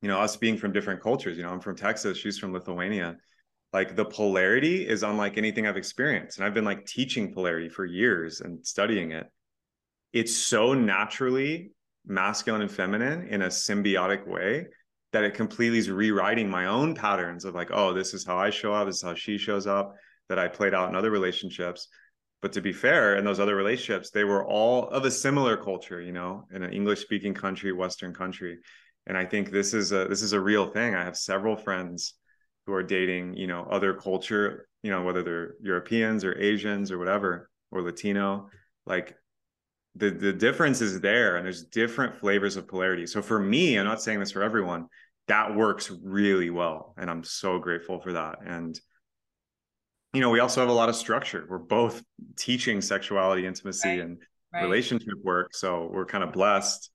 you 0.02 0.08
know, 0.08 0.18
us 0.18 0.36
being 0.36 0.58
from 0.58 0.72
different 0.72 1.00
cultures, 1.00 1.36
you 1.36 1.44
know, 1.44 1.50
I'm 1.50 1.60
from 1.60 1.76
Texas, 1.76 2.18
she's 2.18 2.36
from 2.36 2.52
Lithuania. 2.52 3.16
Like 3.72 3.94
the 3.94 4.04
polarity 4.04 4.88
is 4.88 5.04
unlike 5.04 5.38
anything 5.38 5.68
I've 5.68 5.76
experienced. 5.76 6.38
And 6.38 6.44
I've 6.44 6.54
been 6.54 6.64
like 6.64 6.84
teaching 6.84 7.32
polarity 7.32 7.68
for 7.68 7.84
years 7.84 8.40
and 8.40 8.66
studying 8.66 9.12
it. 9.12 9.30
It's 10.12 10.34
so 10.34 10.74
naturally 10.74 11.70
masculine 12.04 12.62
and 12.62 12.70
feminine 12.70 13.28
in 13.28 13.42
a 13.42 13.48
symbiotic 13.48 14.26
way 14.26 14.66
that 15.12 15.22
it 15.22 15.34
completely 15.34 15.78
is 15.78 15.90
rewriting 15.90 16.50
my 16.50 16.66
own 16.66 16.92
patterns 16.92 17.44
of 17.44 17.54
like, 17.54 17.70
oh, 17.72 17.92
this 17.92 18.14
is 18.14 18.26
how 18.26 18.36
I 18.36 18.50
show 18.50 18.74
up, 18.74 18.88
this 18.88 18.96
is 18.96 19.02
how 19.02 19.14
she 19.14 19.38
shows 19.38 19.68
up, 19.68 19.94
that 20.28 20.40
I 20.40 20.48
played 20.48 20.74
out 20.74 20.88
in 20.88 20.96
other 20.96 21.12
relationships. 21.12 21.86
But 22.42 22.52
to 22.52 22.60
be 22.60 22.72
fair, 22.72 23.16
in 23.16 23.24
those 23.24 23.40
other 23.40 23.56
relationships, 23.56 24.10
they 24.10 24.24
were 24.24 24.46
all 24.46 24.88
of 24.88 25.04
a 25.04 25.10
similar 25.10 25.56
culture, 25.56 26.00
you 26.00 26.12
know, 26.12 26.44
in 26.52 26.62
an 26.62 26.72
English 26.72 27.00
speaking 27.00 27.34
country, 27.34 27.72
Western 27.72 28.12
country. 28.12 28.58
And 29.06 29.16
I 29.16 29.24
think 29.24 29.50
this 29.50 29.72
is 29.72 29.92
a 29.92 30.06
this 30.06 30.22
is 30.22 30.32
a 30.32 30.40
real 30.40 30.66
thing. 30.66 30.94
I 30.94 31.04
have 31.04 31.16
several 31.16 31.56
friends 31.56 32.14
who 32.66 32.72
are 32.74 32.82
dating, 32.82 33.36
you 33.36 33.46
know, 33.46 33.62
other 33.70 33.94
culture, 33.94 34.68
you 34.82 34.90
know, 34.90 35.02
whether 35.02 35.22
they're 35.22 35.54
Europeans 35.60 36.24
or 36.24 36.36
Asians 36.38 36.90
or 36.90 36.98
whatever, 36.98 37.48
or 37.70 37.82
Latino. 37.82 38.48
Like 38.84 39.16
the 39.96 40.10
the 40.10 40.32
difference 40.32 40.80
is 40.80 41.00
there 41.00 41.36
and 41.36 41.44
there's 41.44 41.64
different 41.64 42.14
flavors 42.16 42.56
of 42.56 42.68
polarity 42.68 43.06
so 43.06 43.22
for 43.22 43.40
me 43.40 43.78
i'm 43.78 43.86
not 43.86 44.02
saying 44.02 44.20
this 44.20 44.30
for 44.30 44.42
everyone 44.42 44.86
that 45.26 45.56
works 45.56 45.90
really 46.02 46.50
well 46.50 46.94
and 46.98 47.10
i'm 47.10 47.24
so 47.24 47.58
grateful 47.58 47.98
for 48.00 48.12
that 48.12 48.38
and 48.44 48.78
you 50.12 50.20
know 50.20 50.30
we 50.30 50.40
also 50.40 50.60
have 50.60 50.70
a 50.70 50.72
lot 50.72 50.88
of 50.88 50.96
structure 50.96 51.46
we're 51.48 51.58
both 51.58 52.02
teaching 52.36 52.80
sexuality 52.80 53.46
intimacy 53.46 53.88
right. 53.88 54.00
and 54.00 54.18
right. 54.52 54.62
relationship 54.62 55.14
work 55.22 55.54
so 55.54 55.88
we're 55.92 56.06
kind 56.06 56.24
of 56.24 56.32
blessed 56.32 56.90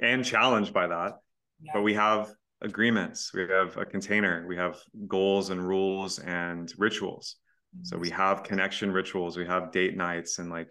and 0.00 0.24
challenged 0.24 0.72
by 0.72 0.86
that 0.86 1.14
yeah. 1.62 1.72
but 1.74 1.82
we 1.82 1.94
have 1.94 2.32
agreements 2.62 3.32
we 3.34 3.42
have 3.48 3.76
a 3.76 3.84
container 3.84 4.46
we 4.48 4.56
have 4.56 4.78
goals 5.06 5.50
and 5.50 5.66
rules 5.66 6.18
and 6.18 6.72
rituals 6.78 7.36
mm-hmm. 7.76 7.84
so 7.84 7.98
we 7.98 8.10
have 8.10 8.42
connection 8.42 8.90
rituals 8.90 9.36
we 9.36 9.46
have 9.46 9.70
date 9.70 9.96
nights 9.96 10.38
and 10.38 10.50
like 10.50 10.68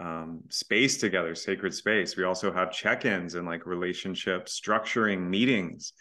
um, 0.00 0.42
space 0.48 0.98
together, 0.98 1.34
sacred 1.34 1.74
space. 1.74 2.16
We 2.16 2.24
also 2.24 2.52
have 2.52 2.72
check-ins 2.72 3.34
and 3.34 3.46
like 3.46 3.66
relationship 3.66 4.46
structuring 4.46 5.28
meetings. 5.28 5.92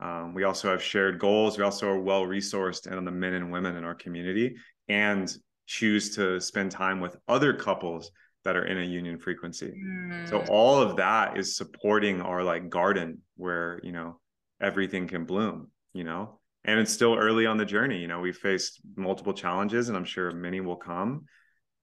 Um, 0.00 0.32
we 0.32 0.44
also 0.44 0.70
have 0.70 0.82
shared 0.82 1.18
goals. 1.18 1.58
We 1.58 1.64
also 1.64 1.88
are 1.88 2.00
well 2.00 2.22
resourced 2.22 2.86
and 2.86 2.96
on 2.96 3.04
the 3.04 3.10
men 3.10 3.34
and 3.34 3.50
women 3.50 3.76
in 3.76 3.84
our 3.84 3.96
community, 3.96 4.56
and 4.88 5.32
choose 5.66 6.14
to 6.16 6.40
spend 6.40 6.70
time 6.70 7.00
with 7.00 7.16
other 7.28 7.52
couples 7.52 8.10
that 8.44 8.56
are 8.56 8.64
in 8.64 8.78
a 8.78 8.84
union 8.84 9.18
frequency. 9.18 9.72
Mm. 9.76 10.28
So 10.28 10.44
all 10.48 10.80
of 10.80 10.96
that 10.96 11.36
is 11.36 11.56
supporting 11.56 12.20
our 12.20 12.42
like 12.42 12.70
garden 12.70 13.22
where 13.36 13.80
you 13.82 13.92
know 13.92 14.20
everything 14.60 15.06
can 15.06 15.24
bloom. 15.24 15.70
You 15.92 16.04
know, 16.04 16.38
and 16.64 16.78
it's 16.78 16.92
still 16.92 17.16
early 17.16 17.46
on 17.46 17.56
the 17.56 17.64
journey. 17.64 17.98
You 17.98 18.08
know, 18.08 18.20
we 18.20 18.32
faced 18.32 18.80
multiple 18.96 19.32
challenges, 19.32 19.88
and 19.88 19.96
I'm 19.96 20.04
sure 20.04 20.30
many 20.30 20.60
will 20.60 20.76
come 20.76 21.26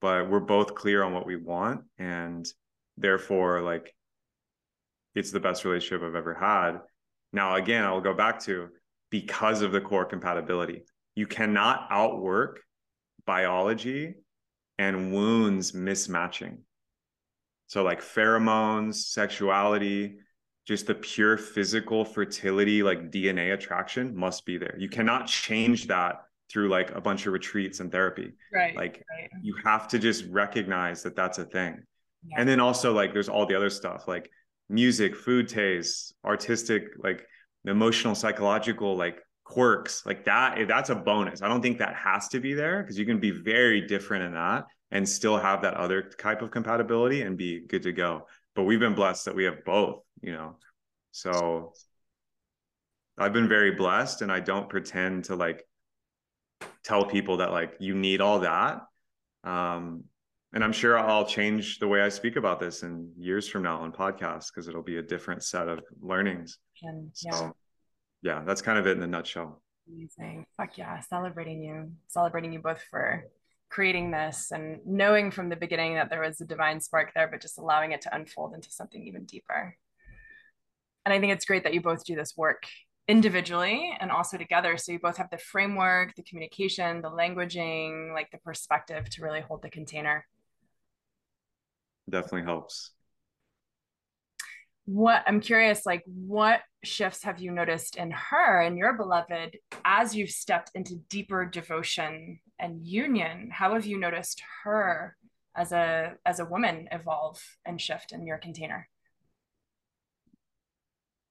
but 0.06 0.30
we're 0.30 0.39
both 0.39 0.76
clear 0.76 1.01
on 1.03 1.14
what 1.14 1.26
we 1.26 1.36
want 1.36 1.82
and 1.97 2.47
therefore 2.95 3.62
like 3.62 3.95
it's 5.16 5.32
the 5.32 5.39
best 5.39 5.66
relationship 5.66 6.06
I've 6.06 6.14
ever 6.14 6.36
had. 6.36 6.80
Now 7.34 7.56
again, 7.56 7.84
I'll 7.84 8.01
go 8.01 8.14
back 8.14 8.39
to 8.41 8.68
because 9.10 9.64
of 9.64 9.72
the 9.72 9.82
core 9.82 10.06
compatibility. 10.06 10.84
You 11.16 11.26
cannot 11.26 11.88
outwork 11.89 12.60
biology 13.26 14.15
and 14.78 15.13
wounds 15.13 15.71
mismatching. 15.71 16.57
So 17.67 17.84
like 17.84 18.01
pheromones, 18.01 18.95
sexuality, 18.95 20.17
just 20.65 20.88
the 20.88 20.95
pure 20.95 21.38
physical 21.38 22.03
fertility 22.05 22.84
like 22.84 23.11
DNA 23.11 23.53
attraction 23.53 24.15
must 24.15 24.45
be 24.45 24.57
there. 24.57 24.76
You 24.78 24.89
cannot 24.89 25.28
change 25.28 25.88
that 25.88 26.23
through 26.49 26.69
like 26.69 26.91
a 26.91 27.01
bunch 27.01 27.26
of 27.26 27.34
retreats 27.34 27.80
and 27.80 27.91
therapy. 27.91 28.34
Right. 28.53 28.76
Like 28.76 29.03
right. 29.09 29.30
you 29.41 29.55
have 29.63 29.88
to 29.89 29.99
just 29.99 30.26
recognize 30.30 31.03
that 31.03 31.15
that's 31.15 31.38
a 31.38 31.45
thing. 31.45 31.84
Yeah. 32.28 32.36
And 32.39 32.49
then 32.49 32.59
also 32.59 32.93
like 32.93 33.13
there's 33.13 33.30
all 33.30 33.45
the 33.45 33.55
other 33.55 33.69
stuff 33.69 34.07
like 34.07 34.30
music, 34.69 35.15
food 35.15 35.47
tastes, 35.47 36.13
artistic, 36.23 36.89
like 36.97 37.26
emotional, 37.65 38.15
psychological, 38.15 38.95
like 38.95 39.19
quirks, 39.46 40.06
like 40.06 40.26
that. 40.26 40.68
That's 40.68 40.89
a 40.89 40.96
bonus. 40.96 41.41
I 41.41 41.48
don't 41.48 41.62
think 41.62 41.78
that 41.78 41.96
has 41.96 42.28
to 42.30 42.41
be 42.41 42.54
there 42.54 42.82
because 42.84 43.00
you 43.00 43.06
can 43.06 43.20
be 43.20 43.32
very 43.32 43.82
different 43.82 44.26
in 44.26 44.34
that 44.34 44.66
and 44.91 45.08
still 45.08 45.38
have 45.38 45.62
that 45.62 45.76
other 45.76 46.02
type 46.02 46.41
of 46.41 46.52
compatibility 46.52 47.22
and 47.22 47.38
be 47.38 47.62
good 47.62 47.84
to 47.84 47.93
go. 47.93 48.28
But 48.56 48.64
we've 48.64 48.80
been 48.80 48.96
blessed 48.96 49.26
that 49.26 49.36
we 49.36 49.46
have 49.46 49.64
both, 49.64 50.02
you 50.22 50.34
know. 50.34 50.58
So 51.12 51.74
I've 53.18 53.34
been 53.34 53.48
very 53.48 53.72
blessed 53.72 54.22
and 54.22 54.32
I 54.32 54.41
don't 54.41 54.70
pretend 54.70 55.26
to 55.26 55.36
like 55.36 55.66
tell 56.84 57.06
people 57.06 57.38
that 57.38 57.52
like 57.52 57.76
you 57.80 57.96
need 57.96 58.22
all 58.22 58.39
that 58.39 58.82
um 59.43 60.04
and 60.54 60.64
i'm 60.64 60.72
sure 60.72 60.98
i'll 60.98 61.26
change 61.26 61.80
the 61.80 61.88
way 61.88 62.02
i 62.02 62.10
speak 62.10 62.36
about 62.36 62.60
this 62.60 62.84
in 62.84 63.12
years 63.18 63.48
from 63.48 63.64
now 63.64 63.80
on 63.80 63.91
podcasts 63.91 64.48
because 64.48 64.68
it'll 64.68 64.84
be 64.84 64.98
a 64.98 65.02
different 65.02 65.43
set 65.43 65.68
of 65.68 65.80
learnings 66.00 66.60
and, 66.84 67.12
yeah. 67.24 67.32
so 67.32 67.56
yeah 68.26 68.41
that's 68.43 68.61
kind 68.61 68.80
of 68.80 68.88
it 68.88 68.97
in 68.97 69.03
a 69.03 69.07
nutshell 69.07 69.61
amazing 69.88 70.45
fuck 70.57 70.78
yeah 70.78 70.99
celebrating 70.99 71.61
you 71.61 71.91
celebrating 72.07 72.51
you 72.51 72.59
both 72.59 72.82
for 72.89 73.23
creating 73.69 74.09
this 74.09 74.51
and 74.51 74.80
knowing 74.86 75.30
from 75.30 75.49
the 75.49 75.55
beginning 75.55 75.93
that 75.93 76.09
there 76.09 76.21
was 76.21 76.41
a 76.41 76.45
divine 76.45 76.80
spark 76.82 77.13
there 77.13 77.28
but 77.28 77.41
just 77.41 77.59
allowing 77.59 77.91
it 77.91 78.01
to 78.01 78.15
unfold 78.15 78.53
into 78.55 78.71
something 78.71 79.05
even 79.05 79.26
deeper 79.26 79.78
and 81.05 81.13
i 81.13 81.19
think 81.19 81.32
it's 81.32 81.45
great 81.45 81.63
that 81.63 81.73
you 81.73 81.82
both 81.82 82.03
do 82.03 82.15
this 82.15 82.34
work 82.36 82.63
individually 83.07 83.95
and 83.99 84.11
also 84.11 84.38
together. 84.38 84.78
So 84.78 84.91
you 84.91 84.99
both 84.99 85.17
have 85.17 85.30
the 85.30 85.38
framework, 85.38 86.15
the 86.15 86.23
communication, 86.23 87.01
the 87.01 87.09
languaging, 87.09 88.13
like 88.13 88.32
the 88.32 88.39
perspective 88.39 89.09
to 89.11 89.21
really 89.21 89.41
hold 89.41 89.61
the 89.61 89.69
container. 89.69 90.26
Definitely 92.09 92.43
helps. 92.43 92.95
What 94.86 95.23
I'm 95.25 95.39
curious, 95.39 95.86
like, 95.86 96.03
what 96.05 96.61
shifts 96.83 97.23
have 97.23 97.39
you 97.39 97.51
noticed 97.51 97.95
in 97.95 98.11
her 98.11 98.61
and 98.61 98.77
your 98.77 98.93
beloved 98.93 99.57
as 99.83 100.15
you've 100.15 100.29
stepped 100.29 100.71
into 100.75 100.95
deeper 101.09 101.45
devotion 101.45 102.39
and 102.59 102.86
union? 102.86 103.49
How 103.51 103.73
have 103.73 103.86
you 103.86 103.99
noticed 103.99 104.41
her 104.63 105.17
as 105.55 105.71
a 105.71 106.13
as 106.25 106.39
a 106.39 106.45
woman 106.45 106.88
evolve 106.91 107.41
and 107.65 107.81
shift 107.81 108.11
in 108.11 108.27
your 108.27 108.38
container? 108.38 108.88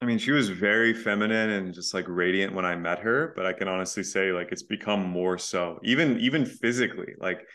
I 0.03 0.07
mean, 0.07 0.19
she 0.19 0.33
was 0.33 0.51
very 0.51 0.93
feminine 0.93 1.51
and 1.51 1.73
just 1.73 1.95
like 1.95 2.05
radiant 2.09 2.55
when 2.55 2.67
I 2.67 2.77
met 2.77 2.99
her, 2.99 3.33
but 3.37 3.47
I 3.47 3.53
can 3.53 3.69
honestly 3.69 4.03
say 4.03 4.33
like 4.33 4.53
it's 4.53 4.63
become 4.63 5.09
more 5.09 5.39
so. 5.39 5.79
Even 5.83 6.19
even 6.19 6.45
physically, 6.45 7.15
like 7.19 7.47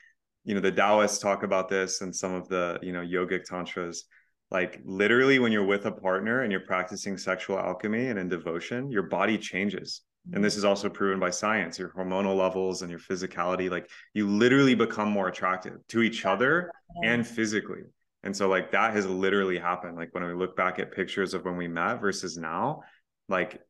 you 0.45 0.55
know, 0.55 0.61
the 0.61 0.71
Taoists 0.71 1.19
talk 1.19 1.43
about 1.43 1.69
this 1.69 2.01
and 2.01 2.15
some 2.15 2.33
of 2.33 2.47
the, 2.47 2.79
you 2.81 2.91
know, 2.91 3.01
yogic 3.01 3.43
tantras. 3.43 4.05
Like 4.51 4.81
literally 4.83 5.39
when 5.39 5.51
you're 5.51 5.65
with 5.65 5.85
a 5.85 5.91
partner 5.91 6.41
and 6.41 6.51
you're 6.51 6.61
practicing 6.61 7.17
sexual 7.17 7.59
alchemy 7.59 8.07
and 8.07 8.17
in 8.17 8.29
devotion, 8.29 8.91
your 8.91 9.03
body 9.03 9.37
changes. 9.37 10.01
And 10.33 10.43
this 10.43 10.55
mm. 10.55 10.59
is 10.59 10.65
also 10.65 10.89
proven 10.89 11.19
by 11.19 11.29
science, 11.29 11.79
your 11.79 11.89
hormonal 11.89 12.37
levels 12.37 12.81
and 12.81 12.89
your 12.89 12.99
physicality, 12.99 13.69
like 13.69 13.89
you 14.13 14.27
literally 14.27 14.75
become 14.75 15.09
more 15.09 15.27
attractive 15.27 15.85
to 15.89 16.01
each 16.01 16.25
other 16.25 16.71
and 17.03 17.25
physically. 17.25 17.81
And 18.23 18.35
so 18.35 18.47
like 18.47 18.71
that 18.71 18.93
has 18.93 19.05
literally 19.05 19.57
happened. 19.57 19.95
Like 19.95 20.13
when 20.13 20.25
we 20.25 20.33
look 20.33 20.55
back 20.55 20.79
at 20.79 20.91
pictures 20.91 21.33
of 21.33 21.45
when 21.45 21.55
we 21.55 21.67
met 21.67 22.01
versus 22.01 22.37
now, 22.37 22.81
like 23.27 23.61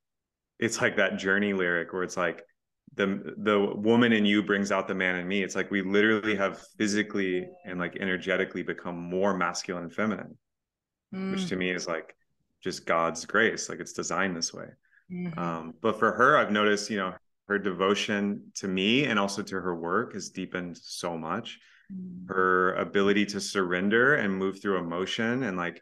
it's 0.59 0.81
like 0.81 0.97
that 0.97 1.17
journey 1.17 1.53
lyric 1.53 1.93
where 1.93 2.03
it's 2.03 2.17
like 2.17 2.43
the 2.95 3.33
the 3.37 3.59
woman 3.75 4.11
in 4.11 4.25
you 4.25 4.41
brings 4.41 4.71
out 4.71 4.87
the 4.87 4.95
man 4.95 5.15
in 5.15 5.27
me. 5.27 5.43
It's 5.43 5.55
like 5.55 5.69
we 5.69 5.81
literally 5.81 6.35
have 6.35 6.59
physically 6.77 7.47
and 7.65 7.79
like 7.79 7.97
energetically 7.99 8.63
become 8.63 8.97
more 8.97 9.37
masculine 9.37 9.83
and 9.83 9.93
feminine, 9.93 10.37
mm. 11.13 11.31
which 11.31 11.47
to 11.47 11.55
me 11.55 11.71
is 11.71 11.87
like 11.87 12.15
just 12.61 12.85
God's 12.85 13.25
grace. 13.25 13.69
Like 13.69 13.79
it's 13.79 13.93
designed 13.93 14.35
this 14.35 14.53
way. 14.53 14.67
Mm-hmm. 15.11 15.39
Um, 15.39 15.73
but 15.81 15.97
for 15.97 16.11
her, 16.11 16.37
I've 16.37 16.51
noticed, 16.51 16.89
you 16.89 16.97
know, 16.97 17.13
her 17.47 17.57
devotion 17.57 18.51
to 18.55 18.67
me 18.67 19.05
and 19.05 19.17
also 19.17 19.41
to 19.41 19.55
her 19.55 19.75
work 19.75 20.13
has 20.13 20.29
deepened 20.29 20.77
so 20.77 21.17
much. 21.17 21.59
Mm. 21.91 22.29
her 22.29 22.75
ability 22.75 23.25
to 23.25 23.41
surrender 23.41 24.13
and 24.15 24.31
move 24.31 24.61
through 24.61 24.77
emotion 24.77 25.41
and 25.41 25.57
like 25.57 25.81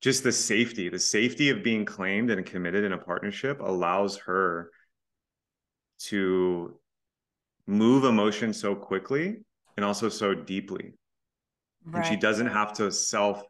just 0.00 0.24
the 0.24 0.32
safety 0.32 0.88
the 0.88 0.98
safety 0.98 1.50
of 1.50 1.62
being 1.62 1.84
claimed 1.84 2.30
and 2.30 2.44
committed 2.44 2.82
in 2.82 2.92
a 2.92 2.98
partnership 2.98 3.60
allows 3.60 4.16
her 4.16 4.72
to 6.00 6.76
move 7.68 8.02
emotion 8.02 8.52
so 8.52 8.74
quickly 8.74 9.36
and 9.76 9.86
also 9.86 10.08
so 10.08 10.34
deeply 10.34 10.94
right. 11.84 11.98
and 11.98 12.06
she 12.06 12.16
doesn't 12.16 12.48
have 12.48 12.72
to 12.72 12.90
self 12.90 13.44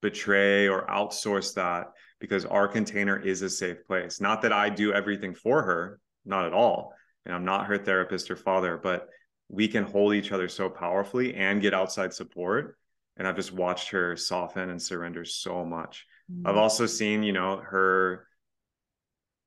betray 0.00 0.68
or 0.68 0.86
outsource 0.86 1.54
that 1.54 1.92
because 2.20 2.44
our 2.44 2.68
container 2.68 3.18
is 3.18 3.42
a 3.42 3.50
safe 3.50 3.84
place 3.86 4.20
not 4.20 4.42
that 4.42 4.52
i 4.52 4.68
do 4.68 4.92
everything 4.92 5.34
for 5.34 5.62
her 5.62 6.00
not 6.24 6.44
at 6.44 6.52
all 6.52 6.94
and 7.28 7.34
I'm 7.34 7.44
not 7.44 7.66
her 7.66 7.78
therapist 7.78 8.30
or 8.30 8.36
father, 8.36 8.78
but 8.82 9.08
we 9.48 9.68
can 9.68 9.84
hold 9.84 10.14
each 10.14 10.32
other 10.32 10.48
so 10.48 10.68
powerfully 10.68 11.34
and 11.34 11.60
get 11.60 11.74
outside 11.74 12.12
support. 12.12 12.76
And 13.16 13.28
I've 13.28 13.36
just 13.36 13.52
watched 13.52 13.90
her 13.90 14.16
soften 14.16 14.70
and 14.70 14.80
surrender 14.80 15.24
so 15.24 15.64
much. 15.64 16.06
Mm-hmm. 16.32 16.46
I've 16.46 16.56
also 16.56 16.86
seen, 16.86 17.22
you 17.22 17.32
know, 17.32 17.58
her 17.58 18.24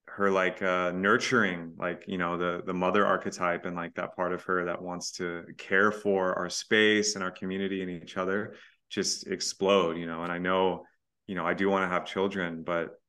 her 0.08 0.30
like 0.30 0.62
uh 0.62 0.91
nurturing 0.91 1.74
like 1.78 2.04
you 2.06 2.18
know 2.18 2.38
the 2.38 2.62
the 2.66 2.74
mother 2.74 3.06
archetype 3.06 3.66
and 3.66 3.78
like 3.78 3.95
that 3.95 4.14
part 4.14 4.34
of 4.34 4.43
her 4.43 4.66
that 4.66 4.82
wants 4.82 5.12
to 5.12 5.45
care 5.58 5.89
for 5.89 6.38
our 6.38 6.49
space 6.49 7.16
and 7.16 7.24
our 7.24 7.32
community 7.32 7.82
and 7.82 7.89
each 7.89 8.18
other 8.18 8.56
just 8.91 9.27
explode 9.27 9.97
you 9.97 10.05
know 10.05 10.23
and 10.23 10.31
i 10.31 10.37
know 10.37 10.83
you 11.25 11.35
know 11.35 11.45
i 11.45 11.53
do 11.53 11.69
want 11.69 11.83
to 11.83 11.87
have 11.87 12.05
children 12.05 12.61
but 12.63 13.01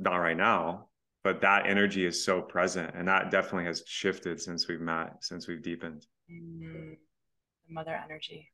not 0.00 0.16
right 0.16 0.36
now. 0.36 0.86
But 1.22 1.42
that 1.42 1.66
energy 1.66 2.06
is 2.06 2.24
so 2.24 2.40
present 2.40 2.94
and 2.94 3.06
that 3.06 3.30
definitely 3.30 3.66
has 3.66 3.82
shifted 3.86 4.40
since 4.40 4.66
we've 4.66 4.80
met 4.80 5.22
since 5.22 5.46
we've 5.46 5.62
deepened. 5.62 6.06
Mm, 6.32 6.96
the 7.68 7.74
mother 7.74 7.94
energy. 8.02 8.48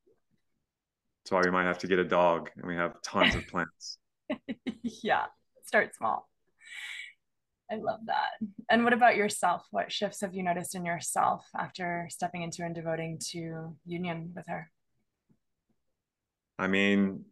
That's 1.23 1.31
why 1.31 1.43
we 1.45 1.53
might 1.53 1.65
have 1.65 1.79
to 1.79 1.87
get 1.87 2.01
a 2.01 2.05
dog 2.05 2.51
and 2.57 2.67
we 2.67 2.75
have 2.75 3.01
tons 3.03 3.37
of 3.37 3.47
plants. 3.47 3.99
Yeah 4.83 5.27
start 5.65 5.95
small. 5.95 6.29
I 7.71 7.75
love 7.77 7.99
that. 8.07 8.47
And 8.71 8.85
what 8.85 8.93
about 8.93 9.17
yourself? 9.17 9.67
What 9.73 9.91
shifts 9.91 10.21
have 10.21 10.33
you 10.33 10.45
noticed 10.45 10.77
in 10.77 10.85
yourself 10.85 11.45
after 11.59 12.07
stepping 12.11 12.43
into 12.43 12.63
and 12.63 12.75
devoting 12.75 13.19
to 13.33 13.77
union 13.85 14.33
with 14.37 14.47
her 14.47 14.71
i 16.59 16.67
mean 16.67 17.25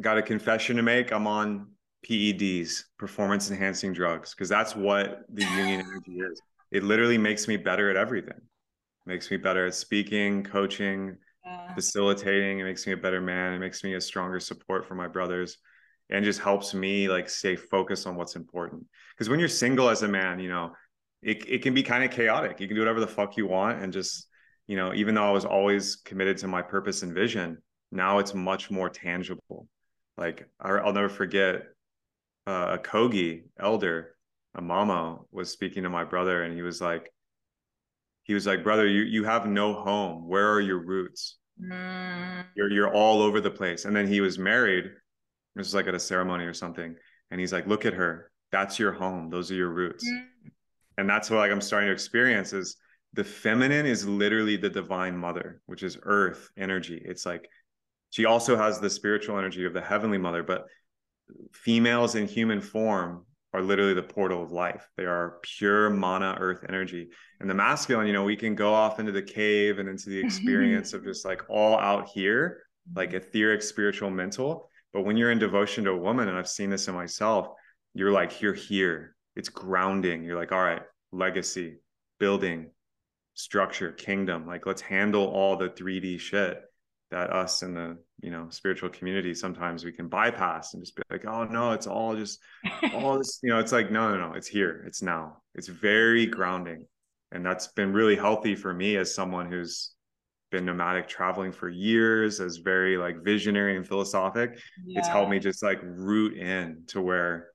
got 0.00 0.18
a 0.18 0.22
confession 0.22 0.76
to 0.76 0.82
make 0.82 1.12
i'm 1.12 1.26
on 1.26 1.66
PEDs, 2.04 2.84
performance 2.98 3.50
enhancing 3.50 3.92
drugs, 3.92 4.34
because 4.34 4.48
that's 4.48 4.76
what 4.76 5.24
the 5.32 5.44
union 5.44 5.80
energy 5.80 6.20
is. 6.20 6.40
It 6.70 6.84
literally 6.84 7.18
makes 7.18 7.48
me 7.48 7.56
better 7.56 7.90
at 7.90 7.96
everything. 7.96 8.36
It 8.36 9.06
makes 9.06 9.30
me 9.30 9.36
better 9.36 9.66
at 9.66 9.74
speaking, 9.74 10.44
coaching, 10.44 11.16
yeah. 11.44 11.74
facilitating. 11.74 12.58
It 12.58 12.64
makes 12.64 12.86
me 12.86 12.92
a 12.92 12.96
better 12.96 13.20
man. 13.20 13.54
It 13.54 13.58
makes 13.58 13.82
me 13.82 13.94
a 13.94 14.00
stronger 14.00 14.40
support 14.40 14.86
for 14.86 14.94
my 14.94 15.08
brothers 15.08 15.58
and 16.10 16.24
just 16.24 16.40
helps 16.40 16.74
me 16.74 17.08
like 17.08 17.28
stay 17.28 17.56
focused 17.56 18.06
on 18.06 18.16
what's 18.16 18.36
important. 18.36 18.84
Because 19.14 19.28
when 19.28 19.40
you're 19.40 19.48
single 19.48 19.88
as 19.88 20.02
a 20.02 20.08
man, 20.08 20.38
you 20.38 20.48
know, 20.48 20.72
it, 21.22 21.48
it 21.48 21.62
can 21.62 21.72
be 21.72 21.82
kind 21.82 22.04
of 22.04 22.10
chaotic. 22.10 22.60
You 22.60 22.66
can 22.66 22.76
do 22.76 22.82
whatever 22.82 23.00
the 23.00 23.06
fuck 23.06 23.36
you 23.36 23.46
want 23.46 23.82
and 23.82 23.92
just, 23.92 24.26
you 24.66 24.76
know, 24.76 24.92
even 24.94 25.14
though 25.14 25.24
I 25.24 25.30
was 25.30 25.44
always 25.44 25.96
committed 25.96 26.38
to 26.38 26.48
my 26.48 26.60
purpose 26.60 27.02
and 27.02 27.14
vision, 27.14 27.58
now 27.94 28.18
it's 28.18 28.34
much 28.34 28.70
more 28.70 28.90
tangible. 28.90 29.68
Like 30.16 30.48
I'll 30.60 30.92
never 30.92 31.08
forget 31.08 31.62
uh, 32.46 32.76
a 32.76 32.78
Kogi 32.78 33.44
elder, 33.58 34.16
a 34.54 34.60
mama, 34.60 35.20
was 35.30 35.50
speaking 35.50 35.84
to 35.84 35.90
my 35.90 36.04
brother, 36.04 36.42
and 36.42 36.54
he 36.54 36.62
was 36.62 36.80
like, 36.80 37.10
he 38.24 38.34
was 38.34 38.46
like, 38.46 38.64
brother, 38.64 38.86
you 38.86 39.02
you 39.02 39.24
have 39.24 39.46
no 39.46 39.74
home. 39.74 40.28
Where 40.28 40.52
are 40.52 40.60
your 40.60 40.84
roots? 40.84 41.38
Mm. 41.60 42.44
You're 42.56 42.70
you're 42.70 42.94
all 42.94 43.22
over 43.22 43.40
the 43.40 43.50
place. 43.50 43.84
And 43.84 43.94
then 43.94 44.06
he 44.06 44.20
was 44.20 44.38
married. 44.38 44.84
This 45.54 45.68
was 45.68 45.74
like 45.74 45.86
at 45.86 45.94
a 45.94 46.00
ceremony 46.00 46.44
or 46.44 46.54
something, 46.54 46.94
and 47.30 47.40
he's 47.40 47.52
like, 47.52 47.66
look 47.66 47.86
at 47.86 47.94
her. 47.94 48.30
That's 48.50 48.78
your 48.78 48.92
home. 48.92 49.30
Those 49.30 49.50
are 49.50 49.56
your 49.56 49.72
roots. 49.72 50.08
Mm. 50.08 50.50
And 50.98 51.08
that's 51.08 51.30
what 51.30 51.38
like 51.38 51.52
I'm 51.52 51.60
starting 51.60 51.88
to 51.88 51.92
experience 51.92 52.52
is 52.52 52.76
the 53.14 53.24
feminine 53.24 53.86
is 53.86 54.06
literally 54.06 54.56
the 54.56 54.70
divine 54.70 55.16
mother, 55.16 55.60
which 55.66 55.82
is 55.82 55.98
earth 56.02 56.50
energy. 56.56 57.00
It's 57.04 57.24
like 57.24 57.48
she 58.14 58.26
also 58.26 58.56
has 58.56 58.78
the 58.78 58.88
spiritual 58.88 59.38
energy 59.38 59.64
of 59.64 59.72
the 59.72 59.80
heavenly 59.80 60.18
mother, 60.18 60.44
but 60.44 60.66
females 61.52 62.14
in 62.14 62.28
human 62.28 62.60
form 62.60 63.26
are 63.52 63.60
literally 63.60 63.92
the 63.92 64.04
portal 64.04 64.40
of 64.40 64.52
life. 64.52 64.88
They 64.96 65.02
are 65.02 65.40
pure 65.42 65.90
mana 65.90 66.36
earth 66.38 66.64
energy. 66.68 67.08
And 67.40 67.50
the 67.50 67.54
masculine, 67.54 68.06
you 68.06 68.12
know, 68.12 68.22
we 68.22 68.36
can 68.36 68.54
go 68.54 68.72
off 68.72 69.00
into 69.00 69.10
the 69.10 69.20
cave 69.20 69.80
and 69.80 69.88
into 69.88 70.10
the 70.10 70.20
experience 70.20 70.92
of 70.92 71.02
just 71.02 71.24
like 71.24 71.42
all 71.48 71.76
out 71.76 72.08
here, 72.08 72.62
like 72.94 73.14
etheric, 73.14 73.62
spiritual, 73.62 74.10
mental. 74.10 74.70
But 74.92 75.02
when 75.02 75.16
you're 75.16 75.32
in 75.32 75.40
devotion 75.40 75.82
to 75.82 75.90
a 75.90 75.96
woman, 75.96 76.28
and 76.28 76.38
I've 76.38 76.48
seen 76.48 76.70
this 76.70 76.86
in 76.86 76.94
myself, 76.94 77.48
you're 77.94 78.12
like, 78.12 78.40
you're 78.40 78.54
here. 78.54 79.16
It's 79.34 79.48
grounding. 79.48 80.22
You're 80.22 80.38
like, 80.38 80.52
all 80.52 80.62
right, 80.62 80.82
legacy, 81.10 81.78
building, 82.20 82.70
structure, 83.34 83.90
kingdom. 83.90 84.46
Like, 84.46 84.66
let's 84.66 84.82
handle 84.82 85.26
all 85.26 85.56
the 85.56 85.70
3D 85.70 86.20
shit 86.20 86.62
that 87.14 87.30
us 87.30 87.62
in 87.62 87.74
the 87.74 87.96
you 88.20 88.30
know 88.30 88.46
spiritual 88.50 88.90
community 88.90 89.34
sometimes 89.34 89.84
we 89.84 89.92
can 89.92 90.08
bypass 90.08 90.74
and 90.74 90.82
just 90.82 90.96
be 90.96 91.02
like 91.10 91.24
oh 91.26 91.44
no 91.44 91.72
it's 91.72 91.86
all 91.86 92.16
just 92.16 92.40
all 92.94 93.16
this 93.16 93.38
you 93.42 93.50
know 93.50 93.58
it's 93.58 93.72
like 93.72 93.90
no 93.90 94.10
no 94.10 94.28
no 94.28 94.34
it's 94.34 94.48
here 94.48 94.84
it's 94.86 95.02
now. 95.02 95.38
It's 95.54 95.68
very 95.68 96.26
grounding. 96.26 96.86
And 97.32 97.44
that's 97.44 97.68
been 97.68 97.92
really 97.92 98.16
healthy 98.16 98.54
for 98.54 98.72
me 98.72 98.96
as 98.96 99.14
someone 99.14 99.50
who's 99.50 99.92
been 100.50 100.64
nomadic 100.64 101.08
traveling 101.08 101.52
for 101.52 101.68
years 101.68 102.40
as 102.40 102.58
very 102.58 102.96
like 102.96 103.24
visionary 103.24 103.76
and 103.76 103.86
philosophic. 103.86 104.58
Yeah. 104.84 105.00
it's 105.00 105.08
helped 105.08 105.30
me 105.30 105.38
just 105.38 105.62
like 105.62 105.80
root 105.82 106.36
in 106.36 106.84
to 106.88 107.00
where 107.00 107.48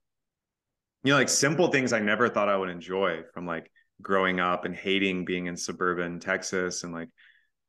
you 1.03 1.13
know 1.13 1.17
like 1.17 1.29
simple 1.29 1.69
things 1.69 1.93
i 1.93 1.99
never 1.99 2.27
thought 2.27 2.49
i 2.49 2.57
would 2.57 2.67
enjoy 2.67 3.21
from 3.33 3.45
like 3.45 3.71
growing 4.01 4.41
up 4.41 4.65
and 4.65 4.75
hating 4.75 5.23
being 5.23 5.45
in 5.45 5.55
suburban 5.55 6.19
texas 6.19 6.83
and 6.83 6.91
like 6.91 7.07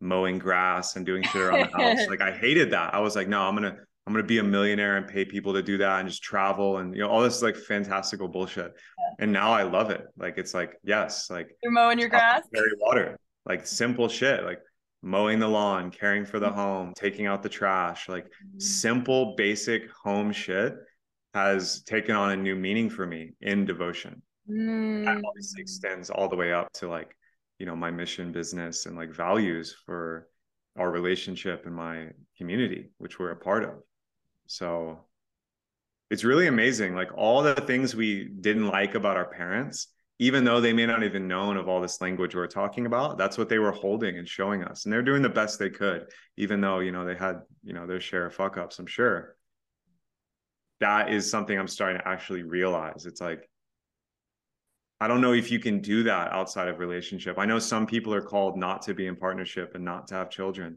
mowing 0.01 0.39
grass 0.39 0.97
and 0.97 1.05
doing 1.05 1.23
shit 1.23 1.43
around 1.43 1.71
the 1.71 1.77
house. 1.77 2.07
like 2.09 2.21
I 2.21 2.33
hated 2.33 2.71
that. 2.73 2.95
I 2.95 3.01
was 3.01 3.17
like, 3.17 3.29
no, 3.29 3.43
I'm 3.43 3.55
gonna 3.55 3.77
I'm 4.07 4.13
gonna 4.13 4.27
be 4.27 4.39
a 4.39 4.45
millionaire 4.45 4.97
and 4.97 5.07
pay 5.07 5.25
people 5.25 5.53
to 5.55 5.63
do 5.63 5.79
that 5.79 6.01
and 6.01 6.09
just 6.09 6.23
travel 6.23 6.79
and 6.79 6.95
you 6.95 7.03
know 7.03 7.09
all 7.09 7.23
this 7.23 7.43
like 7.43 7.57
fantastical 7.57 8.29
bullshit. 8.29 8.73
Yeah. 8.99 9.25
And 9.25 9.33
now 9.33 9.53
I 9.53 9.63
love 9.63 9.91
it. 9.91 10.07
Like 10.17 10.39
it's 10.39 10.55
like 10.55 10.79
yes, 10.83 11.31
like 11.31 11.51
you're 11.63 11.73
mowing 11.73 11.99
your 11.99 12.09
grass, 12.09 12.43
carry 12.55 12.71
water, 12.79 13.19
like 13.47 13.67
simple 13.67 14.09
shit, 14.09 14.45
like 14.45 14.61
mowing 15.03 15.39
the 15.39 15.49
lawn, 15.49 15.91
caring 15.91 16.25
for 16.25 16.39
the 16.39 16.47
mm-hmm. 16.47 16.59
home, 16.59 16.93
taking 16.97 17.27
out 17.27 17.43
the 17.43 17.49
trash, 17.49 18.09
like 18.09 18.25
mm-hmm. 18.25 18.59
simple, 18.59 19.35
basic 19.37 19.91
home 19.91 20.33
shit 20.33 20.75
has 21.35 21.83
taken 21.83 22.17
on 22.17 22.33
a 22.33 22.37
new 22.37 22.57
meaning 22.57 22.91
for 22.91 23.07
me 23.07 23.33
in 23.41 23.65
devotion. 23.65 24.21
Mm. 24.51 25.05
That 25.05 25.23
obviously 25.25 25.63
extends 25.63 26.11
all 26.11 26.29
the 26.29 26.37
way 26.37 26.53
up 26.53 26.73
to 26.75 26.89
like 26.89 27.17
you 27.61 27.67
know 27.67 27.77
my 27.77 27.91
mission 27.91 28.33
business 28.33 28.87
and 28.87 28.97
like 28.97 29.15
values 29.15 29.77
for 29.85 30.29
our 30.79 30.91
relationship 30.91 31.67
and 31.67 31.75
my 31.75 32.09
community 32.37 32.91
which 32.99 33.19
we're 33.19 33.33
a 33.33 33.37
part 33.37 33.63
of. 33.63 33.75
So 34.47 35.05
it's 36.11 36.25
really 36.25 36.47
amazing 36.47 36.95
like 36.95 37.11
all 37.15 37.43
the 37.43 37.55
things 37.55 37.95
we 37.95 38.25
didn't 38.25 38.67
like 38.67 38.95
about 38.95 39.17
our 39.17 39.27
parents 39.31 39.89
even 40.19 40.45
though 40.45 40.61
they 40.61 40.73
may 40.73 40.85
not 40.85 41.03
even 41.03 41.29
known 41.29 41.57
of 41.57 41.69
all 41.69 41.81
this 41.81 42.01
language 42.01 42.35
we're 42.35 42.47
talking 42.47 42.87
about 42.87 43.19
that's 43.19 43.37
what 43.37 43.51
they 43.51 43.59
were 43.59 43.73
holding 43.73 44.19
and 44.19 44.27
showing 44.27 44.65
us. 44.65 44.85
And 44.85 44.93
they're 44.93 45.03
doing 45.03 45.23
the 45.23 45.29
best 45.29 45.59
they 45.59 45.71
could 45.71 46.07
even 46.39 46.63
though 46.63 46.81
you 46.81 46.93
know 46.93 47.05
they 47.05 47.15
had 47.15 47.41
you 47.63 47.75
know 47.75 47.87
their 47.87 48.01
share 48.01 48.25
of 48.27 48.35
fuck 48.35 48.57
ups 48.57 48.79
i'm 48.79 48.87
sure. 48.87 49.37
That 50.81 51.13
is 51.13 51.31
something 51.31 51.59
i'm 51.59 51.69
starting 51.69 52.01
to 52.01 52.09
actually 52.09 52.43
realize. 52.43 53.05
It's 53.05 53.21
like 53.21 53.50
I 55.01 55.09
don't 55.09 55.23
know 55.23 55.33
if 55.33 55.51
you 55.51 55.59
can 55.59 55.81
do 55.81 56.03
that 56.03 56.31
outside 56.31 56.69
of 56.69 56.79
relationship. 56.79 57.39
I 57.39 57.47
know 57.47 57.59
some 57.59 57.87
people 57.87 58.13
are 58.13 58.21
called 58.21 58.59
not 58.59 58.83
to 58.83 58.95
be 58.95 59.07
in 59.07 59.17
partnership 59.17 59.75
and 59.75 59.85
not 59.85 60.07
to 60.09 60.15
have 60.15 60.29
children. 60.29 60.77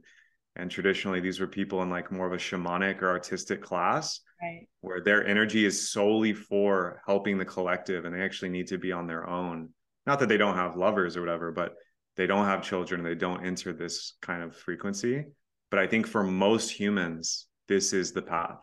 And 0.55 0.71
traditionally, 0.71 1.19
these 1.19 1.39
were 1.39 1.47
people 1.47 1.81
in 1.81 1.89
like 1.89 2.11
more 2.11 2.27
of 2.27 2.33
a 2.33 2.37
shamanic 2.37 3.01
or 3.01 3.09
artistic 3.09 3.61
class 3.61 4.21
right. 4.41 4.67
where 4.81 5.01
their 5.01 5.27
energy 5.27 5.65
is 5.65 5.89
solely 5.89 6.33
for 6.33 7.01
helping 7.05 7.37
the 7.37 7.45
collective 7.45 8.05
and 8.05 8.15
they 8.15 8.21
actually 8.21 8.49
need 8.49 8.67
to 8.67 8.77
be 8.77 8.93
on 8.93 9.07
their 9.07 9.27
own. 9.27 9.69
Not 10.05 10.19
that 10.19 10.29
they 10.29 10.37
don't 10.37 10.55
have 10.55 10.77
lovers 10.77 11.17
or 11.17 11.21
whatever, 11.21 11.51
but 11.51 11.73
they 12.15 12.27
don't 12.27 12.45
have 12.45 12.61
children. 12.61 13.01
And 13.01 13.09
they 13.09 13.19
don't 13.19 13.45
enter 13.45 13.73
this 13.73 14.13
kind 14.21 14.41
of 14.41 14.55
frequency. 14.55 15.25
But 15.69 15.79
I 15.79 15.87
think 15.87 16.07
for 16.07 16.23
most 16.23 16.69
humans, 16.69 17.47
this 17.67 17.91
is 17.91 18.13
the 18.13 18.21
path. 18.21 18.59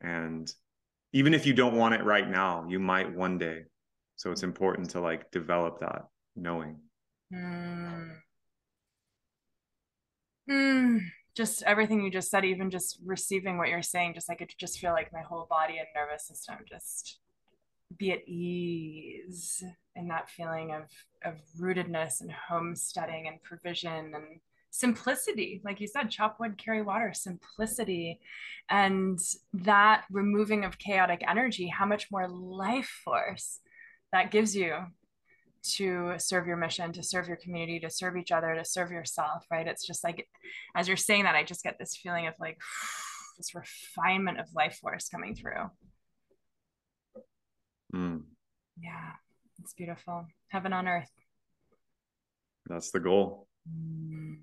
And 0.00 0.52
even 1.12 1.32
if 1.32 1.46
you 1.46 1.54
don't 1.54 1.76
want 1.76 1.94
it 1.94 2.04
right 2.04 2.28
now, 2.28 2.66
you 2.68 2.80
might 2.80 3.14
one 3.14 3.38
day 3.38 3.62
so 4.20 4.30
it's 4.30 4.42
important 4.42 4.90
to 4.90 5.00
like 5.00 5.30
develop 5.30 5.80
that 5.80 6.04
knowing 6.36 6.76
mm. 7.32 8.10
Mm. 10.50 11.00
just 11.34 11.62
everything 11.62 12.02
you 12.02 12.10
just 12.10 12.30
said 12.30 12.44
even 12.44 12.70
just 12.70 12.98
receiving 13.02 13.56
what 13.56 13.70
you're 13.70 13.80
saying 13.80 14.12
just 14.12 14.28
like 14.28 14.42
it 14.42 14.52
just 14.58 14.78
feel 14.78 14.92
like 14.92 15.10
my 15.10 15.22
whole 15.22 15.46
body 15.48 15.78
and 15.78 15.86
nervous 15.96 16.26
system 16.26 16.56
just 16.68 17.18
be 17.96 18.12
at 18.12 18.28
ease 18.28 19.64
in 19.96 20.08
that 20.08 20.28
feeling 20.28 20.74
of 20.74 20.82
of 21.24 21.40
rootedness 21.58 22.20
and 22.20 22.30
homesteading 22.30 23.26
and 23.26 23.42
provision 23.42 24.12
and 24.14 24.40
simplicity 24.70 25.62
like 25.64 25.80
you 25.80 25.86
said 25.86 26.10
chop 26.10 26.38
wood 26.38 26.58
carry 26.58 26.82
water 26.82 27.14
simplicity 27.14 28.20
and 28.68 29.18
that 29.54 30.04
removing 30.10 30.66
of 30.66 30.78
chaotic 30.78 31.22
energy 31.26 31.68
how 31.68 31.86
much 31.86 32.08
more 32.12 32.28
life 32.28 33.00
force 33.02 33.60
that 34.12 34.30
gives 34.30 34.54
you 34.54 34.76
to 35.62 36.14
serve 36.18 36.46
your 36.46 36.56
mission, 36.56 36.92
to 36.92 37.02
serve 37.02 37.28
your 37.28 37.36
community, 37.36 37.78
to 37.80 37.90
serve 37.90 38.16
each 38.16 38.32
other, 38.32 38.54
to 38.54 38.64
serve 38.64 38.90
yourself, 38.90 39.44
right? 39.50 39.66
It's 39.66 39.86
just 39.86 40.02
like, 40.02 40.26
as 40.74 40.88
you're 40.88 40.96
saying 40.96 41.24
that, 41.24 41.34
I 41.34 41.44
just 41.44 41.62
get 41.62 41.78
this 41.78 41.96
feeling 41.96 42.26
of 42.26 42.34
like 42.40 42.58
this 43.36 43.54
refinement 43.54 44.40
of 44.40 44.46
life 44.54 44.78
force 44.80 45.08
coming 45.08 45.34
through. 45.34 45.70
Mm. 47.94 48.22
Yeah, 48.80 49.12
it's 49.62 49.74
beautiful. 49.74 50.26
Heaven 50.48 50.72
on 50.72 50.88
earth. 50.88 51.10
That's 52.66 52.90
the 52.90 53.00
goal. 53.00 53.46
Mm. 53.68 54.38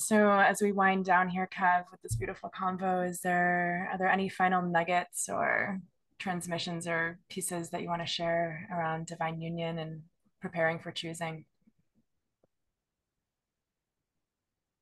So 0.00 0.30
as 0.30 0.60
we 0.62 0.72
wind 0.72 1.04
down 1.04 1.28
here, 1.28 1.48
Kev, 1.54 1.84
with 1.90 2.00
this 2.02 2.16
beautiful 2.16 2.50
convo, 2.50 3.08
is 3.08 3.20
there 3.20 3.88
are 3.92 3.98
there 3.98 4.08
any 4.08 4.28
final 4.28 4.62
nuggets 4.62 5.28
or 5.28 5.80
transmissions 6.18 6.86
or 6.86 7.18
pieces 7.28 7.70
that 7.70 7.82
you 7.82 7.88
want 7.88 8.02
to 8.02 8.06
share 8.06 8.68
around 8.72 9.06
divine 9.06 9.40
union 9.40 9.78
and 9.78 10.02
preparing 10.40 10.78
for 10.78 10.90
choosing? 10.90 11.44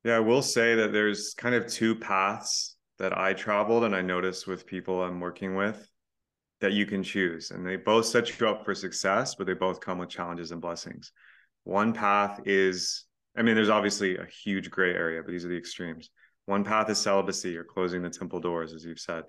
Yeah, 0.03 0.17
I 0.17 0.19
will 0.19 0.41
say 0.41 0.75
that 0.75 0.91
there's 0.91 1.33
kind 1.33 1.55
of 1.55 1.67
two 1.67 1.95
paths 1.95 2.75
that 2.99 3.17
I 3.17 3.33
traveled 3.33 3.85
and 3.85 3.95
I 3.95 4.01
noticed 4.01 4.47
with 4.47 4.65
people 4.65 5.01
I'm 5.01 5.19
working 5.19 5.55
with 5.55 5.87
that 6.59 6.73
you 6.73 6.85
can 6.85 7.03
choose. 7.03 7.51
And 7.51 7.65
they 7.65 7.75
both 7.75 8.05
set 8.05 8.39
you 8.39 8.47
up 8.47 8.63
for 8.63 8.75
success, 8.75 9.35
but 9.35 9.47
they 9.47 9.53
both 9.53 9.79
come 9.79 9.97
with 9.97 10.09
challenges 10.09 10.51
and 10.51 10.61
blessings. 10.61 11.11
One 11.63 11.93
path 11.93 12.41
is, 12.45 13.05
I 13.37 13.41
mean, 13.41 13.55
there's 13.55 13.69
obviously 13.69 14.17
a 14.17 14.25
huge 14.25 14.69
gray 14.69 14.93
area, 14.93 15.21
but 15.21 15.31
these 15.31 15.45
are 15.45 15.49
the 15.49 15.57
extremes. 15.57 16.09
One 16.45 16.63
path 16.63 16.89
is 16.89 16.97
celibacy 16.97 17.57
or 17.57 17.63
closing 17.63 18.01
the 18.01 18.09
temple 18.09 18.41
doors, 18.41 18.73
as 18.73 18.83
you've 18.83 18.99
said, 18.99 19.23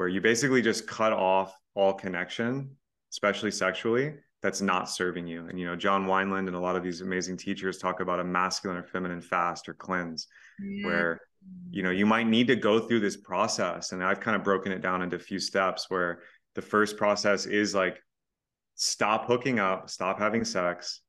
where 0.00 0.08
you 0.08 0.18
basically 0.18 0.62
just 0.62 0.86
cut 0.86 1.12
off 1.12 1.54
all 1.74 1.92
connection, 1.92 2.70
especially 3.12 3.50
sexually, 3.50 4.14
that's 4.40 4.62
not 4.62 4.88
serving 4.88 5.26
you. 5.26 5.46
And 5.46 5.60
you 5.60 5.66
know, 5.66 5.76
John 5.76 6.06
Wineland 6.06 6.46
and 6.46 6.56
a 6.56 6.58
lot 6.58 6.74
of 6.74 6.82
these 6.82 7.02
amazing 7.02 7.36
teachers 7.36 7.76
talk 7.76 8.00
about 8.00 8.18
a 8.18 8.24
masculine 8.24 8.78
or 8.78 8.82
feminine 8.82 9.20
fast 9.20 9.68
or 9.68 9.74
cleanse, 9.74 10.26
mm-hmm. 10.58 10.86
where 10.86 11.20
you 11.70 11.82
know 11.82 11.90
you 11.90 12.06
might 12.06 12.26
need 12.26 12.46
to 12.46 12.56
go 12.56 12.80
through 12.80 13.00
this 13.00 13.18
process. 13.18 13.92
And 13.92 14.02
I've 14.02 14.20
kind 14.20 14.36
of 14.36 14.42
broken 14.42 14.72
it 14.72 14.80
down 14.80 15.02
into 15.02 15.16
a 15.16 15.18
few 15.18 15.38
steps 15.38 15.90
where 15.90 16.20
the 16.54 16.62
first 16.62 16.96
process 16.96 17.44
is 17.44 17.74
like 17.74 18.02
stop 18.76 19.26
hooking 19.26 19.58
up, 19.58 19.90
stop 19.90 20.18
having 20.18 20.46
sex. 20.46 21.02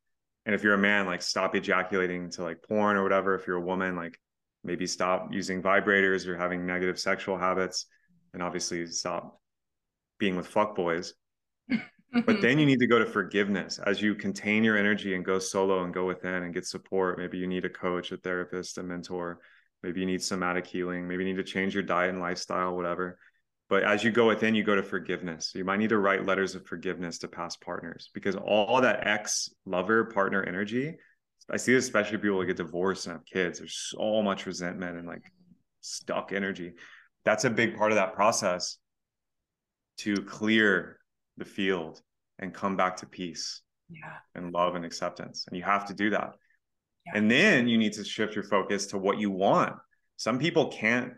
And 0.45 0.53
if 0.53 0.63
you're 0.63 0.73
a 0.73 0.77
man, 0.77 1.05
like 1.05 1.21
stop 1.21 1.55
ejaculating 1.55 2.29
to 2.31 2.43
like 2.43 2.61
porn 2.61 2.97
or 2.97 3.03
whatever. 3.03 3.35
If 3.35 3.47
you're 3.47 3.55
a 3.55 3.61
woman, 3.61 3.95
like 3.95 4.19
maybe 4.65 4.85
stop 4.85 5.29
using 5.31 5.63
vibrators 5.63 6.27
or 6.27 6.35
having 6.35 6.65
negative 6.65 6.99
sexual 6.99 7.37
habits. 7.37 7.85
And 8.33 8.41
obviously 8.41 8.85
stop 8.87 9.39
being 10.19 10.35
with 10.35 10.47
fuck 10.47 10.75
boys 10.75 11.13
but 12.25 12.41
then 12.41 12.59
you 12.59 12.65
need 12.65 12.79
to 12.79 12.87
go 12.87 12.99
to 12.99 13.05
forgiveness 13.05 13.79
as 13.85 14.01
you 14.01 14.15
contain 14.15 14.63
your 14.63 14.77
energy 14.77 15.15
and 15.15 15.23
go 15.23 15.39
solo 15.39 15.83
and 15.83 15.93
go 15.93 16.05
within 16.05 16.43
and 16.43 16.53
get 16.53 16.65
support. 16.65 17.17
Maybe 17.17 17.37
you 17.37 17.47
need 17.47 17.65
a 17.65 17.69
coach, 17.69 18.11
a 18.11 18.17
therapist, 18.17 18.77
a 18.77 18.83
mentor. 18.83 19.39
Maybe 19.83 20.01
you 20.01 20.05
need 20.05 20.21
somatic 20.21 20.67
healing. 20.67 21.07
Maybe 21.07 21.23
you 21.23 21.33
need 21.33 21.43
to 21.43 21.51
change 21.51 21.73
your 21.73 21.83
diet 21.83 22.11
and 22.11 22.19
lifestyle, 22.19 22.75
whatever. 22.75 23.17
But 23.69 23.83
as 23.83 24.03
you 24.03 24.11
go 24.11 24.27
within, 24.27 24.53
you 24.53 24.63
go 24.63 24.75
to 24.75 24.83
forgiveness. 24.83 25.53
You 25.55 25.63
might 25.63 25.79
need 25.79 25.89
to 25.89 25.97
write 25.97 26.25
letters 26.25 26.55
of 26.55 26.65
forgiveness 26.65 27.19
to 27.19 27.29
past 27.29 27.61
partners 27.61 28.09
because 28.13 28.35
all 28.35 28.81
that 28.81 29.07
ex 29.07 29.49
lover 29.65 30.05
partner 30.05 30.43
energy, 30.43 30.97
I 31.49 31.57
see 31.57 31.73
this 31.73 31.85
especially 31.85 32.17
people 32.17 32.39
that 32.39 32.47
get 32.47 32.57
divorced 32.57 33.07
and 33.07 33.13
have 33.13 33.25
kids. 33.25 33.59
There's 33.59 33.93
so 33.97 34.21
much 34.21 34.45
resentment 34.45 34.97
and 34.97 35.07
like 35.07 35.23
stuck 35.79 36.33
energy. 36.33 36.73
That's 37.25 37.45
a 37.45 37.49
big 37.49 37.77
part 37.77 37.91
of 37.91 37.97
that 37.97 38.13
process 38.13 38.77
to 39.99 40.15
clear 40.15 40.97
the 41.37 41.45
field 41.45 42.01
and 42.39 42.53
come 42.53 42.75
back 42.75 42.97
to 42.97 43.05
peace 43.05 43.61
yeah. 43.89 44.17
and 44.35 44.51
love 44.51 44.75
and 44.75 44.85
acceptance. 44.85 45.45
And 45.47 45.57
you 45.57 45.63
have 45.63 45.85
to 45.87 45.93
do 45.93 46.09
that. 46.11 46.35
Yeah. 47.05 47.13
And 47.15 47.29
then 47.29 47.67
you 47.67 47.77
need 47.77 47.93
to 47.93 48.03
shift 48.03 48.35
your 48.35 48.43
focus 48.43 48.87
to 48.87 48.97
what 48.97 49.19
you 49.19 49.29
want. 49.29 49.75
Some 50.17 50.39
people 50.39 50.67
can't 50.67 51.13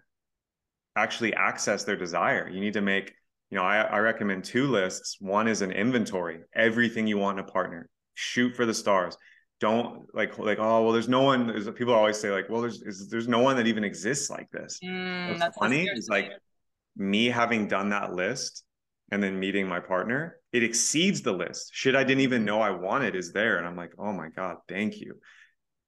actually 0.96 1.34
access 1.34 1.84
their 1.84 1.96
desire. 1.96 2.50
You 2.50 2.62
need 2.62 2.74
to 2.74 2.82
make, 2.82 3.14
you 3.50 3.58
know, 3.58 3.64
I, 3.64 3.82
I 3.82 4.00
recommend 4.00 4.44
two 4.44 4.68
lists. 4.68 5.18
One 5.20 5.48
is 5.48 5.62
an 5.62 5.72
inventory, 5.72 6.42
everything 6.54 7.08
you 7.08 7.18
want 7.18 7.40
in 7.40 7.46
a 7.46 7.48
partner. 7.48 7.90
Shoot 8.16 8.56
for 8.56 8.66
the 8.66 8.74
stars. 8.74 9.18
Don't 9.64 10.14
like 10.14 10.38
like 10.38 10.60
oh 10.60 10.84
well, 10.84 10.92
there's 10.92 11.08
no 11.08 11.22
one. 11.22 11.48
There's 11.48 11.70
people 11.70 11.94
always 11.94 12.20
say 12.20 12.32
like 12.32 12.50
well 12.50 12.60
there's 12.60 12.82
is, 12.82 13.08
there's 13.08 13.30
no 13.30 13.40
one 13.40 13.56
that 13.56 13.66
even 13.66 13.86
exists 13.86 14.30
like 14.30 14.52
this. 14.52 14.78
Mm, 14.84 15.40
What's 15.40 15.58
funny 15.58 15.88
is 15.88 16.10
like 16.10 16.32
me 16.98 17.28
having 17.28 17.70
done 17.70 17.88
that 17.92 18.12
list 18.14 18.66
and 19.10 19.24
then 19.24 19.40
meeting 19.40 19.66
my 19.66 19.80
partner, 19.80 20.36
it 20.52 20.64
exceeds 20.64 21.22
the 21.22 21.32
list. 21.32 21.70
Shit 21.72 21.96
I 21.96 22.04
didn't 22.04 22.24
even 22.24 22.44
know 22.44 22.60
I 22.60 22.72
wanted 22.72 23.16
is 23.16 23.32
there. 23.32 23.58
And 23.58 23.66
I'm 23.66 23.78
like, 23.78 23.94
oh 23.98 24.12
my 24.12 24.28
God, 24.36 24.58
thank 24.68 25.00
you. 25.00 25.16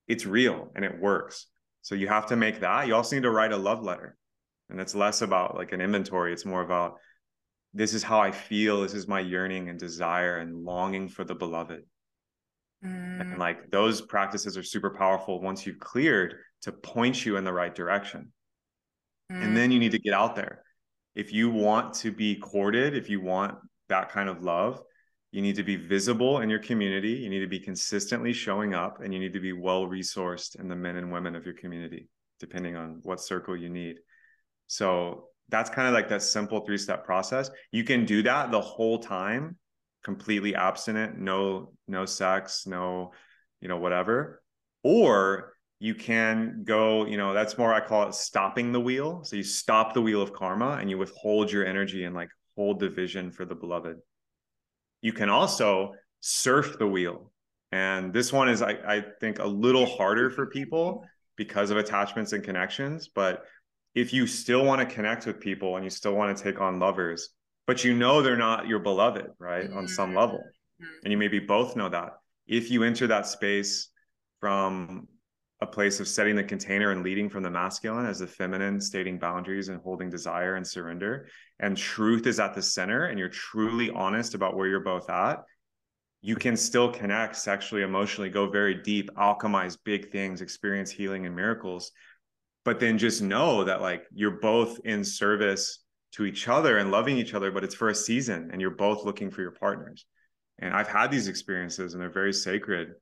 It's 0.07 0.26
real 0.26 0.71
and 0.73 0.86
it 0.86 0.97
works. 1.01 1.47
So 1.82 1.95
you 1.95 2.07
have 2.07 2.28
to 2.28 2.38
make 2.38 2.61
that. 2.61 2.88
You 2.88 2.95
also 2.95 3.17
need 3.17 3.23
to 3.23 3.30
write 3.30 3.51
a 3.51 3.57
love 3.57 3.84
letter. 3.84 4.15
And 4.69 4.80
it's 4.80 4.95
less 4.95 5.21
about 5.21 5.57
like 5.57 5.73
an 5.73 5.82
inventory. 5.82 6.32
It's 6.32 6.45
more 6.45 6.61
about 6.61 6.95
this 7.73 7.93
is 7.93 8.03
how 8.03 8.21
I 8.21 8.32
feel. 8.32 8.84
This 8.84 8.93
is 8.93 9.05
my 9.05 9.19
yearning 9.19 9.67
and 9.67 9.78
desire 9.78 10.38
and 10.38 10.63
longing 10.63 11.09
for 11.09 11.26
the 11.26 11.36
beloved. 11.36 11.84
Mm. 12.86 13.21
And 13.21 13.39
like 13.39 13.71
those 13.71 14.01
practices 14.01 14.57
are 14.57 14.63
super 14.63 14.91
powerful 14.91 15.41
once 15.41 15.65
you've 15.65 15.79
cleared 15.79 16.36
to 16.61 16.71
point 16.71 17.25
you 17.25 17.38
in 17.38 17.43
the 17.43 17.53
right 17.53 17.73
direction. 17.73 18.31
Mm. 19.31 19.43
And 19.43 19.57
then 19.57 19.71
you 19.71 19.79
need 19.79 19.91
to 19.91 19.99
get 19.99 20.13
out 20.13 20.36
there 20.36 20.61
if 21.15 21.31
you 21.31 21.49
want 21.49 21.93
to 21.93 22.11
be 22.11 22.36
courted, 22.36 22.95
if 22.95 23.09
you 23.09 23.21
want 23.21 23.57
that 23.88 24.09
kind 24.09 24.29
of 24.29 24.43
love, 24.43 24.81
you 25.31 25.41
need 25.41 25.55
to 25.55 25.63
be 25.63 25.75
visible 25.77 26.41
in 26.41 26.49
your 26.49 26.59
community. 26.59 27.11
You 27.11 27.29
need 27.29 27.39
to 27.39 27.47
be 27.47 27.59
consistently 27.59 28.33
showing 28.33 28.73
up 28.73 29.01
and 29.01 29.13
you 29.13 29.19
need 29.19 29.33
to 29.33 29.39
be 29.39 29.53
well 29.53 29.88
resourced 29.88 30.59
in 30.59 30.67
the 30.67 30.75
men 30.75 30.97
and 30.97 31.11
women 31.11 31.36
of 31.36 31.45
your 31.45 31.55
community, 31.55 32.09
depending 32.39 32.75
on 32.75 32.99
what 33.03 33.21
circle 33.21 33.55
you 33.55 33.69
need. 33.69 33.97
So 34.67 35.29
that's 35.49 35.69
kind 35.69 35.88
of 35.88 35.93
like 35.93 36.09
that 36.09 36.21
simple 36.21 36.61
three 36.61 36.77
step 36.77 37.05
process. 37.05 37.49
You 37.71 37.83
can 37.83 38.05
do 38.05 38.23
that 38.23 38.51
the 38.51 38.61
whole 38.61 38.99
time, 38.99 39.57
completely 40.06 40.56
abstinent, 40.56 41.18
no, 41.18 41.74
no 41.88 42.06
sex, 42.06 42.68
no, 42.68 43.12
you 43.60 43.68
know, 43.68 43.78
whatever. 43.78 44.43
Or 44.84 45.53
you 45.80 45.95
can 45.95 46.64
go, 46.64 47.06
you 47.08 47.18
know, 47.18 47.34
that's 47.34 47.58
more, 47.58 47.74
I 47.74 47.82
call 47.82 48.08
it 48.08 48.14
stopping 48.14 48.72
the 48.72 48.80
wheel. 48.80 49.24
So 49.24 49.36
you 49.36 49.43
stop 49.43 49.93
the 49.93 50.01
wheel 50.01 50.22
of 50.22 50.32
karma 50.32 50.78
and 50.80 50.89
you 50.89 50.99
withhold 50.99 51.51
your 51.51 51.66
energy 51.66 52.06
and 52.06 52.16
like 52.16 52.30
hold 52.56 52.80
the 52.80 52.88
vision 52.88 53.32
for 53.32 53.45
the 53.45 53.56
beloved. 53.56 53.97
You 55.01 55.12
can 55.12 55.30
also 55.30 55.93
surf 56.22 56.78
the 56.78 56.88
wheel. 56.88 57.32
And 57.72 58.14
this 58.14 58.32
one 58.32 58.47
is, 58.47 58.62
I, 58.62 58.78
I 58.88 59.03
think, 59.20 59.39
a 59.39 59.47
little 59.47 59.88
harder 59.88 60.30
for 60.30 60.45
people 60.45 61.03
because 61.36 61.72
of 61.72 61.78
attachments 61.78 62.32
and 62.32 62.43
connections. 62.43 63.10
But 63.14 63.43
if 63.95 64.14
you 64.14 64.28
still 64.28 64.64
want 64.64 64.88
to 64.88 64.95
connect 64.95 65.26
with 65.26 65.39
people 65.39 65.76
and 65.76 65.84
you 65.84 65.89
still 65.89 66.14
want 66.14 66.38
to 66.38 66.43
take 66.43 66.62
on 66.62 66.80
lovers, 66.80 67.30
but 67.68 67.84
you 67.84 67.93
know 67.93 68.22
they're 68.22 68.38
not 68.38 68.68
your 68.68 68.80
beloved, 68.80 69.28
right? 69.39 69.70
On 69.72 69.88
some 69.88 70.13
level. 70.13 70.39
Mm-hmm. 70.39 70.99
And 71.03 71.11
you 71.11 71.18
maybe 71.18 71.39
both 71.39 71.76
know 71.76 71.89
that. 71.89 72.13
If 72.47 72.70
you 72.70 72.84
enter 72.84 73.07
that 73.07 73.28
space 73.28 73.89
from 74.39 75.07
a 75.61 75.66
place 75.66 75.99
of 75.99 76.07
setting 76.07 76.36
the 76.36 76.43
container 76.43 76.91
and 76.91 77.03
leading 77.03 77.30
from 77.30 77.41
the 77.41 77.49
masculine 77.49 78.05
as 78.05 78.20
the 78.20 78.28
feminine, 78.28 78.82
stating 78.82 79.18
boundaries 79.18 79.70
and 79.70 79.82
holding 79.82 80.09
desire 80.09 80.55
and 80.55 80.68
surrender. 80.68 81.28
And 81.59 81.78
truth 81.78 82.28
is 82.28 82.39
at 82.39 82.53
the 82.53 82.61
center, 82.61 83.05
and 83.05 83.18
you're 83.18 83.30
truly 83.30 83.89
honest 83.89 84.36
about 84.36 84.55
where 84.55 84.68
you're 84.68 84.82
both 84.82 85.09
at. 85.09 85.43
You 86.22 86.36
can 86.36 86.57
still 86.57 86.91
connect 86.91 87.38
sexually, 87.38 87.84
emotionally, 87.84 88.30
go 88.30 88.49
very 88.49 88.76
deep, 88.76 89.09
alchemize 89.16 89.78
big 89.84 90.11
things, 90.11 90.41
experience 90.41 90.91
healing 90.91 91.26
and 91.26 91.36
miracles. 91.36 91.91
But 92.66 92.80
then 92.80 92.97
just 92.97 93.22
know 93.22 93.63
that, 93.63 93.82
like, 93.82 94.03
you're 94.13 94.39
both 94.41 94.80
in 94.84 95.03
service 95.03 95.84
to 96.16 96.26
each 96.26 96.47
other 96.47 96.78
and 96.78 96.91
loving 96.91 97.18
each 97.18 97.34
other, 97.34 97.51
but 97.51 97.63
it's 97.63 97.76
for 97.76 97.89
a 97.89 97.95
season 97.95 98.49
and 98.51 98.61
you're 98.61 98.72
both 98.72 99.03
looking 99.03 99.30
for 99.30 99.41
your 99.41 99.51
partners. 99.51 100.05
And 100.59 100.74
I've 100.74 100.88
had 100.88 101.11
these 101.11 101.28
experiences 101.28 101.93
and 101.93 102.01
they're 102.01 102.09
very 102.09 102.34
sacred 102.34 102.93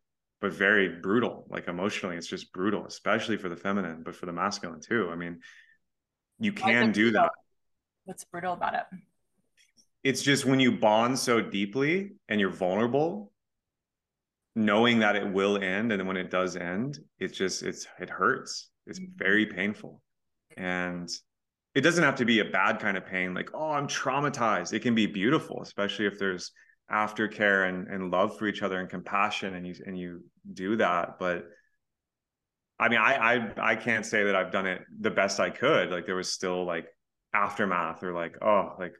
but 0.41 0.51
very 0.51 0.99
brutal 0.99 1.45
like 1.49 1.70
emotionally 1.70 2.18
it's 2.18 2.28
just 2.28 2.51
brutal 2.51 2.86
especially 2.86 3.38
for 3.38 3.47
the 3.47 3.55
feminine 3.55 4.03
but 4.03 4.16
for 4.16 4.26
the 4.26 4.34
masculine 4.34 4.82
too. 4.82 5.09
I 5.11 5.16
mean 5.16 5.39
you 6.39 6.51
can 6.51 6.91
do 6.91 7.11
that. 7.11 7.32
What's 8.05 8.26
brutal 8.26 8.53
about 8.53 8.74
it? 8.74 8.84
It's 10.03 10.22
just 10.22 10.43
when 10.43 10.59
you 10.59 10.74
bond 10.74 11.18
so 11.18 11.39
deeply 11.39 12.14
and 12.28 12.41
you're 12.41 12.49
vulnerable 12.49 13.32
knowing 14.55 14.99
that 14.99 15.16
it 15.16 15.32
will 15.32 15.55
end 15.57 15.91
and 15.91 15.99
then 15.99 16.07
when 16.07 16.18
it 16.18 16.30
does 16.30 16.55
end 16.55 16.99
it's 17.20 17.38
just 17.38 17.64
it's 17.64 17.88
it 17.99 18.09
hurts. 18.09 18.70
It's 18.88 18.99
mm-hmm. 18.99 19.16
very 19.16 19.45
painful. 19.45 20.01
And 20.57 21.09
it 21.76 21.82
doesn't 21.82 22.03
have 22.03 22.15
to 22.15 22.26
be 22.26 22.39
a 22.39 22.45
bad 22.45 22.80
kind 22.80 22.97
of 22.97 23.05
pain 23.05 23.34
like 23.34 23.49
oh 23.53 23.71
i'm 23.71 23.88
traumatized 23.88 24.74
it 24.74 24.82
can 24.82 24.95
be 24.95 25.05
beautiful 25.05 25.61
especially 25.61 26.05
if 26.05 26.19
there's 26.19 26.51
aftercare 26.91 27.67
and, 27.67 27.88
and 27.88 28.11
love 28.11 28.38
for 28.38 28.45
each 28.45 28.61
other 28.61 28.80
and 28.80 28.89
compassion 28.89 29.55
and 29.55 29.65
you 29.65 29.76
and 29.86 29.97
you 29.97 30.24
do 30.53 30.76
that 30.76 31.17
but 31.19 31.45
i 32.80 32.89
mean 32.89 32.99
I, 32.99 33.36
I 33.36 33.71
i 33.71 33.76
can't 33.76 34.05
say 34.05 34.24
that 34.26 34.36
i've 34.36 34.51
done 34.51 34.67
it 34.67 34.82
the 34.99 35.11
best 35.11 35.39
i 35.39 35.49
could 35.49 35.89
like 35.89 36.05
there 36.05 36.15
was 36.15 36.32
still 36.32 36.65
like 36.65 36.86
aftermath 37.34 38.03
or 38.03 38.13
like 38.13 38.38
oh 38.41 38.74
like 38.78 38.93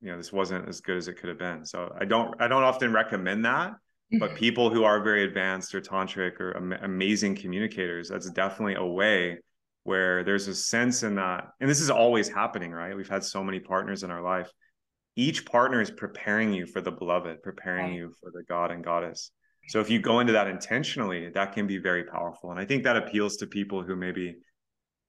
you 0.00 0.10
know 0.10 0.16
this 0.16 0.32
wasn't 0.32 0.68
as 0.68 0.80
good 0.80 0.96
as 0.96 1.08
it 1.08 1.14
could 1.14 1.28
have 1.28 1.38
been 1.38 1.64
so 1.64 1.94
i 1.98 2.04
don't 2.04 2.40
i 2.40 2.48
don't 2.48 2.62
often 2.62 2.92
recommend 2.92 3.44
that 3.44 3.72
but 4.18 4.30
mm-hmm. 4.30 4.38
people 4.38 4.70
who 4.70 4.82
are 4.82 5.02
very 5.02 5.22
advanced 5.22 5.74
or 5.74 5.80
tantric 5.80 6.40
or 6.40 6.56
am- 6.56 6.72
amazing 6.82 7.34
communicators 7.34 8.08
that's 8.08 8.28
definitely 8.30 8.74
a 8.74 8.84
way 8.84 9.38
where 9.84 10.24
there's 10.24 10.48
a 10.48 10.54
sense 10.54 11.02
in 11.02 11.14
that 11.14 11.48
and 11.60 11.68
this 11.68 11.80
is 11.80 11.90
always 11.90 12.28
happening 12.28 12.70
right 12.70 12.96
we've 12.96 13.08
had 13.08 13.24
so 13.24 13.42
many 13.42 13.58
partners 13.58 14.02
in 14.02 14.10
our 14.10 14.22
life 14.22 14.50
each 15.16 15.44
partner 15.44 15.80
is 15.80 15.90
preparing 15.90 16.52
you 16.52 16.66
for 16.66 16.80
the 16.80 16.90
beloved, 16.90 17.42
preparing 17.42 17.86
right. 17.86 17.94
you 17.94 18.12
for 18.20 18.30
the 18.30 18.42
God 18.48 18.70
and 18.70 18.84
Goddess. 18.84 19.30
So 19.68 19.80
if 19.80 19.90
you 19.90 20.00
go 20.00 20.20
into 20.20 20.32
that 20.32 20.48
intentionally, 20.48 21.30
that 21.34 21.52
can 21.52 21.66
be 21.66 21.78
very 21.78 22.04
powerful. 22.04 22.50
And 22.50 22.58
I 22.58 22.64
think 22.64 22.84
that 22.84 22.96
appeals 22.96 23.36
to 23.36 23.46
people 23.46 23.82
who 23.82 23.94
maybe 23.94 24.36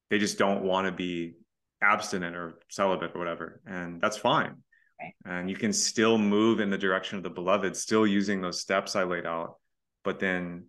they 0.09 0.19
just 0.19 0.37
don't 0.37 0.63
want 0.63 0.85
to 0.85 0.91
be 0.91 1.35
abstinent 1.81 2.35
or 2.35 2.59
celibate 2.69 3.11
or 3.15 3.19
whatever. 3.19 3.61
And 3.65 4.01
that's 4.01 4.17
fine. 4.17 4.57
Right. 4.99 5.13
And 5.25 5.49
you 5.49 5.55
can 5.55 5.71
still 5.71 6.17
move 6.17 6.59
in 6.59 6.69
the 6.69 6.77
direction 6.77 7.17
of 7.17 7.23
the 7.23 7.29
beloved, 7.29 7.75
still 7.75 8.05
using 8.05 8.41
those 8.41 8.59
steps 8.59 8.95
I 8.95 9.03
laid 9.03 9.25
out, 9.25 9.55
but 10.03 10.19
then 10.19 10.65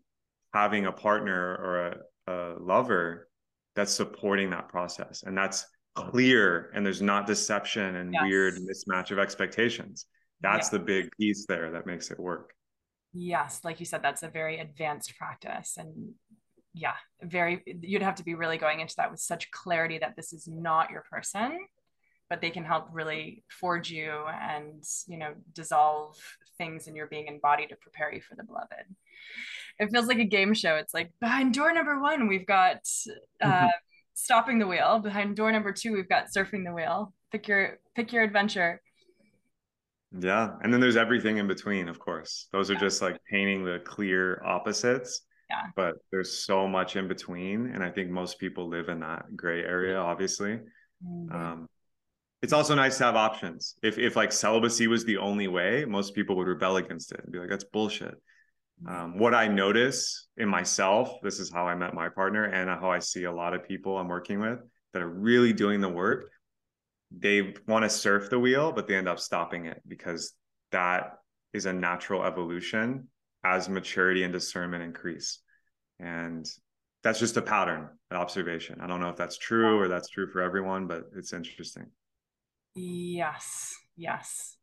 having 0.55 0.87
a 0.87 0.93
partner 0.93 1.35
or 1.35 1.87
a, 1.87 2.33
a 2.33 2.55
lover 2.61 3.29
that's 3.75 3.93
supporting 3.93 4.51
that 4.51 4.69
process. 4.69 5.23
And 5.23 5.37
that's 5.37 5.67
clear 5.95 6.71
and 6.75 6.85
there's 6.85 7.03
not 7.03 7.27
deception 7.27 7.97
and 7.97 8.13
yes. 8.13 8.23
weird 8.25 8.55
mismatch 8.55 9.11
of 9.11 9.19
expectations. 9.19 10.07
That's 10.41 10.71
the 10.71 10.79
big 10.79 11.11
piece 11.19 11.47
there 11.47 11.71
that 11.71 11.87
makes 11.87 12.11
it 12.11 12.19
work. 12.19 12.53
Yes, 13.13 13.61
like 13.63 13.79
you 13.79 13.87
said, 13.87 14.03
that's 14.03 14.23
a 14.23 14.29
very 14.29 14.59
advanced 14.59 15.17
practice. 15.17 15.77
And 15.77 16.15
yeah, 16.75 16.95
very, 17.23 17.63
you'd 17.67 18.03
have 18.03 18.17
to 18.17 18.25
be 18.25 18.35
really 18.35 18.57
going 18.57 18.81
into 18.81 18.95
that 18.97 19.11
with 19.11 19.21
such 19.21 19.51
clarity 19.51 19.99
that 19.99 20.17
this 20.17 20.33
is 20.33 20.49
not 20.49 20.91
your 20.91 21.05
person, 21.11 21.59
but 22.29 22.41
they 22.41 22.51
can 22.51 22.65
help 22.65 22.89
really 22.91 23.45
forge 23.51 23.91
you 23.91 24.11
and, 24.11 24.83
you 25.07 25.19
know, 25.19 25.35
dissolve 25.53 26.17
things 26.63 26.87
in 26.87 26.95
your 26.95 27.09
being 27.09 27.29
and 27.29 27.41
body 27.41 27.67
to 27.67 27.77
prepare 27.77 28.13
you 28.15 28.21
for 28.21 28.37
the 28.37 28.45
beloved. 28.45 28.87
It 29.79 29.91
feels 29.91 30.07
like 30.07 30.19
a 30.19 30.25
game 30.25 30.55
show. 30.55 30.77
It's 30.77 30.95
like 30.95 31.11
behind 31.21 31.55
door 31.55 31.73
number 31.73 32.01
one, 32.01 32.29
we've 32.29 32.47
got 32.47 32.79
uh, 33.41 33.69
stopping 34.15 34.59
the 34.59 34.67
wheel. 34.67 35.01
Behind 35.01 35.35
door 35.35 35.51
number 35.51 35.73
two, 35.73 35.93
we've 35.93 36.09
got 36.09 36.27
surfing 36.37 36.65
the 36.65 36.73
wheel. 36.73 37.13
Pick 37.33 37.49
your 37.49 37.79
pick 37.97 38.13
your 38.13 38.23
adventure. 38.23 38.81
Yeah. 40.19 40.51
And 40.63 40.73
then 40.73 40.81
there's 40.81 40.97
everything 40.97 41.39
in 41.39 41.49
between, 41.49 41.89
of 41.89 41.99
course. 41.99 42.49
Those 42.53 42.71
are 42.71 42.75
yeah. 42.75 42.81
just 42.81 43.03
like 43.03 43.19
painting 43.31 43.65
the 43.65 43.81
clear 43.85 44.43
opposites. 44.45 45.23
Yeah. 45.51 45.63
But 45.75 45.95
there's 46.11 46.45
so 46.45 46.69
much 46.69 46.97
in 46.97 47.09
between. 47.09 47.73
And 47.75 47.83
I 47.83 47.91
think 47.91 48.11
most 48.11 48.39
people 48.39 48.69
live 48.69 48.89
in 48.89 49.01
that 49.01 49.35
gray 49.35 49.63
area, 49.63 49.99
obviously. 49.99 50.61
Mm-hmm. 51.05 51.35
Um, 51.35 51.69
it's 52.43 52.53
also 52.53 52.75
nice 52.75 52.99
to 52.99 53.05
have 53.05 53.17
options. 53.17 53.77
If 53.83 53.99
if 53.99 54.17
like 54.17 54.33
celibacy 54.33 54.87
was 54.89 55.05
the 55.05 55.19
only 55.19 55.49
way, 55.49 55.85
most 55.85 56.15
people 56.15 56.37
would 56.37 56.49
rebel 56.49 56.77
against 56.77 57.13
it 57.13 57.21
and 57.23 57.33
be 57.33 57.39
like, 57.39 57.51
that's 57.51 57.65
bullshit. 57.65 58.15
Mm-hmm. 58.85 58.89
Um, 58.89 59.19
what 59.19 59.35
I 59.35 59.49
notice 59.49 60.27
in 60.37 60.49
myself, 60.49 61.21
this 61.23 61.39
is 61.39 61.51
how 61.51 61.67
I 61.67 61.75
met 61.75 61.95
my 61.95 62.09
partner 62.09 62.45
and 62.45 62.69
how 62.69 62.91
I 62.91 62.99
see 62.99 63.25
a 63.25 63.33
lot 63.33 63.55
of 63.55 63.67
people 63.67 63.97
I'm 63.97 64.09
working 64.09 64.41
with 64.41 64.59
that 64.93 65.03
are 65.03 65.09
really 65.09 65.53
doing 65.53 65.81
the 65.81 65.89
work 65.89 66.33
they 67.19 67.55
want 67.67 67.85
to 67.85 67.89
surf 67.89 68.31
the 68.31 68.39
wheel, 68.39 68.73
but 68.73 68.87
they 68.87 68.97
end 68.97 69.09
up 69.09 69.21
stopping 69.21 69.67
it 69.67 69.83
because 69.87 70.35
that 70.71 71.19
is 71.53 71.67
a 71.67 71.73
natural 71.73 72.25
evolution 72.25 73.09
as 73.45 73.69
maturity 73.69 74.23
and 74.23 74.33
discernment 74.33 74.83
increase. 74.83 75.41
And 75.99 76.47
that's 77.03 77.19
just 77.19 77.37
a 77.37 77.43
pattern, 77.43 77.89
an 78.11 78.17
observation. 78.17 78.81
I 78.81 78.87
don't 78.87 79.01
know 79.01 79.09
if 79.09 79.17
that's 79.17 79.37
true 79.37 79.79
or 79.79 79.89
that's 79.89 80.09
true 80.09 80.29
for 80.31 80.41
everyone, 80.41 80.87
but 80.87 81.05
it's 81.17 81.33
interesting. 81.33 81.87
Yes, 82.75 83.75
yes. 83.97 84.57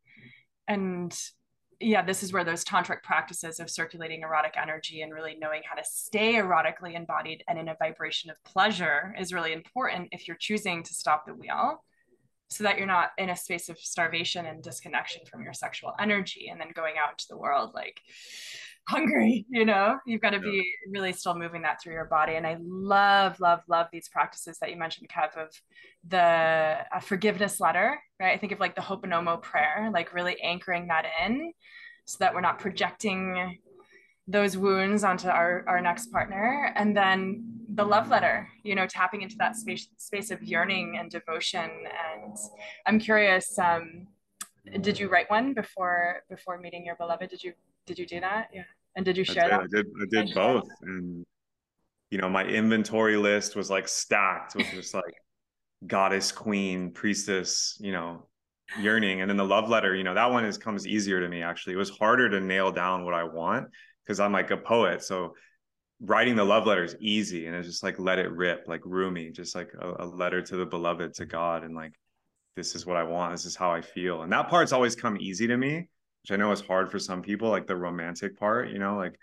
And 0.68 1.18
yeah, 1.80 2.04
this 2.04 2.24
is 2.24 2.34
where 2.34 2.44
those 2.44 2.66
tantric 2.66 3.04
practices 3.04 3.60
of 3.60 3.70
circulating 3.70 4.22
erotic 4.22 4.56
energy 4.62 5.02
and 5.02 5.14
really 5.14 5.38
knowing 5.40 5.62
how 5.68 5.76
to 5.76 5.84
stay 5.86 6.34
erotically 6.36 6.96
embodied 6.96 7.44
and 7.48 7.58
in 7.58 7.70
a 7.70 7.76
vibration 7.80 8.30
of 8.30 8.44
pleasure 8.44 9.16
is 9.18 9.34
really 9.34 9.54
important 9.54 10.10
if 10.12 10.28
you're 10.28 10.38
choosing 10.38 10.84
to 10.84 10.94
stop 10.94 11.26
the 11.26 11.34
wheel 11.34 11.84
so 12.50 12.64
that 12.64 12.78
you're 12.78 12.88
not 12.88 13.12
in 13.18 13.30
a 13.30 13.36
space 13.36 13.70
of 13.70 13.80
starvation 13.80 14.46
and 14.46 14.64
disconnection 14.64 15.22
from 15.30 15.44
your 15.44 15.54
sexual 15.54 15.94
energy 16.00 16.50
and 16.52 16.60
then 16.60 16.70
going 16.74 16.96
out 17.02 17.12
into 17.12 17.28
the 17.30 17.38
world 17.38 17.72
like 17.74 18.02
hungry 18.90 19.46
you 19.50 19.66
know? 19.66 20.00
You've 20.06 20.22
got 20.22 20.32
to 20.32 20.40
be 20.40 20.74
really 20.90 21.14
still 21.14 21.36
moving 21.36 21.62
that 21.62 21.82
through 21.82 21.94
your 21.94 22.06
body 22.06 22.36
and 22.36 22.46
i 22.46 22.58
love 22.60 23.40
love 23.40 23.62
love 23.68 23.88
these 23.92 24.10
practices 24.10 24.58
that 24.60 24.70
you 24.72 24.78
mentioned 24.78 25.10
kev 25.10 25.36
of 25.38 25.50
the 26.08 26.18
uh, 26.18 27.00
forgiveness 27.00 27.60
letter 27.60 28.00
right? 28.20 28.34
I 28.34 28.38
think 28.38 28.52
of 28.52 28.60
like 28.60 28.76
the 28.76 28.82
ho'oponopono 28.82 29.42
prayer 29.42 29.90
like 29.94 30.14
really 30.14 30.42
anchoring 30.42 30.88
that 30.88 31.06
in 31.26 31.54
so 32.06 32.18
that 32.20 32.34
we're 32.34 32.42
not 32.42 32.60
projecting 32.60 33.60
those 34.28 34.58
wounds 34.58 35.04
onto 35.04 35.28
our, 35.28 35.64
our 35.68 35.82
next 35.82 36.12
partner 36.12 36.72
and 36.76 36.96
then 36.96 37.44
the 37.76 37.84
love 37.84 38.10
letter 38.10 38.48
you 38.64 38.76
know 38.76 38.88
tapping 38.88 39.22
into 39.22 39.36
that 39.38 39.56
space 39.56 39.88
space 39.98 40.32
of 40.32 40.42
yearning 40.42 40.98
and 41.00 41.12
devotion 41.12 41.70
and 42.20 42.36
i'm 42.88 43.00
curious 43.00 43.58
um 43.60 44.08
did 44.82 45.00
you 45.00 45.10
write 45.10 45.30
one 45.30 45.54
before 45.54 46.24
before 46.30 46.58
meeting 46.60 46.86
your 46.86 46.96
beloved? 46.96 47.30
Did 47.30 47.44
you 47.44 47.54
did 47.86 47.98
you 47.98 48.06
do 48.06 48.20
that? 48.20 48.50
Yeah 48.54 48.64
and 48.96 49.06
did 49.06 49.18
you 49.18 49.24
share 49.24 49.54
I 49.54 49.68
did, 49.68 49.72
that 49.72 49.86
i 50.02 50.06
did 50.08 50.22
i 50.22 50.26
did 50.26 50.36
both 50.36 50.70
and 50.82 51.26
you 52.10 52.18
know 52.18 52.30
my 52.30 52.46
inventory 52.46 53.18
list 53.18 53.56
was 53.56 53.70
like 53.70 53.88
stacked 53.88 54.56
with 54.56 54.68
just 54.72 54.94
like 54.94 55.14
goddess 55.88 56.32
queen 56.32 56.92
priestess 56.92 57.78
you 57.80 57.92
know 57.92 58.26
yearning 58.80 59.22
and 59.22 59.30
then 59.30 59.38
the 59.38 59.46
love 59.46 59.70
letter 59.70 59.96
you 59.96 60.04
know 60.04 60.14
that 60.14 60.30
one 60.30 60.46
is 60.46 60.58
comes 60.58 60.86
easier 60.86 61.20
to 61.20 61.30
me 61.30 61.42
actually 61.42 61.74
it 61.74 61.78
was 61.78 61.90
harder 61.90 62.30
to 62.30 62.40
nail 62.40 62.72
down 62.72 63.04
what 63.04 63.14
i 63.14 63.24
want 63.24 63.68
because 64.10 64.20
I'm 64.20 64.32
like 64.32 64.50
a 64.50 64.58
poet. 64.58 65.04
So 65.04 65.36
writing 66.02 66.36
the 66.36 66.44
love 66.44 66.66
letter 66.66 66.84
is 66.84 66.96
easy 67.00 67.46
and 67.46 67.56
it's 67.56 67.68
just 67.68 67.84
like 67.84 68.00
let 68.00 68.18
it 68.18 68.32
rip, 68.32 68.64
like 68.68 68.82
Rumi, 68.84 69.30
just 69.30 69.54
like 69.54 69.70
a, 69.80 70.04
a 70.04 70.06
letter 70.08 70.42
to 70.42 70.56
the 70.56 70.66
beloved, 70.66 71.14
to 71.16 71.28
God, 71.28 71.64
and 71.64 71.76
like 71.76 71.94
this 72.56 72.74
is 72.74 72.88
what 72.88 72.98
I 72.98 73.04
want. 73.04 73.34
This 73.34 73.46
is 73.46 73.56
how 73.56 73.72
I 73.72 73.82
feel. 73.82 74.24
And 74.24 74.32
that 74.34 74.50
part's 74.50 74.72
always 74.72 74.96
come 74.96 75.16
easy 75.20 75.46
to 75.46 75.56
me, 75.56 75.90
which 76.24 76.32
I 76.32 76.36
know 76.36 76.52
is 76.52 76.62
hard 76.62 76.92
for 76.92 77.00
some 77.00 77.22
people, 77.22 77.50
like 77.50 77.68
the 77.68 77.76
romantic 77.76 78.38
part, 78.38 78.70
you 78.70 78.80
know, 78.80 78.98
like 78.98 79.18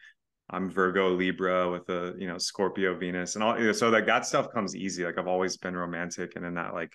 I'm 0.49 0.71
Virgo 0.71 1.11
Libra 1.11 1.71
with 1.71 1.89
a, 1.89 2.15
you 2.19 2.27
know, 2.27 2.39
Scorpio 2.39 2.97
Venus 2.97 3.35
and 3.35 3.45
all. 3.45 3.75
So 3.75 3.89
like 3.89 4.07
that 4.07 4.27
stuff 4.27 4.53
comes 4.53 4.77
easy. 4.77 5.05
Like 5.05 5.19
I've 5.19 5.27
always 5.27 5.57
been 5.57 5.77
romantic 5.77 6.37
and 6.37 6.45
in 6.45 6.55
that 6.55 6.75
like 6.75 6.93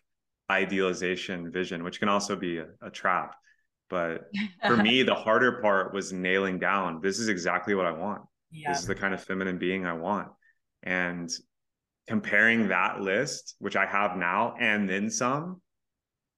idealization 0.49 1.51
vision, 1.51 1.83
which 1.83 1.99
can 1.99 2.09
also 2.09 2.35
be 2.35 2.59
a, 2.59 2.67
a 2.81 2.89
trap. 2.89 3.35
But 3.89 4.21
for 4.65 4.77
me, 4.77 5.03
the 5.03 5.15
harder 5.15 5.61
part 5.61 5.93
was 5.93 6.13
nailing 6.13 6.59
down 6.59 7.01
this 7.01 7.19
is 7.19 7.27
exactly 7.27 7.75
what 7.75 7.85
I 7.85 7.91
want. 7.91 8.21
Yeah. 8.51 8.71
This 8.71 8.81
is 8.81 8.87
the 8.87 8.95
kind 8.95 9.13
of 9.13 9.23
feminine 9.23 9.57
being 9.57 9.85
I 9.85 9.93
want. 9.93 10.29
And 10.83 11.29
comparing 12.07 12.69
that 12.69 13.01
list, 13.01 13.55
which 13.59 13.75
I 13.75 13.85
have 13.85 14.17
now 14.17 14.55
and 14.59 14.89
then 14.89 15.09
some, 15.09 15.61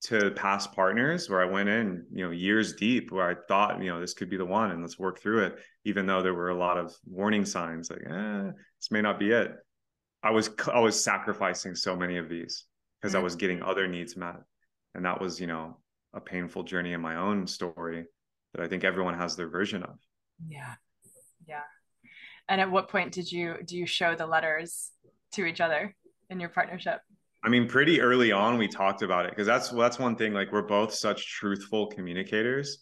to 0.03 0.31
past 0.31 0.73
partners 0.73 1.29
where 1.29 1.41
I 1.41 1.45
went 1.45 1.69
in, 1.69 2.05
you 2.11 2.25
know, 2.25 2.31
years 2.31 2.73
deep 2.73 3.11
where 3.11 3.29
I 3.29 3.35
thought, 3.47 3.81
you 3.81 3.89
know, 3.89 4.01
this 4.01 4.13
could 4.13 4.29
be 4.29 4.35
the 4.35 4.45
one 4.45 4.71
and 4.71 4.81
let's 4.81 4.99
work 4.99 5.19
through 5.19 5.45
it, 5.45 5.59
even 5.85 6.05
though 6.05 6.21
there 6.21 6.33
were 6.33 6.49
a 6.49 6.57
lot 6.57 6.77
of 6.77 6.93
warning 7.05 7.45
signs 7.45 7.89
like, 7.89 8.01
eh, 8.05 8.51
this 8.79 8.91
may 8.91 9.01
not 9.01 9.17
be 9.17 9.31
it. 9.31 9.53
I 10.21 10.31
was 10.31 10.49
I 10.71 10.79
was 10.79 11.01
sacrificing 11.01 11.75
so 11.75 11.95
many 11.95 12.17
of 12.17 12.29
these 12.29 12.65
because 13.01 13.13
mm-hmm. 13.13 13.21
I 13.21 13.23
was 13.23 13.35
getting 13.35 13.61
other 13.61 13.87
needs 13.87 14.17
met. 14.17 14.35
And 14.93 15.05
that 15.05 15.19
was, 15.21 15.39
you 15.39 15.47
know, 15.47 15.77
a 16.13 16.19
painful 16.19 16.63
journey 16.63 16.93
in 16.93 17.01
my 17.01 17.15
own 17.15 17.47
story 17.47 18.05
that 18.53 18.63
I 18.63 18.67
think 18.67 18.83
everyone 18.83 19.17
has 19.17 19.35
their 19.35 19.49
version 19.49 19.83
of. 19.83 19.97
Yeah. 20.47 20.75
Yeah. 21.47 21.63
And 22.49 22.59
at 22.59 22.69
what 22.69 22.89
point 22.89 23.13
did 23.13 23.31
you 23.31 23.55
do 23.65 23.77
you 23.77 23.85
show 23.85 24.15
the 24.15 24.27
letters 24.27 24.91
to 25.33 25.45
each 25.45 25.61
other 25.61 25.95
in 26.29 26.39
your 26.39 26.49
partnership? 26.49 26.99
I 27.43 27.49
mean, 27.49 27.67
pretty 27.67 27.99
early 27.99 28.31
on 28.31 28.57
we 28.57 28.67
talked 28.67 29.01
about 29.01 29.25
it 29.25 29.31
because 29.31 29.47
that's 29.47 29.69
that's 29.69 29.99
one 29.99 30.15
thing. 30.15 30.33
Like 30.33 30.51
we're 30.51 30.61
both 30.61 30.93
such 30.93 31.27
truthful 31.27 31.87
communicators, 31.87 32.79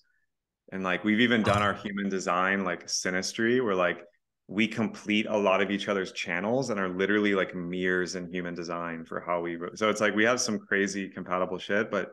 and 0.71 0.83
like 0.83 1.03
we've 1.03 1.19
even 1.19 1.41
done 1.41 1.61
our 1.61 1.73
human 1.73 2.09
design 2.09 2.63
like 2.63 2.85
synastry, 2.85 3.63
where 3.63 3.75
like 3.75 4.03
we 4.47 4.67
complete 4.67 5.25
a 5.27 5.37
lot 5.37 5.61
of 5.61 5.71
each 5.71 5.87
other's 5.87 6.11
channels 6.11 6.69
and 6.69 6.79
are 6.79 6.89
literally 6.89 7.33
like 7.33 7.55
mirrors 7.55 8.15
in 8.15 8.31
human 8.31 8.53
design 8.53 9.03
for 9.05 9.19
how 9.19 9.41
we. 9.41 9.57
So 9.75 9.89
it's 9.89 10.01
like 10.01 10.13
we 10.13 10.25
have 10.25 10.39
some 10.39 10.59
crazy 10.59 11.09
compatible 11.09 11.57
shit, 11.57 11.89
but 11.89 12.11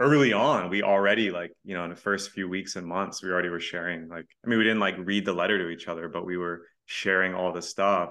early 0.00 0.32
on 0.32 0.70
we 0.70 0.82
already 0.82 1.30
like 1.30 1.52
you 1.62 1.72
know 1.72 1.84
in 1.84 1.90
the 1.90 1.96
first 1.96 2.30
few 2.30 2.48
weeks 2.48 2.74
and 2.74 2.84
months 2.84 3.22
we 3.22 3.30
already 3.30 3.48
were 3.48 3.60
sharing 3.60 4.08
like 4.08 4.26
i 4.44 4.48
mean 4.48 4.58
we 4.58 4.64
didn't 4.64 4.80
like 4.80 4.96
read 4.98 5.24
the 5.24 5.32
letter 5.32 5.56
to 5.56 5.68
each 5.68 5.86
other 5.86 6.08
but 6.08 6.26
we 6.26 6.36
were 6.36 6.62
sharing 6.86 7.32
all 7.32 7.52
the 7.52 7.62
stuff 7.62 8.10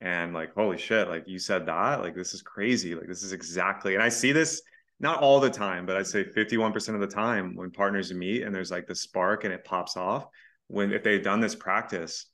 and 0.00 0.32
like 0.32 0.54
holy 0.54 0.78
shit 0.78 1.08
like 1.08 1.24
you 1.26 1.38
said 1.38 1.66
that 1.66 2.00
like 2.00 2.14
this 2.14 2.32
is 2.32 2.42
crazy 2.42 2.94
like 2.94 3.06
this 3.06 3.22
is 3.22 3.32
exactly 3.32 3.94
and 3.94 4.02
i 4.02 4.08
see 4.08 4.32
this 4.32 4.62
not 4.98 5.20
all 5.20 5.40
the 5.40 5.50
time 5.50 5.86
but 5.86 5.96
i'd 5.96 6.06
say 6.06 6.24
51% 6.24 6.94
of 6.94 7.00
the 7.00 7.06
time 7.06 7.54
when 7.54 7.70
partners 7.70 8.12
meet 8.12 8.42
and 8.42 8.54
there's 8.54 8.70
like 8.70 8.86
the 8.86 8.94
spark 8.94 9.44
and 9.44 9.52
it 9.52 9.64
pops 9.64 9.96
off 9.96 10.26
when 10.68 10.92
if 10.92 11.02
they've 11.02 11.22
done 11.22 11.40
this 11.40 11.54
practice 11.54 12.26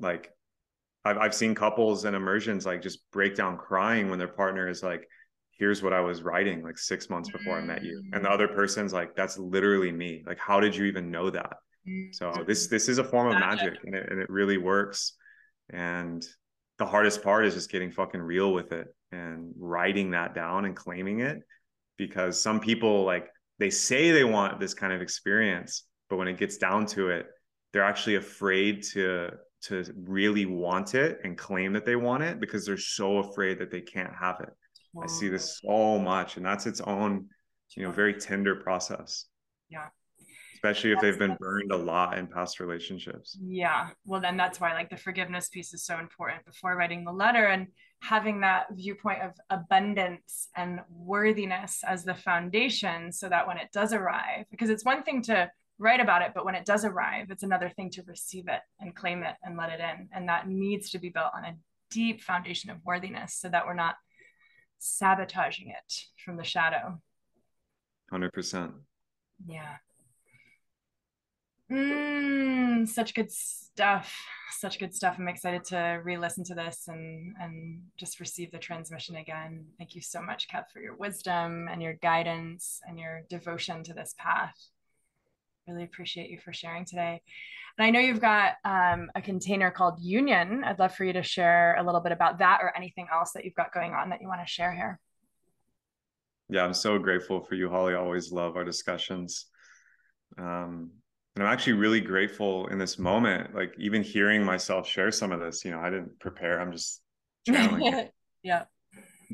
like 0.00 0.30
i've, 1.04 1.16
I've 1.16 1.34
seen 1.34 1.54
couples 1.54 2.04
and 2.04 2.14
immersions 2.14 2.66
like 2.66 2.82
just 2.82 3.10
break 3.10 3.34
down 3.34 3.56
crying 3.56 4.10
when 4.10 4.18
their 4.18 4.28
partner 4.28 4.68
is 4.68 4.82
like 4.82 5.08
here's 5.62 5.80
what 5.80 5.92
I 5.92 6.00
was 6.00 6.22
writing 6.22 6.60
like 6.62 6.76
six 6.76 7.08
months 7.08 7.30
before 7.30 7.56
I 7.56 7.60
met 7.60 7.84
you. 7.84 8.02
And 8.12 8.24
the 8.24 8.28
mm. 8.28 8.32
other 8.32 8.48
person's 8.48 8.92
like, 8.92 9.14
that's 9.14 9.38
literally 9.38 9.92
me. 9.92 10.24
Like, 10.26 10.38
how 10.38 10.58
did 10.58 10.74
you 10.74 10.86
even 10.86 11.10
know 11.12 11.30
that? 11.30 11.58
So 12.12 12.30
mm. 12.30 12.46
this 12.46 12.66
this 12.66 12.88
is 12.88 12.98
a 12.98 13.04
form 13.04 13.28
of 13.32 13.38
magic 13.38 13.74
and 13.84 13.94
it, 13.94 14.10
and 14.10 14.20
it 14.20 14.28
really 14.28 14.58
works. 14.58 15.14
And 15.70 16.26
the 16.82 16.90
hardest 16.90 17.22
part 17.22 17.46
is 17.46 17.54
just 17.54 17.70
getting 17.70 17.92
fucking 17.92 18.20
real 18.20 18.52
with 18.52 18.72
it 18.72 18.88
and 19.12 19.52
writing 19.56 20.10
that 20.10 20.34
down 20.34 20.64
and 20.64 20.74
claiming 20.74 21.20
it 21.20 21.38
because 21.96 22.42
some 22.42 22.58
people 22.58 23.04
like 23.04 23.28
they 23.60 23.70
say 23.70 24.10
they 24.10 24.24
want 24.24 24.58
this 24.58 24.74
kind 24.74 24.92
of 24.92 25.00
experience, 25.00 25.84
but 26.10 26.16
when 26.16 26.26
it 26.26 26.38
gets 26.38 26.56
down 26.56 26.86
to 26.86 27.10
it, 27.10 27.26
they're 27.72 27.84
actually 27.84 28.16
afraid 28.16 28.82
to 28.82 29.30
to 29.62 29.84
really 29.96 30.44
want 30.44 30.96
it 30.96 31.20
and 31.22 31.38
claim 31.38 31.72
that 31.72 31.86
they 31.86 31.94
want 31.94 32.24
it 32.24 32.40
because 32.40 32.66
they're 32.66 32.76
so 32.76 33.18
afraid 33.18 33.60
that 33.60 33.70
they 33.70 33.80
can't 33.80 34.12
have 34.12 34.40
it. 34.40 34.48
Wow. 34.92 35.04
I 35.04 35.06
see 35.06 35.28
this 35.28 35.60
so 35.60 36.00
much, 36.00 36.36
and 36.36 36.44
that's 36.44 36.66
its 36.66 36.80
own, 36.80 37.28
you 37.76 37.84
know, 37.84 37.92
very 37.92 38.14
tender 38.14 38.56
process. 38.56 39.26
Yeah. 39.70 39.86
Especially 40.64 40.92
if 40.92 41.00
they've 41.00 41.18
been 41.18 41.36
burned 41.40 41.72
a 41.72 41.76
lot 41.76 42.16
in 42.16 42.28
past 42.28 42.60
relationships. 42.60 43.36
Yeah. 43.42 43.88
Well, 44.04 44.20
then 44.20 44.36
that's 44.36 44.60
why 44.60 44.74
like 44.74 44.90
the 44.90 44.96
forgiveness 44.96 45.48
piece 45.48 45.74
is 45.74 45.84
so 45.84 45.98
important 45.98 46.44
before 46.44 46.76
writing 46.76 47.04
the 47.04 47.12
letter 47.12 47.46
and 47.46 47.66
having 48.00 48.42
that 48.42 48.66
viewpoint 48.72 49.22
of 49.22 49.32
abundance 49.50 50.48
and 50.56 50.78
worthiness 50.88 51.82
as 51.84 52.04
the 52.04 52.14
foundation 52.14 53.10
so 53.10 53.28
that 53.28 53.48
when 53.48 53.58
it 53.58 53.70
does 53.72 53.92
arrive, 53.92 54.44
because 54.52 54.70
it's 54.70 54.84
one 54.84 55.02
thing 55.02 55.20
to 55.22 55.50
write 55.78 56.00
about 56.00 56.22
it, 56.22 56.30
but 56.32 56.44
when 56.44 56.54
it 56.54 56.64
does 56.64 56.84
arrive, 56.84 57.26
it's 57.30 57.42
another 57.42 57.68
thing 57.68 57.90
to 57.90 58.02
receive 58.06 58.46
it 58.46 58.60
and 58.78 58.94
claim 58.94 59.24
it 59.24 59.34
and 59.42 59.56
let 59.56 59.70
it 59.70 59.80
in. 59.80 60.08
And 60.12 60.28
that 60.28 60.46
needs 60.46 60.90
to 60.90 60.98
be 61.00 61.08
built 61.08 61.32
on 61.34 61.44
a 61.44 61.56
deep 61.90 62.22
foundation 62.22 62.70
of 62.70 62.78
worthiness 62.84 63.34
so 63.34 63.48
that 63.48 63.66
we're 63.66 63.74
not 63.74 63.96
sabotaging 64.78 65.70
it 65.70 65.94
from 66.24 66.36
the 66.36 66.44
shadow. 66.44 67.00
100%. 68.12 68.72
Yeah. 69.44 69.76
Mm, 71.72 72.86
such 72.86 73.14
good 73.14 73.32
stuff. 73.32 74.14
Such 74.50 74.78
good 74.78 74.94
stuff. 74.94 75.16
I'm 75.18 75.28
excited 75.28 75.64
to 75.66 76.00
re-listen 76.04 76.44
to 76.44 76.54
this 76.54 76.84
and 76.86 77.34
and 77.40 77.80
just 77.96 78.20
receive 78.20 78.52
the 78.52 78.58
transmission 78.58 79.16
again. 79.16 79.64
Thank 79.78 79.94
you 79.94 80.02
so 80.02 80.20
much, 80.20 80.48
Kev, 80.48 80.64
for 80.70 80.80
your 80.80 80.94
wisdom 80.96 81.68
and 81.70 81.82
your 81.82 81.94
guidance 81.94 82.80
and 82.86 82.98
your 82.98 83.22
devotion 83.30 83.82
to 83.84 83.94
this 83.94 84.14
path. 84.18 84.54
Really 85.66 85.84
appreciate 85.84 86.28
you 86.28 86.38
for 86.38 86.52
sharing 86.52 86.84
today. 86.84 87.22
And 87.78 87.86
I 87.86 87.90
know 87.90 88.00
you've 88.00 88.20
got 88.20 88.54
um, 88.66 89.10
a 89.14 89.22
container 89.22 89.70
called 89.70 89.98
Union. 89.98 90.64
I'd 90.64 90.78
love 90.78 90.94
for 90.94 91.04
you 91.04 91.14
to 91.14 91.22
share 91.22 91.76
a 91.78 91.82
little 91.82 92.02
bit 92.02 92.12
about 92.12 92.40
that 92.40 92.58
or 92.60 92.76
anything 92.76 93.06
else 93.10 93.32
that 93.32 93.46
you've 93.46 93.54
got 93.54 93.72
going 93.72 93.94
on 93.94 94.10
that 94.10 94.20
you 94.20 94.28
want 94.28 94.42
to 94.42 94.46
share 94.46 94.72
here. 94.72 95.00
Yeah, 96.50 96.64
I'm 96.64 96.74
so 96.74 96.98
grateful 96.98 97.40
for 97.40 97.54
you, 97.54 97.70
Holly. 97.70 97.94
I 97.94 97.96
always 97.96 98.30
love 98.30 98.56
our 98.56 98.64
discussions. 98.64 99.46
Um, 100.36 100.90
and 101.34 101.44
I'm 101.44 101.52
actually 101.52 101.74
really 101.74 102.00
grateful 102.00 102.66
in 102.68 102.78
this 102.78 102.98
moment, 102.98 103.54
like 103.54 103.74
even 103.78 104.02
hearing 104.02 104.44
myself 104.44 104.86
share 104.86 105.10
some 105.10 105.32
of 105.32 105.40
this, 105.40 105.64
you 105.64 105.70
know, 105.70 105.80
I 105.80 105.90
didn't 105.90 106.18
prepare. 106.20 106.60
I'm 106.60 106.72
just 106.72 107.00
channeling. 107.46 108.08
yeah. 108.42 108.64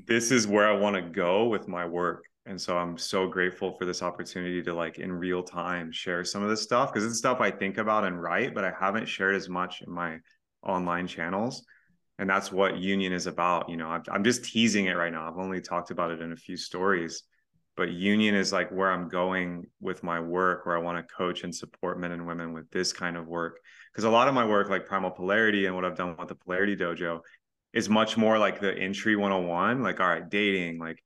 This 0.06 0.30
is 0.30 0.46
where 0.46 0.68
I 0.68 0.76
want 0.76 0.94
to 0.96 1.02
go 1.02 1.48
with 1.48 1.66
my 1.66 1.84
work 1.84 2.24
and 2.48 2.60
so 2.60 2.76
i'm 2.76 2.96
so 2.96 3.26
grateful 3.26 3.72
for 3.72 3.84
this 3.84 4.02
opportunity 4.02 4.62
to 4.62 4.72
like 4.72 4.98
in 4.98 5.12
real 5.12 5.42
time 5.42 5.92
share 5.92 6.24
some 6.24 6.42
of 6.42 6.48
this 6.48 6.62
stuff 6.62 6.92
because 6.92 7.04
it's 7.04 7.18
stuff 7.18 7.40
i 7.40 7.50
think 7.50 7.78
about 7.78 8.04
and 8.04 8.20
write 8.20 8.54
but 8.54 8.64
i 8.64 8.72
haven't 8.80 9.06
shared 9.06 9.34
as 9.34 9.48
much 9.48 9.82
in 9.82 9.92
my 9.92 10.18
online 10.62 11.06
channels 11.06 11.64
and 12.18 12.28
that's 12.28 12.50
what 12.50 12.78
union 12.78 13.12
is 13.12 13.26
about 13.26 13.68
you 13.68 13.76
know 13.76 14.00
i'm 14.10 14.24
just 14.24 14.44
teasing 14.44 14.86
it 14.86 14.96
right 14.96 15.12
now 15.12 15.28
i've 15.28 15.38
only 15.38 15.60
talked 15.60 15.90
about 15.90 16.10
it 16.10 16.20
in 16.20 16.32
a 16.32 16.36
few 16.36 16.56
stories 16.56 17.22
but 17.78 17.92
union 17.92 18.34
is 18.34 18.52
like 18.52 18.70
where 18.70 18.90
i'm 18.90 19.08
going 19.08 19.64
with 19.80 20.02
my 20.02 20.18
work 20.18 20.66
where 20.66 20.76
i 20.76 20.80
want 20.80 20.98
to 20.98 21.14
coach 21.14 21.44
and 21.44 21.54
support 21.54 21.98
men 21.98 22.10
and 22.10 22.26
women 22.26 22.52
with 22.52 22.68
this 22.72 22.92
kind 22.92 23.16
of 23.16 23.26
work. 23.26 23.60
Because 23.92 24.04
a 24.04 24.10
lot 24.10 24.26
of 24.28 24.34
my 24.34 24.44
work 24.44 24.68
like 24.68 24.84
primal 24.84 25.12
polarity 25.12 25.64
and 25.64 25.74
what 25.74 25.84
i've 25.84 25.96
done 25.96 26.16
with 26.18 26.28
the 26.28 26.34
polarity 26.34 26.76
dojo 26.76 27.20
is 27.72 27.88
much 27.88 28.16
more 28.16 28.36
like 28.36 28.60
the 28.60 28.76
entry 28.76 29.14
101 29.14 29.82
like 29.82 30.00
all 30.00 30.08
right 30.08 30.28
dating 30.28 30.78
like 30.80 31.02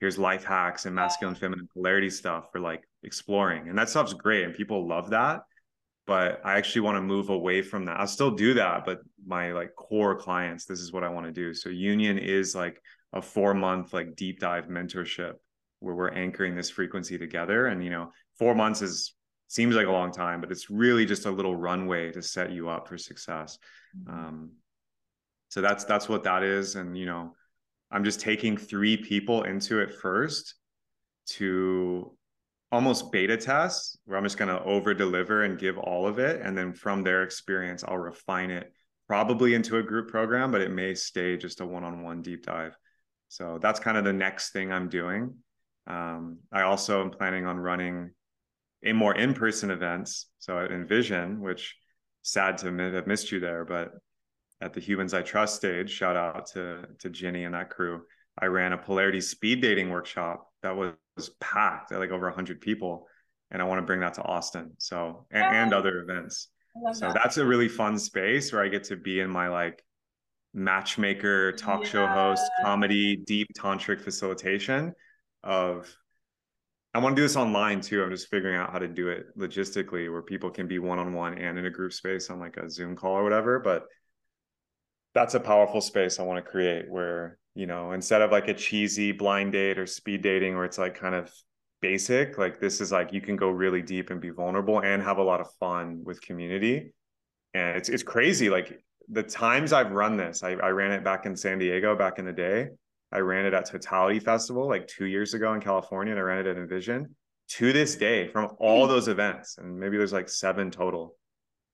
here's 0.00 0.18
life 0.18 0.44
hacks 0.44 0.84
and 0.84 0.94
masculine 0.94 1.36
feminine 1.36 1.68
polarity 1.72 2.10
stuff 2.10 2.50
for 2.52 2.60
like 2.60 2.82
exploring. 3.02 3.68
And 3.68 3.78
that 3.78 3.88
stuff's 3.88 4.12
great 4.12 4.44
and 4.44 4.52
people 4.52 4.86
love 4.86 5.10
that 5.10 5.42
but 6.08 6.40
i 6.44 6.56
actually 6.56 6.82
want 6.82 6.96
to 6.96 7.02
move 7.02 7.30
away 7.30 7.62
from 7.62 7.84
that. 7.84 8.00
I'll 8.00 8.08
still 8.08 8.32
do 8.32 8.54
that 8.54 8.84
but 8.84 8.98
my 9.24 9.52
like 9.52 9.76
core 9.76 10.16
clients 10.16 10.64
this 10.64 10.80
is 10.80 10.92
what 10.92 11.04
i 11.04 11.08
want 11.08 11.26
to 11.26 11.32
do. 11.32 11.54
So 11.54 11.68
union 11.68 12.18
is 12.18 12.52
like 12.56 12.82
a 13.12 13.22
four 13.22 13.54
month 13.54 13.92
like 13.92 14.16
deep 14.16 14.40
dive 14.40 14.66
mentorship 14.66 15.34
where 15.80 15.94
we're 15.94 16.10
anchoring 16.10 16.54
this 16.54 16.70
frequency 16.70 17.18
together 17.18 17.66
and 17.66 17.84
you 17.84 17.90
know 17.90 18.10
four 18.38 18.54
months 18.54 18.82
is 18.82 19.14
seems 19.48 19.74
like 19.74 19.86
a 19.86 19.92
long 19.92 20.10
time 20.10 20.40
but 20.40 20.50
it's 20.50 20.70
really 20.70 21.06
just 21.06 21.26
a 21.26 21.30
little 21.30 21.54
runway 21.54 22.10
to 22.10 22.22
set 22.22 22.50
you 22.50 22.68
up 22.68 22.88
for 22.88 22.98
success 22.98 23.58
mm-hmm. 23.96 24.10
um, 24.10 24.50
so 25.48 25.60
that's 25.60 25.84
that's 25.84 26.08
what 26.08 26.24
that 26.24 26.42
is 26.42 26.74
and 26.74 26.96
you 26.96 27.06
know 27.06 27.32
I'm 27.90 28.04
just 28.04 28.20
taking 28.20 28.56
three 28.56 28.96
people 28.96 29.44
into 29.44 29.80
it 29.80 29.92
first 29.92 30.54
to 31.26 32.16
almost 32.72 33.12
beta 33.12 33.36
test 33.36 33.98
where 34.04 34.18
I'm 34.18 34.24
just 34.24 34.38
going 34.38 34.48
to 34.48 34.62
over 34.64 34.92
deliver 34.92 35.44
and 35.44 35.58
give 35.58 35.78
all 35.78 36.06
of 36.06 36.18
it. 36.18 36.40
And 36.42 36.56
then 36.56 36.72
from 36.72 37.02
their 37.02 37.22
experience, 37.22 37.84
I'll 37.86 37.98
refine 37.98 38.50
it 38.50 38.72
probably 39.06 39.54
into 39.54 39.78
a 39.78 39.82
group 39.82 40.08
program, 40.08 40.50
but 40.50 40.60
it 40.60 40.72
may 40.72 40.94
stay 40.94 41.36
just 41.36 41.60
a 41.60 41.66
one 41.66 41.84
on 41.84 42.02
one 42.02 42.22
deep 42.22 42.44
dive. 42.44 42.76
So 43.28 43.58
that's 43.60 43.80
kind 43.80 43.96
of 43.96 44.04
the 44.04 44.12
next 44.12 44.50
thing 44.50 44.72
I'm 44.72 44.88
doing. 44.88 45.34
Um, 45.86 46.38
I 46.52 46.62
also 46.62 47.00
am 47.02 47.10
planning 47.10 47.46
on 47.46 47.58
running 47.58 48.10
a 48.84 48.92
more 48.92 49.14
in 49.14 49.34
person 49.34 49.70
events. 49.70 50.26
So 50.38 50.58
at 50.58 50.70
Envision, 50.70 51.40
which 51.40 51.76
sad 52.22 52.58
to 52.58 52.72
have 52.76 53.06
missed 53.06 53.30
you 53.30 53.40
there, 53.40 53.64
but 53.64 53.92
at 54.60 54.72
the 54.72 54.80
Humans 54.80 55.14
I 55.14 55.22
Trust 55.22 55.56
stage, 55.56 55.90
shout 55.90 56.16
out 56.16 56.46
to 56.54 56.84
to 57.00 57.10
Ginny 57.10 57.44
and 57.44 57.54
that 57.54 57.70
crew. 57.70 58.02
I 58.38 58.46
ran 58.46 58.72
a 58.72 58.78
polarity 58.78 59.20
speed 59.20 59.62
dating 59.62 59.90
workshop 59.90 60.46
that 60.62 60.76
was, 60.76 60.92
was 61.16 61.30
packed 61.40 61.92
at 61.92 62.00
like 62.00 62.10
over 62.10 62.26
100 62.26 62.60
people. 62.60 63.06
And 63.50 63.62
I 63.62 63.64
want 63.64 63.78
to 63.78 63.86
bring 63.86 64.00
that 64.00 64.14
to 64.14 64.22
Austin. 64.22 64.72
So, 64.78 65.26
and, 65.30 65.44
and 65.44 65.74
other 65.74 66.00
events. 66.00 66.48
So 66.92 67.06
that. 67.06 67.14
that's 67.14 67.38
a 67.38 67.46
really 67.46 67.68
fun 67.68 67.98
space 67.98 68.52
where 68.52 68.62
I 68.62 68.68
get 68.68 68.84
to 68.84 68.96
be 68.96 69.20
in 69.20 69.30
my 69.30 69.48
like 69.48 69.82
matchmaker, 70.52 71.52
talk 71.52 71.84
yeah. 71.84 71.88
show 71.88 72.06
host, 72.06 72.42
comedy, 72.60 73.16
deep 73.16 73.48
tantric 73.56 74.00
facilitation 74.00 74.92
of 75.42 75.94
I 76.96 76.98
want 76.98 77.14
to 77.14 77.20
do 77.20 77.24
this 77.24 77.36
online 77.36 77.82
too. 77.82 78.02
I'm 78.02 78.10
just 78.10 78.28
figuring 78.28 78.56
out 78.56 78.72
how 78.72 78.78
to 78.78 78.88
do 78.88 79.08
it 79.08 79.26
logistically 79.38 80.10
where 80.10 80.22
people 80.22 80.48
can 80.50 80.66
be 80.66 80.78
one 80.78 80.98
on 80.98 81.12
one 81.12 81.36
and 81.36 81.58
in 81.58 81.66
a 81.66 81.70
group 81.70 81.92
space 81.92 82.30
on 82.30 82.40
like 82.40 82.56
a 82.56 82.70
Zoom 82.70 82.96
call 82.96 83.12
or 83.12 83.22
whatever. 83.22 83.60
But 83.60 83.84
that's 85.12 85.34
a 85.34 85.40
powerful 85.40 85.82
space 85.82 86.18
I 86.18 86.22
want 86.22 86.42
to 86.42 86.50
create 86.50 86.90
where, 86.90 87.38
you 87.54 87.66
know, 87.66 87.92
instead 87.92 88.22
of 88.22 88.30
like 88.30 88.48
a 88.48 88.54
cheesy 88.54 89.12
blind 89.12 89.52
date 89.52 89.78
or 89.78 89.86
speed 89.86 90.22
dating 90.22 90.56
where 90.56 90.64
it's 90.64 90.78
like 90.78 90.98
kind 90.98 91.14
of 91.14 91.30
basic, 91.82 92.38
like 92.38 92.60
this 92.60 92.80
is 92.80 92.92
like 92.92 93.12
you 93.12 93.20
can 93.20 93.36
go 93.36 93.50
really 93.50 93.82
deep 93.82 94.08
and 94.08 94.18
be 94.18 94.30
vulnerable 94.30 94.80
and 94.80 95.02
have 95.02 95.18
a 95.18 95.22
lot 95.22 95.42
of 95.42 95.52
fun 95.60 96.00
with 96.02 96.22
community. 96.22 96.94
And 97.52 97.76
it's 97.76 97.90
it's 97.90 98.02
crazy. 98.02 98.48
Like 98.48 98.82
the 99.10 99.22
times 99.22 99.74
I've 99.74 99.92
run 99.92 100.16
this, 100.16 100.42
I, 100.42 100.52
I 100.52 100.70
ran 100.70 100.92
it 100.92 101.04
back 101.04 101.26
in 101.26 101.36
San 101.36 101.58
Diego 101.58 101.94
back 101.94 102.18
in 102.18 102.24
the 102.24 102.32
day. 102.32 102.68
I 103.16 103.20
ran 103.20 103.46
it 103.46 103.54
at 103.54 103.66
Totality 103.66 104.20
Festival 104.20 104.68
like 104.68 104.86
two 104.86 105.06
years 105.06 105.34
ago 105.34 105.54
in 105.54 105.60
California, 105.60 106.12
and 106.12 106.20
I 106.20 106.22
ran 106.22 106.38
it 106.38 106.46
at 106.46 106.56
Envision. 106.56 107.16
To 107.50 107.72
this 107.72 107.96
day, 107.96 108.28
from 108.28 108.50
all 108.58 108.86
hmm. 108.86 108.92
those 108.92 109.08
events, 109.08 109.58
and 109.58 109.78
maybe 109.78 109.96
there's 109.96 110.12
like 110.12 110.28
seven 110.28 110.70
total 110.70 111.16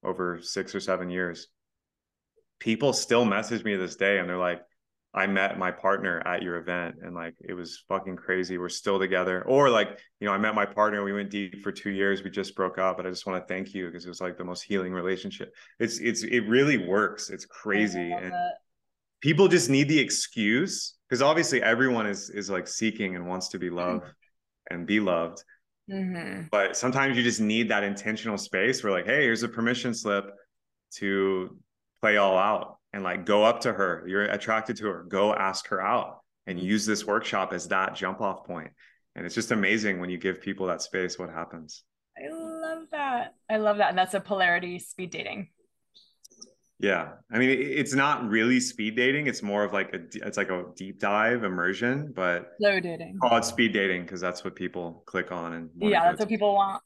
over 0.04 0.40
six 0.40 0.74
or 0.74 0.80
seven 0.80 1.10
years 1.10 1.48
people 2.62 2.92
still 2.92 3.24
message 3.24 3.64
me 3.64 3.72
to 3.72 3.78
this 3.78 3.96
day 3.96 4.20
and 4.20 4.28
they're 4.28 4.38
like, 4.38 4.62
I 5.12 5.26
met 5.26 5.58
my 5.58 5.72
partner 5.72 6.22
at 6.24 6.42
your 6.42 6.56
event 6.56 6.94
and 7.02 7.12
like 7.12 7.34
it 7.40 7.54
was 7.54 7.82
fucking 7.88 8.16
crazy. 8.16 8.56
We're 8.56 8.68
still 8.68 9.00
together. 9.00 9.42
Or 9.42 9.68
like, 9.68 9.98
you 10.20 10.28
know, 10.28 10.32
I 10.32 10.38
met 10.38 10.54
my 10.54 10.64
partner, 10.64 11.02
we 11.02 11.12
went 11.12 11.28
deep 11.28 11.60
for 11.62 11.72
two 11.72 11.90
years, 11.90 12.22
we 12.22 12.30
just 12.30 12.54
broke 12.54 12.78
up, 12.78 12.98
but 12.98 13.06
I 13.06 13.10
just 13.10 13.26
want 13.26 13.42
to 13.42 13.52
thank 13.52 13.74
you 13.74 13.86
because 13.86 14.06
it 14.06 14.08
was 14.08 14.20
like 14.20 14.38
the 14.38 14.44
most 14.44 14.62
healing 14.62 14.92
relationship. 14.92 15.52
It's 15.80 15.98
it's 15.98 16.22
it 16.22 16.48
really 16.48 16.86
works. 16.86 17.30
It's 17.30 17.44
crazy. 17.44 18.12
And. 18.12 18.32
People 19.22 19.48
just 19.48 19.70
need 19.70 19.88
the 19.88 19.98
excuse 19.98 20.96
because 21.08 21.22
obviously 21.22 21.62
everyone 21.62 22.06
is 22.06 22.28
is 22.28 22.50
like 22.50 22.68
seeking 22.68 23.16
and 23.16 23.26
wants 23.26 23.48
to 23.48 23.58
be 23.58 23.70
loved 23.70 24.04
mm-hmm. 24.04 24.74
and 24.74 24.86
be 24.86 25.00
loved. 25.00 25.42
Mm-hmm. 25.90 26.44
But 26.50 26.76
sometimes 26.76 27.16
you 27.16 27.22
just 27.22 27.40
need 27.40 27.70
that 27.70 27.84
intentional 27.84 28.38
space 28.38 28.82
where 28.82 28.92
like, 28.92 29.06
hey, 29.06 29.22
here's 29.22 29.42
a 29.42 29.48
permission 29.48 29.94
slip 29.94 30.26
to 30.96 31.56
play 32.00 32.16
all 32.16 32.36
out 32.36 32.78
and 32.92 33.02
like 33.02 33.24
go 33.24 33.44
up 33.44 33.60
to 33.60 33.72
her. 33.72 34.04
You're 34.06 34.24
attracted 34.24 34.76
to 34.78 34.86
her. 34.86 35.04
Go 35.04 35.32
ask 35.34 35.66
her 35.68 35.80
out 35.80 36.20
and 36.46 36.60
use 36.60 36.84
this 36.86 37.06
workshop 37.06 37.52
as 37.52 37.68
that 37.68 37.94
jump 37.94 38.20
off 38.20 38.44
point. 38.44 38.70
And 39.14 39.26
it's 39.26 39.34
just 39.34 39.52
amazing 39.52 40.00
when 40.00 40.10
you 40.10 40.18
give 40.18 40.40
people 40.40 40.66
that 40.66 40.82
space, 40.82 41.18
what 41.18 41.30
happens. 41.30 41.84
I 42.16 42.32
love 42.32 42.84
that. 42.92 43.34
I 43.50 43.56
love 43.58 43.78
that. 43.78 43.90
And 43.90 43.98
that's 43.98 44.14
a 44.14 44.20
polarity 44.20 44.78
speed 44.78 45.10
dating. 45.10 45.48
Yeah. 46.82 47.12
I 47.30 47.38
mean, 47.38 47.48
it's 47.48 47.94
not 47.94 48.28
really 48.28 48.58
speed 48.58 48.96
dating. 48.96 49.28
It's 49.28 49.40
more 49.40 49.62
of 49.62 49.72
like 49.72 49.94
a, 49.94 50.00
it's 50.26 50.36
like 50.36 50.50
a 50.50 50.64
deep 50.74 50.98
dive 50.98 51.44
immersion, 51.44 52.12
but 52.14 52.54
slow 52.58 52.80
dating. 52.80 53.18
Call 53.22 53.38
it 53.38 53.44
speed 53.44 53.72
dating 53.72 54.02
because 54.02 54.20
that's 54.20 54.42
what 54.42 54.56
people 54.56 55.04
click 55.06 55.30
on. 55.30 55.52
And 55.52 55.70
yeah, 55.76 56.02
that's 56.02 56.18
what 56.18 56.28
people 56.28 56.54
want. 56.54 56.82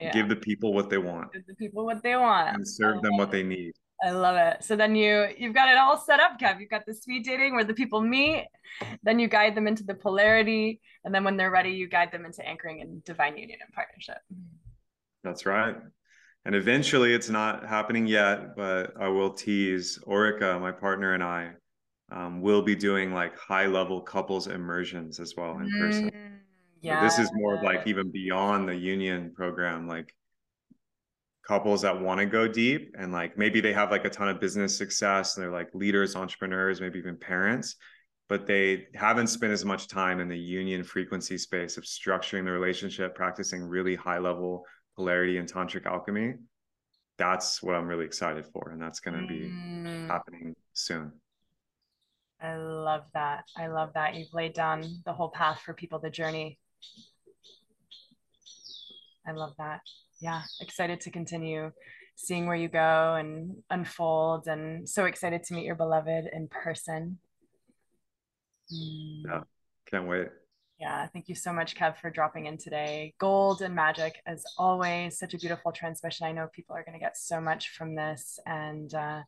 Yeah. 0.00 0.12
Give 0.12 0.30
the 0.30 0.36
people 0.36 0.72
what 0.72 0.88
they 0.88 0.96
want. 0.96 1.30
Give 1.34 1.46
the 1.46 1.54
people 1.56 1.84
what 1.84 2.02
they 2.02 2.16
want. 2.16 2.56
And 2.56 2.66
serve 2.66 3.02
them 3.02 3.18
what 3.18 3.30
they 3.30 3.42
need. 3.42 3.74
I 4.02 4.12
love 4.12 4.36
it. 4.36 4.64
So 4.64 4.76
then 4.76 4.96
you 4.96 5.26
you've 5.36 5.54
got 5.54 5.68
it 5.68 5.76
all 5.76 5.98
set 5.98 6.18
up, 6.18 6.40
Kev. 6.40 6.58
You've 6.58 6.70
got 6.70 6.86
the 6.86 6.94
speed 6.94 7.26
dating 7.26 7.54
where 7.54 7.64
the 7.64 7.74
people 7.74 8.00
meet, 8.00 8.46
then 9.02 9.18
you 9.18 9.28
guide 9.28 9.54
them 9.54 9.66
into 9.66 9.84
the 9.84 9.94
polarity, 9.94 10.80
and 11.04 11.14
then 11.14 11.22
when 11.22 11.36
they're 11.36 11.50
ready, 11.50 11.72
you 11.72 11.86
guide 11.86 12.12
them 12.12 12.24
into 12.24 12.42
anchoring 12.48 12.80
in 12.80 13.02
divine 13.04 13.36
union 13.36 13.58
and 13.62 13.74
partnership. 13.74 14.16
That's 15.22 15.44
right. 15.44 15.76
And 16.44 16.54
eventually, 16.54 17.12
it's 17.12 17.28
not 17.28 17.66
happening 17.66 18.06
yet, 18.06 18.56
but 18.56 18.94
I 18.98 19.08
will 19.08 19.32
tease 19.32 19.98
Orica, 20.06 20.58
my 20.60 20.72
partner, 20.72 21.12
and 21.12 21.22
I 21.22 21.50
um, 22.10 22.40
will 22.40 22.62
be 22.62 22.74
doing 22.74 23.12
like 23.12 23.36
high 23.38 23.66
level 23.66 24.00
couples 24.00 24.46
immersions 24.46 25.20
as 25.20 25.34
well 25.36 25.58
in 25.58 25.70
person. 25.78 26.10
Mm, 26.10 26.38
yeah. 26.80 27.02
this 27.02 27.18
is 27.18 27.30
more 27.34 27.62
like 27.62 27.86
even 27.86 28.10
beyond 28.10 28.68
the 28.68 28.74
union 28.74 29.32
program, 29.34 29.86
like 29.86 30.14
couples 31.46 31.82
that 31.82 32.00
want 32.00 32.20
to 32.20 32.26
go 32.26 32.46
deep 32.46 32.94
and 32.98 33.12
like 33.12 33.36
maybe 33.36 33.60
they 33.60 33.72
have 33.72 33.90
like 33.90 34.04
a 34.04 34.10
ton 34.10 34.28
of 34.28 34.40
business 34.40 34.76
success 34.76 35.36
and 35.36 35.44
they're 35.44 35.52
like 35.52 35.74
leaders, 35.74 36.16
entrepreneurs, 36.16 36.80
maybe 36.80 36.98
even 36.98 37.16
parents, 37.16 37.76
but 38.28 38.46
they 38.46 38.86
haven't 38.94 39.26
spent 39.26 39.52
as 39.52 39.64
much 39.64 39.88
time 39.88 40.20
in 40.20 40.28
the 40.28 40.38
union 40.38 40.84
frequency 40.84 41.36
space 41.36 41.76
of 41.76 41.84
structuring 41.84 42.44
the 42.44 42.50
relationship, 42.50 43.14
practicing 43.14 43.62
really 43.62 43.94
high 43.94 44.18
level 44.18 44.64
polarity 44.96 45.38
and 45.38 45.50
tantric 45.50 45.86
alchemy. 45.86 46.34
That's 47.18 47.62
what 47.62 47.74
I'm 47.74 47.86
really 47.86 48.04
excited 48.04 48.46
for. 48.46 48.70
And 48.70 48.80
that's 48.80 49.00
going 49.00 49.20
to 49.20 49.26
be 49.26 49.50
mm. 49.50 50.06
happening 50.08 50.54
soon. 50.72 51.12
I 52.42 52.56
love 52.56 53.04
that. 53.12 53.44
I 53.56 53.66
love 53.66 53.90
that. 53.94 54.14
You've 54.14 54.32
laid 54.32 54.54
down 54.54 54.82
the 55.04 55.12
whole 55.12 55.28
path 55.28 55.60
for 55.64 55.74
people 55.74 56.00
to 56.00 56.10
journey. 56.10 56.58
I 59.26 59.32
love 59.32 59.52
that. 59.58 59.80
Yeah, 60.20 60.42
excited 60.60 61.00
to 61.02 61.10
continue 61.10 61.72
seeing 62.16 62.46
where 62.46 62.56
you 62.56 62.68
go 62.68 63.14
and 63.14 63.56
unfold, 63.70 64.46
and 64.46 64.88
so 64.88 65.06
excited 65.06 65.42
to 65.44 65.54
meet 65.54 65.64
your 65.64 65.74
beloved 65.74 66.26
in 66.32 66.48
person. 66.48 67.18
Mm. 68.72 69.22
Yeah, 69.24 69.40
can't 69.86 70.06
wait. 70.06 70.28
Yeah, 70.80 71.06
thank 71.08 71.28
you 71.28 71.34
so 71.34 71.52
much, 71.52 71.76
Kev, 71.76 71.98
for 71.98 72.08
dropping 72.08 72.46
in 72.46 72.56
today. 72.56 73.12
Gold 73.18 73.60
and 73.60 73.74
magic, 73.74 74.22
as 74.24 74.44
always, 74.56 75.18
such 75.18 75.34
a 75.34 75.38
beautiful 75.38 75.72
transmission. 75.72 76.26
I 76.26 76.32
know 76.32 76.48
people 76.54 76.74
are 76.74 76.82
going 76.82 76.98
to 76.98 77.04
get 77.04 77.18
so 77.18 77.38
much 77.38 77.68
from 77.76 77.94
this, 77.94 78.38
and 78.46 78.92
uh, 78.94 79.20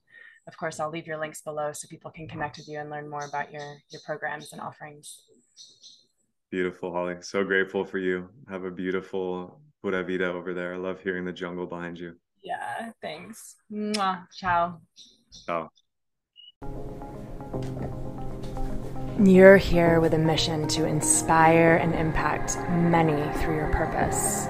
of 0.49 0.57
course, 0.57 0.81
I'll 0.81 0.89
leave 0.89 1.07
your 1.07 1.19
links 1.19 1.43
below 1.43 1.73
so 1.73 1.89
people 1.89 2.11
can 2.11 2.27
connect 2.27 2.57
with 2.57 2.69
you 2.69 2.81
and 2.81 2.89
learn 2.89 3.09
more 3.09 3.27
about 3.27 3.53
your 3.53 3.77
your 3.91 4.01
programs 4.07 4.53
and 4.53 4.63
offerings. 4.63 5.25
Beautiful, 6.51 6.91
Holly. 6.91 7.17
So 7.21 7.45
grateful 7.45 7.85
for 7.85 7.99
you. 7.99 8.31
Have 8.49 8.65
a 8.65 8.71
beautiful 8.71 9.61
Pura 9.83 10.03
Vida 10.03 10.33
over 10.33 10.55
there. 10.55 10.73
I 10.73 10.79
love 10.79 11.01
hearing 11.03 11.27
the 11.27 11.33
jungle 11.33 11.67
behind 11.67 11.99
you. 11.99 12.15
Yeah, 12.43 12.93
thanks. 13.03 13.57
Mwah. 13.71 14.27
Ciao. 14.33 14.81
Ciao. 15.47 15.69
You're 19.25 19.57
here 19.57 20.01
with 20.01 20.15
a 20.15 20.19
mission 20.19 20.67
to 20.69 20.85
inspire 20.85 21.77
and 21.77 21.95
impact 21.95 22.57
many 22.71 23.39
through 23.39 23.55
your 23.55 23.69
purpose. 23.69 24.49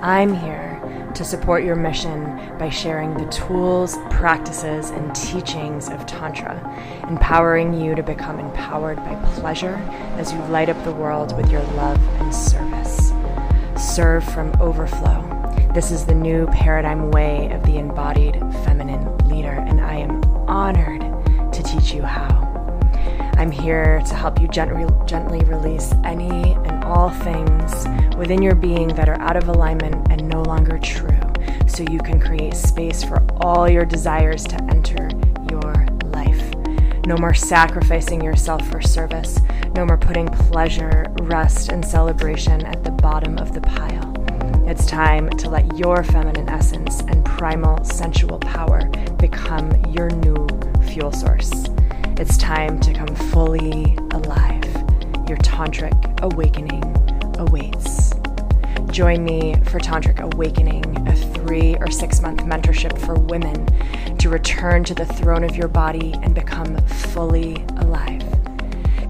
I'm 0.00 0.32
here 0.32 0.80
to 1.14 1.24
support 1.26 1.62
your 1.62 1.76
mission 1.76 2.24
by 2.58 2.70
sharing 2.70 3.12
the 3.12 3.26
tools, 3.26 3.98
practices, 4.08 4.88
and 4.88 5.14
teachings 5.14 5.90
of 5.90 6.06
Tantra, 6.06 6.56
empowering 7.06 7.78
you 7.78 7.94
to 7.94 8.02
become 8.02 8.40
empowered 8.40 8.96
by 8.96 9.14
pleasure 9.34 9.74
as 10.16 10.32
you 10.32 10.38
light 10.44 10.70
up 10.70 10.82
the 10.84 10.92
world 10.92 11.36
with 11.36 11.50
your 11.50 11.62
love 11.74 12.00
and 12.22 12.34
service. 12.34 13.12
Serve 13.76 14.24
from 14.24 14.58
overflow. 14.58 15.20
This 15.74 15.90
is 15.90 16.06
the 16.06 16.14
new 16.14 16.46
paradigm 16.46 17.10
way 17.10 17.52
of 17.52 17.62
the 17.64 17.76
embodied 17.76 18.40
feminine 18.64 19.18
leader, 19.28 19.52
and 19.52 19.82
I 19.82 19.96
am 19.96 20.24
honored 20.48 21.02
to 21.52 21.62
teach 21.62 21.92
you 21.92 22.00
how. 22.00 22.43
I'm 23.44 23.50
here 23.50 24.00
to 24.06 24.14
help 24.14 24.40
you 24.40 24.48
gently, 24.48 24.86
gently 25.04 25.40
release 25.44 25.92
any 26.02 26.54
and 26.54 26.82
all 26.82 27.10
things 27.10 27.86
within 28.16 28.40
your 28.40 28.54
being 28.54 28.88
that 28.94 29.06
are 29.06 29.20
out 29.20 29.36
of 29.36 29.48
alignment 29.48 30.10
and 30.10 30.26
no 30.26 30.40
longer 30.44 30.78
true, 30.78 31.20
so 31.66 31.82
you 31.82 31.98
can 31.98 32.18
create 32.18 32.54
space 32.54 33.04
for 33.04 33.22
all 33.42 33.68
your 33.68 33.84
desires 33.84 34.44
to 34.44 34.54
enter 34.70 35.10
your 35.50 35.74
life. 36.04 36.54
No 37.04 37.18
more 37.18 37.34
sacrificing 37.34 38.24
yourself 38.24 38.66
for 38.70 38.80
service. 38.80 39.38
No 39.76 39.84
more 39.84 39.98
putting 39.98 40.28
pleasure, 40.28 41.04
rest, 41.24 41.68
and 41.68 41.84
celebration 41.84 42.64
at 42.64 42.82
the 42.82 42.92
bottom 42.92 43.36
of 43.36 43.52
the 43.52 43.60
pile. 43.60 44.10
It's 44.66 44.86
time 44.86 45.28
to 45.28 45.50
let 45.50 45.76
your 45.76 46.02
feminine 46.02 46.48
essence 46.48 47.00
and 47.00 47.22
primal 47.26 47.84
sensual 47.84 48.38
power 48.38 48.86
become 49.18 49.70
your 49.92 50.08
new 50.08 50.48
fuel 50.86 51.12
source. 51.12 51.66
It's 52.16 52.38
time 52.38 52.78
to 52.80 52.92
come 52.92 53.12
fully 53.32 53.96
alive. 54.12 54.64
Your 55.28 55.36
tantric 55.38 56.20
awakening 56.22 56.84
awaits. 57.40 58.12
Join 58.92 59.24
me 59.24 59.56
for 59.64 59.80
Tantric 59.80 60.20
Awakening, 60.20 61.08
a 61.08 61.16
three 61.16 61.74
or 61.78 61.90
six 61.90 62.20
month 62.20 62.42
mentorship 62.42 62.96
for 63.04 63.14
women 63.14 63.66
to 64.18 64.28
return 64.28 64.84
to 64.84 64.94
the 64.94 65.04
throne 65.04 65.42
of 65.42 65.56
your 65.56 65.66
body 65.66 66.14
and 66.22 66.36
become 66.36 66.76
fully 66.86 67.56
alive. 67.78 68.22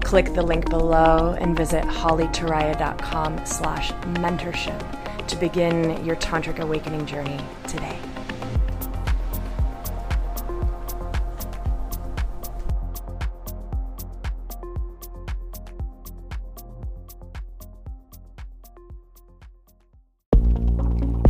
Click 0.01 0.33
the 0.33 0.41
link 0.41 0.67
below 0.71 1.37
and 1.39 1.55
visit 1.55 1.83
hollyturaya.com 1.83 3.45
slash 3.45 3.91
mentorship 4.15 5.27
to 5.27 5.35
begin 5.35 6.03
your 6.03 6.15
Tantric 6.15 6.57
Awakening 6.57 7.05
journey 7.05 7.39
today. 7.67 7.99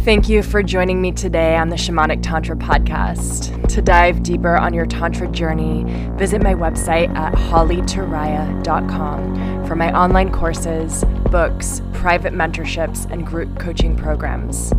Thank 0.06 0.30
you 0.30 0.43
for 0.43 0.62
joining 0.62 1.01
me 1.01 1.12
today 1.12 1.56
on 1.56 1.70
the 1.70 1.76
Shamanic 1.76 2.22
Tantra 2.22 2.56
podcast. 2.56 3.68
To 3.70 3.82
dive 3.82 4.22
deeper 4.22 4.56
on 4.56 4.72
your 4.72 4.86
Tantra 4.86 5.28
journey, 5.28 5.84
visit 6.16 6.43
my 6.43 6.53
website 6.53 7.10
at 7.16 7.34
hollyturaya.com 7.34 9.66
for 9.66 9.76
my 9.76 9.91
online 9.97 10.32
courses, 10.32 11.03
books, 11.32 11.82
private 11.91 12.34
mentorships, 12.34 13.10
and 13.10 13.26
group 13.26 13.58
coaching 13.58 13.97
programs. 13.97 14.72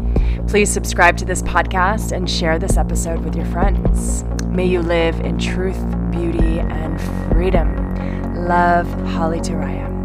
Please 0.46 0.70
subscribe 0.70 1.16
to 1.16 1.24
this 1.24 1.42
podcast 1.42 2.12
and 2.12 2.30
share 2.30 2.60
this 2.60 2.76
episode 2.76 3.24
with 3.24 3.34
your 3.34 3.46
friends. 3.46 4.22
May 4.46 4.66
you 4.66 4.80
live 4.80 5.18
in 5.18 5.40
truth, 5.40 5.82
beauty, 6.12 6.60
and 6.60 7.00
freedom. 7.32 8.46
Love, 8.46 8.88
Holly 9.08 9.40
Turaya. 9.40 9.95